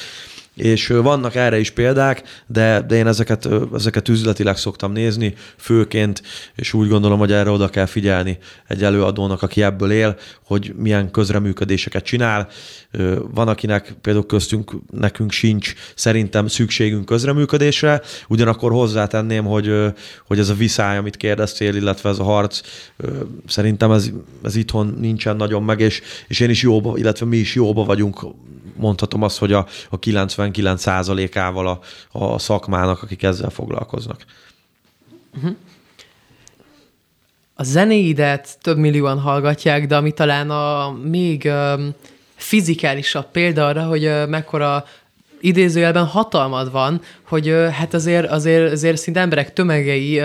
és 0.57 0.87
vannak 0.87 1.35
erre 1.35 1.59
is 1.59 1.69
példák, 1.71 2.43
de, 2.47 2.81
de 2.81 2.95
én 2.95 3.07
ezeket, 3.07 3.49
ezeket 3.73 4.09
üzletileg 4.09 4.57
szoktam 4.57 4.91
nézni, 4.91 5.33
főként, 5.57 6.21
és 6.55 6.73
úgy 6.73 6.87
gondolom, 6.89 7.19
hogy 7.19 7.31
erre 7.31 7.49
oda 7.49 7.69
kell 7.69 7.85
figyelni 7.85 8.37
egy 8.67 8.83
előadónak, 8.83 9.41
aki 9.41 9.61
ebből 9.61 9.91
él, 9.91 10.17
hogy 10.45 10.73
milyen 10.77 11.11
közreműködéseket 11.11 12.03
csinál. 12.03 12.47
Van, 13.33 13.47
akinek 13.47 13.95
például 14.01 14.25
köztünk 14.25 14.71
nekünk 14.91 15.31
sincs 15.31 15.73
szerintem 15.95 16.47
szükségünk 16.47 17.05
közreműködésre, 17.05 18.01
ugyanakkor 18.27 18.71
hozzátenném, 18.71 19.45
hogy, 19.45 19.73
hogy 20.27 20.39
ez 20.39 20.49
a 20.49 20.53
viszály, 20.53 20.97
amit 20.97 21.17
kérdeztél, 21.17 21.75
illetve 21.75 22.09
ez 22.09 22.19
a 22.19 22.23
harc, 22.23 22.61
szerintem 23.47 23.91
ez, 23.91 24.09
ez 24.43 24.55
itthon 24.55 24.97
nincsen 24.99 25.35
nagyon 25.35 25.63
meg, 25.63 25.79
és, 25.79 26.01
és 26.27 26.39
én 26.39 26.49
is 26.49 26.61
jóba, 26.61 26.97
illetve 26.97 27.25
mi 27.25 27.37
is 27.37 27.55
jóba 27.55 27.83
vagyunk 27.83 28.25
mondhatom 28.77 29.21
azt, 29.21 29.37
hogy 29.37 29.53
a, 29.53 29.65
a 29.89 29.99
99%-ával 29.99 31.67
a, 31.67 31.79
a 32.11 32.39
szakmának, 32.39 33.03
akik 33.03 33.23
ezzel 33.23 33.49
foglalkoznak. 33.49 34.25
A 37.55 37.63
zenéidet 37.63 38.57
több 38.61 38.77
millióan 38.77 39.19
hallgatják, 39.19 39.87
de 39.87 39.95
ami 39.95 40.11
talán 40.11 40.49
a 40.49 40.91
még 40.91 41.43
um, 41.45 41.95
fizikálisabb 42.35 43.31
példa 43.31 43.67
arra, 43.67 43.83
hogy 43.83 44.05
uh, 44.05 44.27
mekkora 44.27 44.85
idézőjelben 45.39 46.05
hatalmad 46.05 46.71
van, 46.71 47.01
hogy 47.27 47.55
hát 47.71 47.93
azért, 47.93 48.29
azért, 48.29 48.71
azért 48.71 48.97
szinte 48.97 49.19
emberek 49.19 49.53
tömegei 49.53 50.21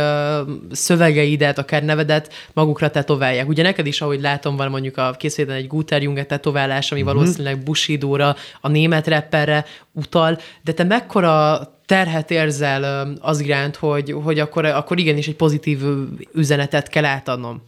szövegeidet, 0.70 1.58
akár 1.58 1.82
nevedet 1.84 2.32
magukra 2.52 2.90
tetoválják. 2.90 3.48
Ugye 3.48 3.62
neked 3.62 3.86
is, 3.86 4.00
ahogy 4.00 4.20
látom, 4.20 4.56
van 4.56 4.70
mondjuk 4.70 4.96
a 4.96 5.14
készíteni 5.18 5.58
egy 5.58 5.66
Guter 5.66 6.02
Junge 6.02 6.24
tetoválás, 6.24 6.92
ami 6.92 7.00
uh-huh. 7.00 7.16
valószínűleg 7.16 7.62
Bushido-ra, 7.62 8.36
a 8.60 8.68
német 8.68 9.06
rapperre 9.06 9.64
utal, 9.92 10.38
de 10.64 10.72
te 10.72 10.84
mekkora 10.84 11.60
terhet 11.86 12.30
érzel 12.30 13.12
az 13.20 13.40
iránt, 13.40 13.76
hogy, 13.76 14.14
hogy 14.22 14.38
akkor, 14.38 14.64
akkor 14.64 14.98
igenis 14.98 15.28
egy 15.28 15.36
pozitív 15.36 15.78
üzenetet 16.34 16.88
kell 16.88 17.04
átadnom? 17.04 17.62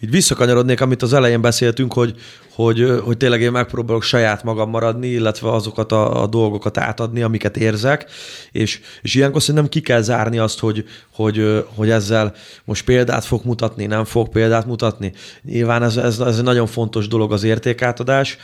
Így 0.00 0.10
visszakanyarodnék, 0.10 0.80
amit 0.80 1.02
az 1.02 1.12
elején 1.12 1.40
beszéltünk, 1.40 1.92
hogy, 1.92 2.14
hogy, 2.54 3.00
hogy 3.04 3.16
tényleg 3.16 3.40
én 3.40 3.50
megpróbálok 3.50 4.02
saját 4.02 4.42
magam 4.42 4.70
maradni, 4.70 5.06
illetve 5.06 5.52
azokat 5.52 5.92
a, 5.92 6.22
a 6.22 6.26
dolgokat 6.26 6.78
átadni, 6.78 7.22
amiket 7.22 7.56
érzek, 7.56 8.10
és, 8.52 8.80
és 9.02 9.14
ilyenkor 9.14 9.40
szerintem 9.40 9.68
ki 9.68 9.80
kell 9.80 10.00
zárni 10.00 10.38
azt, 10.38 10.58
hogy, 10.58 10.84
hogy, 11.12 11.64
hogy 11.74 11.90
ezzel 11.90 12.34
most 12.64 12.84
példát 12.84 13.24
fog 13.24 13.44
mutatni, 13.44 13.86
nem 13.86 14.04
fog 14.04 14.28
példát 14.28 14.66
mutatni. 14.66 15.12
Nyilván 15.42 15.82
ez, 15.82 15.96
ez, 15.96 16.18
ez 16.18 16.38
egy 16.38 16.44
nagyon 16.44 16.66
fontos 16.66 17.08
dolog 17.08 17.32
az 17.32 17.42
értékátadás, 17.42 18.38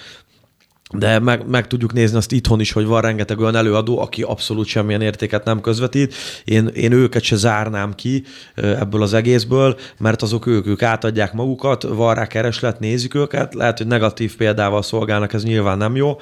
de 0.92 1.18
meg, 1.18 1.46
meg 1.46 1.66
tudjuk 1.66 1.92
nézni 1.92 2.16
azt 2.16 2.32
itthon 2.32 2.60
is, 2.60 2.72
hogy 2.72 2.86
van 2.86 3.00
rengeteg 3.00 3.38
olyan 3.38 3.56
előadó, 3.56 4.00
aki 4.00 4.22
abszolút 4.22 4.66
semmilyen 4.66 5.00
értéket 5.00 5.44
nem 5.44 5.60
közvetít. 5.60 6.14
Én, 6.44 6.66
én 6.66 6.92
őket 6.92 7.22
se 7.22 7.36
zárnám 7.36 7.94
ki 7.94 8.24
ebből 8.54 9.02
az 9.02 9.14
egészből, 9.14 9.78
mert 9.98 10.22
azok 10.22 10.46
ők, 10.46 10.66
ők 10.66 10.82
átadják 10.82 11.32
magukat, 11.32 11.82
van 11.82 12.14
rá 12.14 12.26
kereslet, 12.26 12.80
nézik 12.80 13.14
őket, 13.14 13.54
lehet, 13.54 13.78
hogy 13.78 13.86
negatív 13.86 14.36
példával 14.36 14.82
szolgálnak, 14.82 15.32
ez 15.32 15.44
nyilván 15.44 15.78
nem 15.78 15.96
jó, 15.96 16.16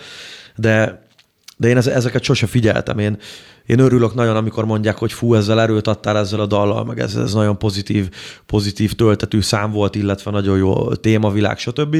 de, 0.56 1.06
de 1.58 1.68
én 1.68 1.76
ezeket 1.76 2.22
sose 2.22 2.46
figyeltem. 2.46 2.98
Én, 2.98 3.18
én 3.66 3.78
örülök 3.78 4.14
nagyon, 4.14 4.36
amikor 4.36 4.64
mondják, 4.64 4.96
hogy 4.96 5.12
fú, 5.12 5.34
ezzel 5.34 5.60
erőt 5.60 5.86
adtál 5.86 6.18
ezzel 6.18 6.40
a 6.40 6.46
dallal, 6.46 6.84
meg 6.84 6.98
ez, 6.98 7.14
ez 7.14 7.32
nagyon 7.32 7.58
pozitív, 7.58 8.08
pozitív 8.46 8.92
töltetű 8.92 9.40
szám 9.40 9.70
volt, 9.72 9.94
illetve 9.94 10.30
nagyon 10.30 10.58
jó 10.58 10.94
témavilág, 10.94 11.58
stb. 11.58 11.96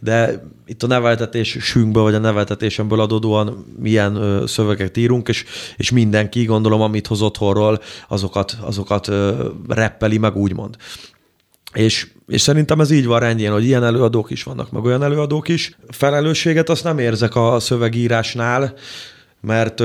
De 0.00 0.42
itt 0.66 0.82
a 0.82 0.86
neveltetésünkből, 0.86 2.02
vagy 2.02 2.14
a 2.14 2.18
neveltetésemből 2.18 3.00
adódóan 3.00 3.64
milyen 3.78 4.42
szövegeket 4.46 4.96
írunk, 4.96 5.28
és, 5.28 5.44
és 5.76 5.90
mindenki, 5.90 6.44
gondolom, 6.44 6.80
amit 6.80 7.06
hoz 7.06 7.22
otthonról, 7.22 7.80
azokat, 8.08 8.56
azokat 8.60 9.10
reppeli 9.68 10.18
meg, 10.18 10.36
úgymond. 10.36 10.76
És, 11.74 12.08
és 12.28 12.40
szerintem 12.40 12.80
ez 12.80 12.90
így 12.90 13.06
van 13.06 13.20
rendjén, 13.20 13.52
hogy 13.52 13.64
ilyen 13.64 13.84
előadók 13.84 14.30
is 14.30 14.42
vannak, 14.42 14.70
meg 14.70 14.84
olyan 14.84 15.02
előadók 15.02 15.48
is. 15.48 15.76
Felelősséget 15.88 16.68
azt 16.68 16.84
nem 16.84 16.98
érzek 16.98 17.36
a 17.36 17.60
szövegírásnál, 17.60 18.74
mert 19.40 19.82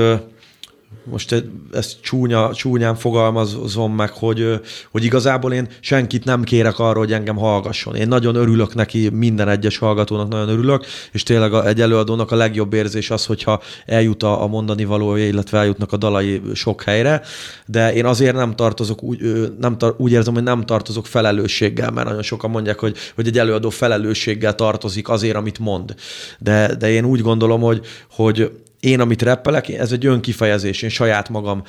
most 1.10 1.44
ezt 1.72 1.96
csúnya, 2.00 2.54
csúnyán 2.54 2.94
fogalmazom 2.94 3.94
meg, 3.94 4.10
hogy, 4.10 4.60
hogy 4.90 5.04
igazából 5.04 5.52
én 5.52 5.68
senkit 5.80 6.24
nem 6.24 6.42
kérek 6.42 6.78
arra, 6.78 6.98
hogy 6.98 7.12
engem 7.12 7.36
hallgasson. 7.36 7.94
Én 7.94 8.08
nagyon 8.08 8.34
örülök 8.34 8.74
neki, 8.74 9.08
minden 9.08 9.48
egyes 9.48 9.78
hallgatónak 9.78 10.28
nagyon 10.28 10.48
örülök, 10.48 10.84
és 11.12 11.22
tényleg 11.22 11.52
egy 11.52 11.80
előadónak 11.80 12.30
a 12.30 12.36
legjobb 12.36 12.72
érzés 12.72 13.10
az, 13.10 13.26
hogyha 13.26 13.62
eljut 13.86 14.22
a, 14.22 14.46
mondani 14.46 14.84
valója, 14.84 15.26
illetve 15.26 15.58
eljutnak 15.58 15.92
a 15.92 15.96
dalai 15.96 16.42
sok 16.54 16.82
helyre, 16.82 17.22
de 17.66 17.92
én 17.92 18.04
azért 18.04 18.36
nem 18.36 18.54
tartozok, 18.54 19.02
úgy, 19.02 19.52
nem 19.58 19.78
tar- 19.78 20.00
úgy 20.00 20.12
érzem, 20.12 20.34
hogy 20.34 20.42
nem 20.42 20.64
tartozok 20.64 21.06
felelősséggel, 21.06 21.90
mert 21.90 22.06
nagyon 22.06 22.22
sokan 22.22 22.50
mondják, 22.50 22.78
hogy, 22.78 22.96
hogy 23.14 23.26
egy 23.26 23.38
előadó 23.38 23.70
felelősséggel 23.70 24.54
tartozik 24.54 25.08
azért, 25.08 25.36
amit 25.36 25.58
mond. 25.58 25.94
De, 26.38 26.74
de 26.74 26.90
én 26.90 27.04
úgy 27.04 27.20
gondolom, 27.20 27.60
hogy, 27.60 27.86
hogy 28.10 28.50
én, 28.80 29.00
amit 29.00 29.22
reppelek, 29.22 29.68
ez 29.68 29.92
egy 29.92 30.06
önkifejezés, 30.06 30.82
én 30.82 30.90
saját 30.90 31.28
magam, 31.28 31.62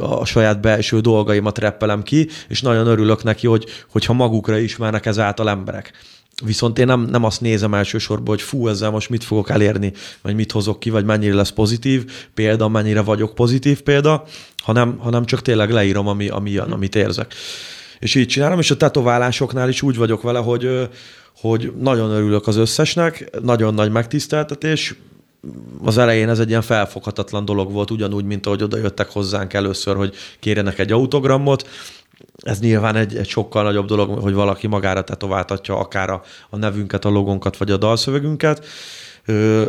a 0.00 0.24
saját 0.24 0.60
belső 0.60 1.00
dolgaimat 1.00 1.58
reppelem 1.58 2.02
ki, 2.02 2.28
és 2.48 2.60
nagyon 2.60 2.86
örülök 2.86 3.22
neki, 3.22 3.46
hogy, 3.46 3.64
hogyha 3.90 4.12
magukra 4.12 4.58
ismernek 4.58 5.06
ezáltal 5.06 5.48
emberek. 5.48 5.92
Viszont 6.44 6.78
én 6.78 6.86
nem, 6.86 7.00
nem 7.00 7.24
azt 7.24 7.40
nézem 7.40 7.74
elsősorban, 7.74 8.26
hogy 8.26 8.42
fú, 8.42 8.68
ezzel 8.68 8.90
most 8.90 9.10
mit 9.10 9.24
fogok 9.24 9.50
elérni, 9.50 9.92
vagy 10.22 10.34
mit 10.34 10.52
hozok 10.52 10.80
ki, 10.80 10.90
vagy 10.90 11.04
mennyire 11.04 11.34
lesz 11.34 11.50
pozitív 11.50 12.04
példa, 12.34 12.68
mennyire 12.68 13.00
vagyok 13.00 13.34
pozitív 13.34 13.80
példa, 13.80 14.24
hanem, 14.62 14.98
hanem 14.98 15.24
csak 15.24 15.42
tényleg 15.42 15.70
leírom, 15.70 16.08
ami, 16.08 16.28
ami 16.28 16.56
amit 16.56 16.94
érzek. 16.94 17.34
És 17.98 18.14
így 18.14 18.26
csinálom, 18.26 18.58
és 18.58 18.70
a 18.70 18.76
tetoválásoknál 18.76 19.68
is 19.68 19.82
úgy 19.82 19.96
vagyok 19.96 20.22
vele, 20.22 20.38
hogy, 20.38 20.88
hogy 21.36 21.72
nagyon 21.80 22.10
örülök 22.10 22.46
az 22.46 22.56
összesnek, 22.56 23.30
nagyon 23.42 23.74
nagy 23.74 23.90
megtiszteltetés, 23.90 24.94
az 25.84 25.98
elején 25.98 26.28
ez 26.28 26.38
egy 26.38 26.48
ilyen 26.48 26.62
felfoghatatlan 26.62 27.44
dolog 27.44 27.72
volt, 27.72 27.90
ugyanúgy, 27.90 28.24
mint 28.24 28.46
ahogy 28.46 28.62
oda 28.62 28.76
jöttek 28.76 29.10
hozzánk 29.10 29.52
először, 29.52 29.96
hogy 29.96 30.14
kérjenek 30.40 30.78
egy 30.78 30.92
autogramot. 30.92 31.68
Ez 32.36 32.60
nyilván 32.60 32.96
egy, 32.96 33.16
egy 33.16 33.28
sokkal 33.28 33.62
nagyobb 33.62 33.86
dolog, 33.86 34.18
hogy 34.18 34.34
valaki 34.34 34.66
magára 34.66 35.04
tetováltatja 35.04 35.78
akár 35.78 36.10
a, 36.10 36.22
a 36.50 36.56
nevünket, 36.56 37.04
a 37.04 37.08
logonkat, 37.08 37.56
vagy 37.56 37.70
a 37.70 37.76
dalszövegünket. 37.76 38.66
Ö, 39.24 39.66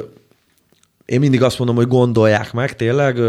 én 1.05 1.19
mindig 1.19 1.43
azt 1.43 1.57
mondom, 1.57 1.75
hogy 1.75 1.87
gondolják 1.87 2.53
meg 2.53 2.75
tényleg, 2.75 3.19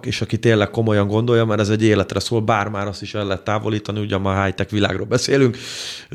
és 0.00 0.20
aki 0.20 0.38
tényleg 0.38 0.70
komolyan 0.70 1.06
gondolja, 1.06 1.44
mert 1.44 1.60
ez 1.60 1.68
egy 1.68 1.82
életre 1.82 2.20
szól, 2.20 2.40
bár 2.40 2.68
már 2.68 2.86
azt 2.86 3.02
is 3.02 3.14
el 3.14 3.26
lehet 3.26 3.42
távolítani, 3.42 4.00
ugye 4.00 4.16
ma 4.16 4.42
high-tech 4.42 4.70
világról 4.70 5.06
beszélünk, 5.06 5.56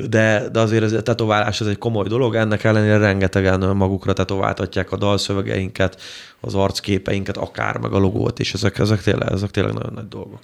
de, 0.08 0.48
de 0.52 0.60
azért 0.60 0.82
ez 0.82 0.92
a 0.92 1.02
tetoválás 1.02 1.60
ez 1.60 1.66
egy 1.66 1.78
komoly 1.78 2.08
dolog, 2.08 2.34
ennek 2.34 2.64
ellenére 2.64 2.98
rengetegen 2.98 3.76
magukra 3.76 4.12
tetováltatják 4.12 4.92
a 4.92 4.96
dalszövegeinket, 4.96 6.00
az 6.40 6.54
arcképeinket, 6.54 7.36
akár 7.36 7.78
meg 7.78 7.92
a 7.92 7.98
logót, 7.98 8.40
és 8.40 8.54
ezek, 8.54 8.78
ezek, 8.78 9.02
tényleg, 9.02 9.32
ezek 9.32 9.50
tényleg 9.50 9.72
nagyon 9.72 9.92
nagy 9.94 10.08
dolgok. 10.08 10.40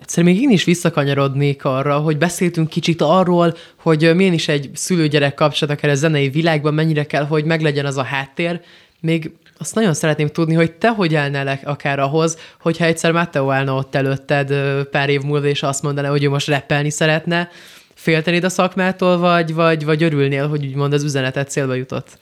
Egyszer 0.00 0.24
még 0.24 0.40
én 0.40 0.50
is 0.50 0.64
visszakanyarodnék 0.64 1.64
arra, 1.64 1.98
hogy 1.98 2.18
beszéltünk 2.18 2.68
kicsit 2.68 3.02
arról, 3.02 3.56
hogy 3.76 4.14
milyen 4.14 4.32
is 4.32 4.48
egy 4.48 4.70
szülőgyerek 4.74 5.34
kapcsolat 5.34 5.76
akár 5.76 5.90
a 5.90 5.94
zenei 5.94 6.28
világban, 6.28 6.74
mennyire 6.74 7.04
kell, 7.04 7.24
hogy 7.24 7.44
meglegyen 7.44 7.86
az 7.86 7.96
a 7.96 8.02
háttér. 8.02 8.60
Még 9.00 9.32
azt 9.58 9.74
nagyon 9.74 9.94
szeretném 9.94 10.28
tudni, 10.28 10.54
hogy 10.54 10.72
te 10.72 10.88
hogy 10.88 11.14
állnál 11.14 11.60
akár 11.64 11.98
ahhoz, 11.98 12.38
hogyha 12.60 12.84
egyszer 12.84 13.12
Matteo 13.12 13.50
állna 13.50 13.74
ott 13.74 13.94
előtted 13.94 14.54
pár 14.84 15.08
év 15.08 15.20
múlva, 15.20 15.46
és 15.46 15.62
azt 15.62 15.82
mondaná, 15.82 16.08
hogy 16.08 16.24
ő 16.24 16.28
most 16.28 16.46
reppelni 16.46 16.90
szeretne, 16.90 17.48
féltenéd 17.94 18.44
a 18.44 18.48
szakmától, 18.48 19.18
vagy, 19.18 19.54
vagy, 19.54 19.84
vagy 19.84 20.02
örülnél, 20.02 20.48
hogy 20.48 20.66
úgymond 20.66 20.92
az 20.92 21.04
üzenetet 21.04 21.50
célba 21.50 21.74
jutott? 21.74 22.18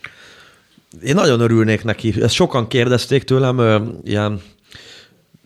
Én 1.03 1.15
nagyon 1.15 1.41
örülnék 1.41 1.85
neki. 1.85 2.15
Ezt 2.23 2.35
sokan 2.35 2.69
kérdezték 2.69 3.23
tőlem, 3.23 3.89
ilyen 4.05 4.41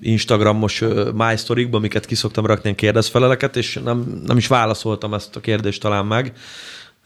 Instagramos 0.00 0.84
My 1.14 1.36
story 1.36 1.68
amiket 1.70 2.06
kiszoktam 2.06 2.46
rakni 2.46 2.74
kérdezfeleleket, 2.74 3.56
és 3.56 3.80
nem, 3.84 4.22
nem 4.26 4.36
is 4.36 4.46
válaszoltam 4.46 5.14
ezt 5.14 5.36
a 5.36 5.40
kérdést 5.40 5.80
talán 5.80 6.06
meg 6.06 6.32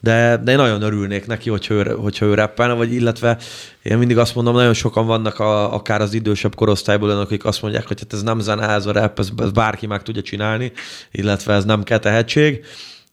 de, 0.01 0.37
de 0.43 0.51
én 0.51 0.57
nagyon 0.57 0.81
örülnék 0.81 1.25
neki, 1.25 1.49
hogyha 1.49 1.73
ő, 1.73 1.83
hogyha 1.83 2.25
ő 2.25 2.33
rappelne, 2.33 2.73
vagy 2.73 2.93
illetve 2.93 3.37
én 3.81 3.97
mindig 3.97 4.17
azt 4.17 4.35
mondom, 4.35 4.55
nagyon 4.55 4.73
sokan 4.73 5.05
vannak 5.05 5.39
a, 5.39 5.73
akár 5.73 6.01
az 6.01 6.13
idősebb 6.13 6.55
korosztályból, 6.55 7.09
akik 7.09 7.45
azt 7.45 7.61
mondják, 7.61 7.87
hogy 7.87 7.99
hát 7.99 8.13
ez 8.13 8.23
nem 8.23 8.39
zene, 8.39 8.69
ez 8.69 8.85
a 8.85 8.91
rap, 8.91 9.19
ez, 9.19 9.29
ez 9.37 9.51
bárki 9.51 9.87
meg 9.87 10.01
tudja 10.01 10.21
csinálni, 10.21 10.71
illetve 11.11 11.53
ez 11.53 11.65
nem 11.65 11.83
kell 11.83 11.97
tehetség. 11.97 12.65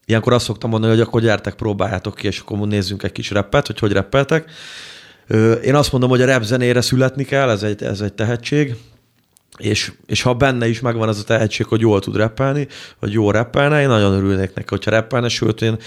Ilyenkor 0.06 0.32
azt 0.32 0.44
szoktam 0.44 0.70
mondani, 0.70 0.92
hogy 0.92 1.02
akkor 1.02 1.20
gyertek, 1.20 1.54
próbáljátok 1.54 2.14
ki, 2.14 2.26
és 2.26 2.38
akkor 2.38 2.58
nézzünk 2.58 3.02
egy 3.02 3.12
kis 3.12 3.30
rappet, 3.30 3.66
hogy 3.66 3.78
hogy 3.78 3.92
rappeltek. 3.92 4.50
Én 5.64 5.74
azt 5.74 5.92
mondom, 5.92 6.10
hogy 6.10 6.22
a 6.22 6.26
rap 6.26 6.42
zenére 6.42 6.80
születni 6.80 7.24
kell, 7.24 7.50
ez 7.50 7.62
egy, 7.62 7.82
ez 7.82 8.00
egy 8.00 8.12
tehetség, 8.12 8.76
és, 9.58 9.92
és 10.06 10.22
ha 10.22 10.34
benne 10.34 10.68
is 10.68 10.80
megvan 10.80 11.08
az 11.08 11.18
a 11.18 11.24
tehetség, 11.24 11.66
hogy 11.66 11.80
jól 11.80 12.00
tud 12.00 12.16
rappelni, 12.16 12.68
vagy 12.98 13.12
jó 13.12 13.30
rappelne, 13.30 13.80
én 13.80 13.88
nagyon 13.88 14.12
örülnék 14.12 14.54
neki, 14.54 14.68
hogyha 14.68 14.90
rappelne, 14.90 15.28
sőt, 15.28 15.62
én 15.62 15.78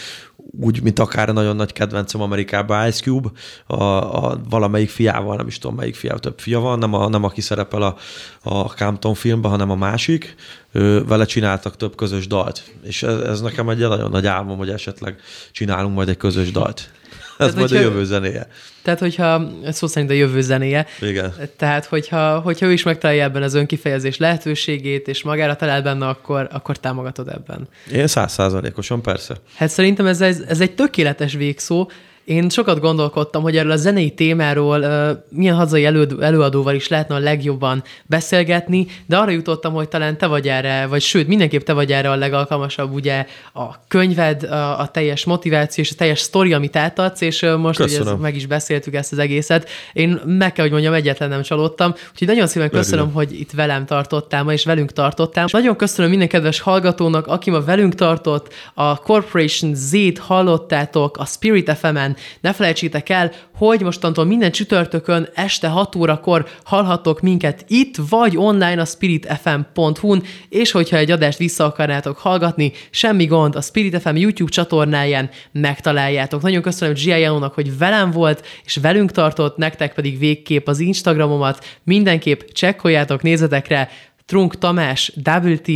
úgy, 0.59 0.82
mint 0.82 0.99
akár 0.99 1.34
nagyon 1.34 1.55
nagy 1.55 1.74
kedvencem 1.74 2.22
Amerikában 2.22 2.88
Ice 2.88 3.01
Cube, 3.03 3.30
a, 3.66 3.84
a 3.84 4.41
valamelyik 4.49 4.89
fiával, 4.89 5.36
nem 5.36 5.47
is 5.47 5.57
tudom 5.57 5.76
melyik 5.76 5.95
fiával, 5.95 6.20
több 6.20 6.39
fia 6.39 6.59
van, 6.59 6.80
nem, 6.80 6.93
a, 6.93 7.09
nem 7.09 7.24
aki 7.24 7.41
szerepel 7.41 7.82
a, 7.82 7.95
a 8.41 8.63
Campton 8.63 9.13
filmben, 9.13 9.51
hanem 9.51 9.70
a 9.70 9.76
másik, 9.76 10.36
ő, 10.72 11.03
vele 11.03 11.26
csináltak 11.26 11.78
több 11.78 11.95
közös 11.95 12.28
dalt. 12.28 12.63
És 12.84 13.03
ez, 13.03 13.20
ez 13.20 13.41
nekem 13.41 13.70
egy 13.70 13.80
nagyon 13.80 14.09
nagy 14.09 14.26
álmom, 14.26 14.57
hogy 14.57 14.70
esetleg 14.70 15.20
csinálunk 15.51 15.95
majd 15.95 16.09
egy 16.09 16.18
közös 16.18 16.51
dalt. 16.51 16.89
Ez 17.38 17.53
Tehát, 17.53 17.55
majd 17.55 17.71
a 17.71 17.86
jövő 17.86 18.03
zenéje. 18.03 18.47
Tehát, 18.81 18.99
hogyha, 18.99 19.51
szó 19.69 19.88
szerint 19.88 20.11
a 20.11 20.13
jövő 20.13 20.41
zenéje. 20.41 20.86
Igen. 21.01 21.33
Tehát, 21.57 21.86
hogyha, 21.86 22.39
hogyha 22.39 22.65
ő 22.65 22.71
is 22.71 22.83
megtalálja 22.83 23.23
ebben 23.23 23.43
az 23.43 23.53
önkifejezés 23.53 24.17
lehetőségét, 24.17 25.07
és 25.07 25.23
magára 25.23 25.55
talál 25.55 25.81
benne, 25.81 26.07
akkor, 26.07 26.47
akkor 26.51 26.77
támogatod 26.77 27.27
ebben. 27.27 27.67
Én 27.93 28.07
százszázalékosan, 28.07 29.01
persze. 29.01 29.36
Hát 29.55 29.69
szerintem 29.69 30.05
ez, 30.05 30.21
ez, 30.21 30.39
ez 30.47 30.61
egy 30.61 30.75
tökéletes 30.75 31.33
végszó, 31.33 31.89
én 32.26 32.49
sokat 32.49 32.80
gondolkodtam, 32.80 33.41
hogy 33.41 33.57
erről 33.57 33.71
a 33.71 33.76
zenei 33.76 34.11
témáról 34.11 34.80
uh, 34.80 35.09
milyen 35.30 35.55
hazai 35.55 35.86
elő, 35.86 36.07
előadóval 36.21 36.76
is 36.76 36.88
lehetne 36.88 37.15
a 37.15 37.19
legjobban 37.19 37.84
beszélgetni, 38.05 38.88
de 39.05 39.17
arra 39.17 39.32
jutottam, 39.32 39.73
hogy 39.73 39.88
talán 39.88 40.17
te 40.17 40.28
vagy 40.28 40.47
erre, 40.47 40.86
vagy 40.86 41.01
sőt, 41.01 41.28
mindenképp 41.28 41.61
te 41.61 41.73
vagy 41.73 41.91
erre 41.91 42.09
a 42.09 42.15
legalkalmasabb, 42.15 42.93
ugye 42.93 43.26
a 43.53 43.88
könyved, 43.88 44.43
a, 44.43 44.80
a 44.80 44.88
teljes 44.88 45.26
motiváció 45.26 45.84
és 45.84 45.91
a 45.91 45.95
teljes 45.95 46.19
sztori, 46.19 46.53
amit 46.53 46.76
átadsz, 46.76 47.21
és 47.21 47.41
uh, 47.41 47.57
most 47.57 47.80
hogy 47.80 47.93
ez, 47.93 48.11
meg 48.19 48.36
is 48.36 48.45
beszéltük 48.45 48.93
ezt 48.93 49.11
az 49.11 49.17
egészet. 49.17 49.69
Én 49.93 50.19
meg 50.26 50.51
kell, 50.51 50.63
hogy 50.63 50.73
mondjam, 50.73 50.93
egyetlen 50.93 51.30
nem 51.30 51.41
csalódtam, 51.41 51.93
úgyhogy 52.11 52.28
nagyon 52.28 52.47
szépen 52.47 52.69
köszönöm, 52.69 53.05
Örülök. 53.05 53.15
hogy 53.15 53.39
itt 53.39 53.51
velem 53.51 53.86
tartottál 53.86 54.43
ma, 54.43 54.53
és 54.53 54.65
velünk 54.65 54.91
tartottál. 54.91 55.47
Nagyon 55.51 55.76
köszönöm 55.76 56.09
minden 56.09 56.28
kedves 56.28 56.59
hallgatónak, 56.59 57.28
aki 57.28 57.49
ma 57.49 57.61
velünk 57.61 57.95
tartott, 57.95 58.53
a 58.73 58.97
Corporation 58.97 59.76
Z-t 59.76 60.17
hallottátok 60.17 61.17
a 61.17 61.26
Spirit 61.26 61.71
FM-en, 61.78 62.14
csatornán. 62.16 62.39
Ne 62.41 62.53
felejtsétek 62.53 63.09
el, 63.09 63.32
hogy 63.55 63.82
mostantól 63.82 64.26
minden 64.26 64.51
csütörtökön 64.51 65.30
este 65.34 65.68
6 65.68 65.95
órakor 65.95 66.47
hallhattok 66.63 67.22
minket 67.22 67.66
itt, 67.68 67.95
vagy 68.09 68.38
online 68.38 68.82
a 68.82 68.86
spiritfm.hu-n, 68.86 70.24
és 70.49 70.72
hogyha 70.72 70.97
egy 70.97 71.11
adást 71.11 71.38
vissza 71.38 71.66
akarnátok 71.66 72.18
hallgatni, 72.18 72.72
semmi 72.89 73.26
gond, 73.26 73.55
a 73.55 73.61
Spirit 73.61 74.01
FM 74.01 74.16
YouTube 74.16 74.51
csatornáján 74.51 75.30
megtaláljátok. 75.51 76.41
Nagyon 76.41 76.61
köszönöm 76.61 76.93
Gia 76.93 77.18
hogy 77.53 77.78
velem 77.78 78.11
volt, 78.11 78.45
és 78.66 78.76
velünk 78.76 79.11
tartott, 79.11 79.57
nektek 79.57 79.93
pedig 79.93 80.20
végképp 80.20 80.68
az 80.68 80.80
Instagramomat. 80.80 81.66
Mindenképp 81.84 82.41
csekkoljátok, 82.51 83.22
nézzetek 83.22 83.68
rá. 83.68 83.89
Trunk 84.26 84.57
Tamás, 84.57 85.13
WT, 85.43 85.72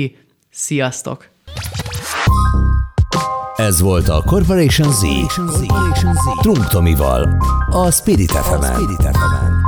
sziasztok! 0.49 1.29
Ez 3.67 3.81
volt 3.81 4.09
a 4.09 4.21
Corporation 4.25 4.91
Z. 4.91 5.01
Corporation 5.01 6.13
Z. 6.13 6.41
Trunk 6.41 6.67
Tomival, 6.67 7.37
a 7.71 7.91
Spirit 7.91 8.31
fm 8.31 9.58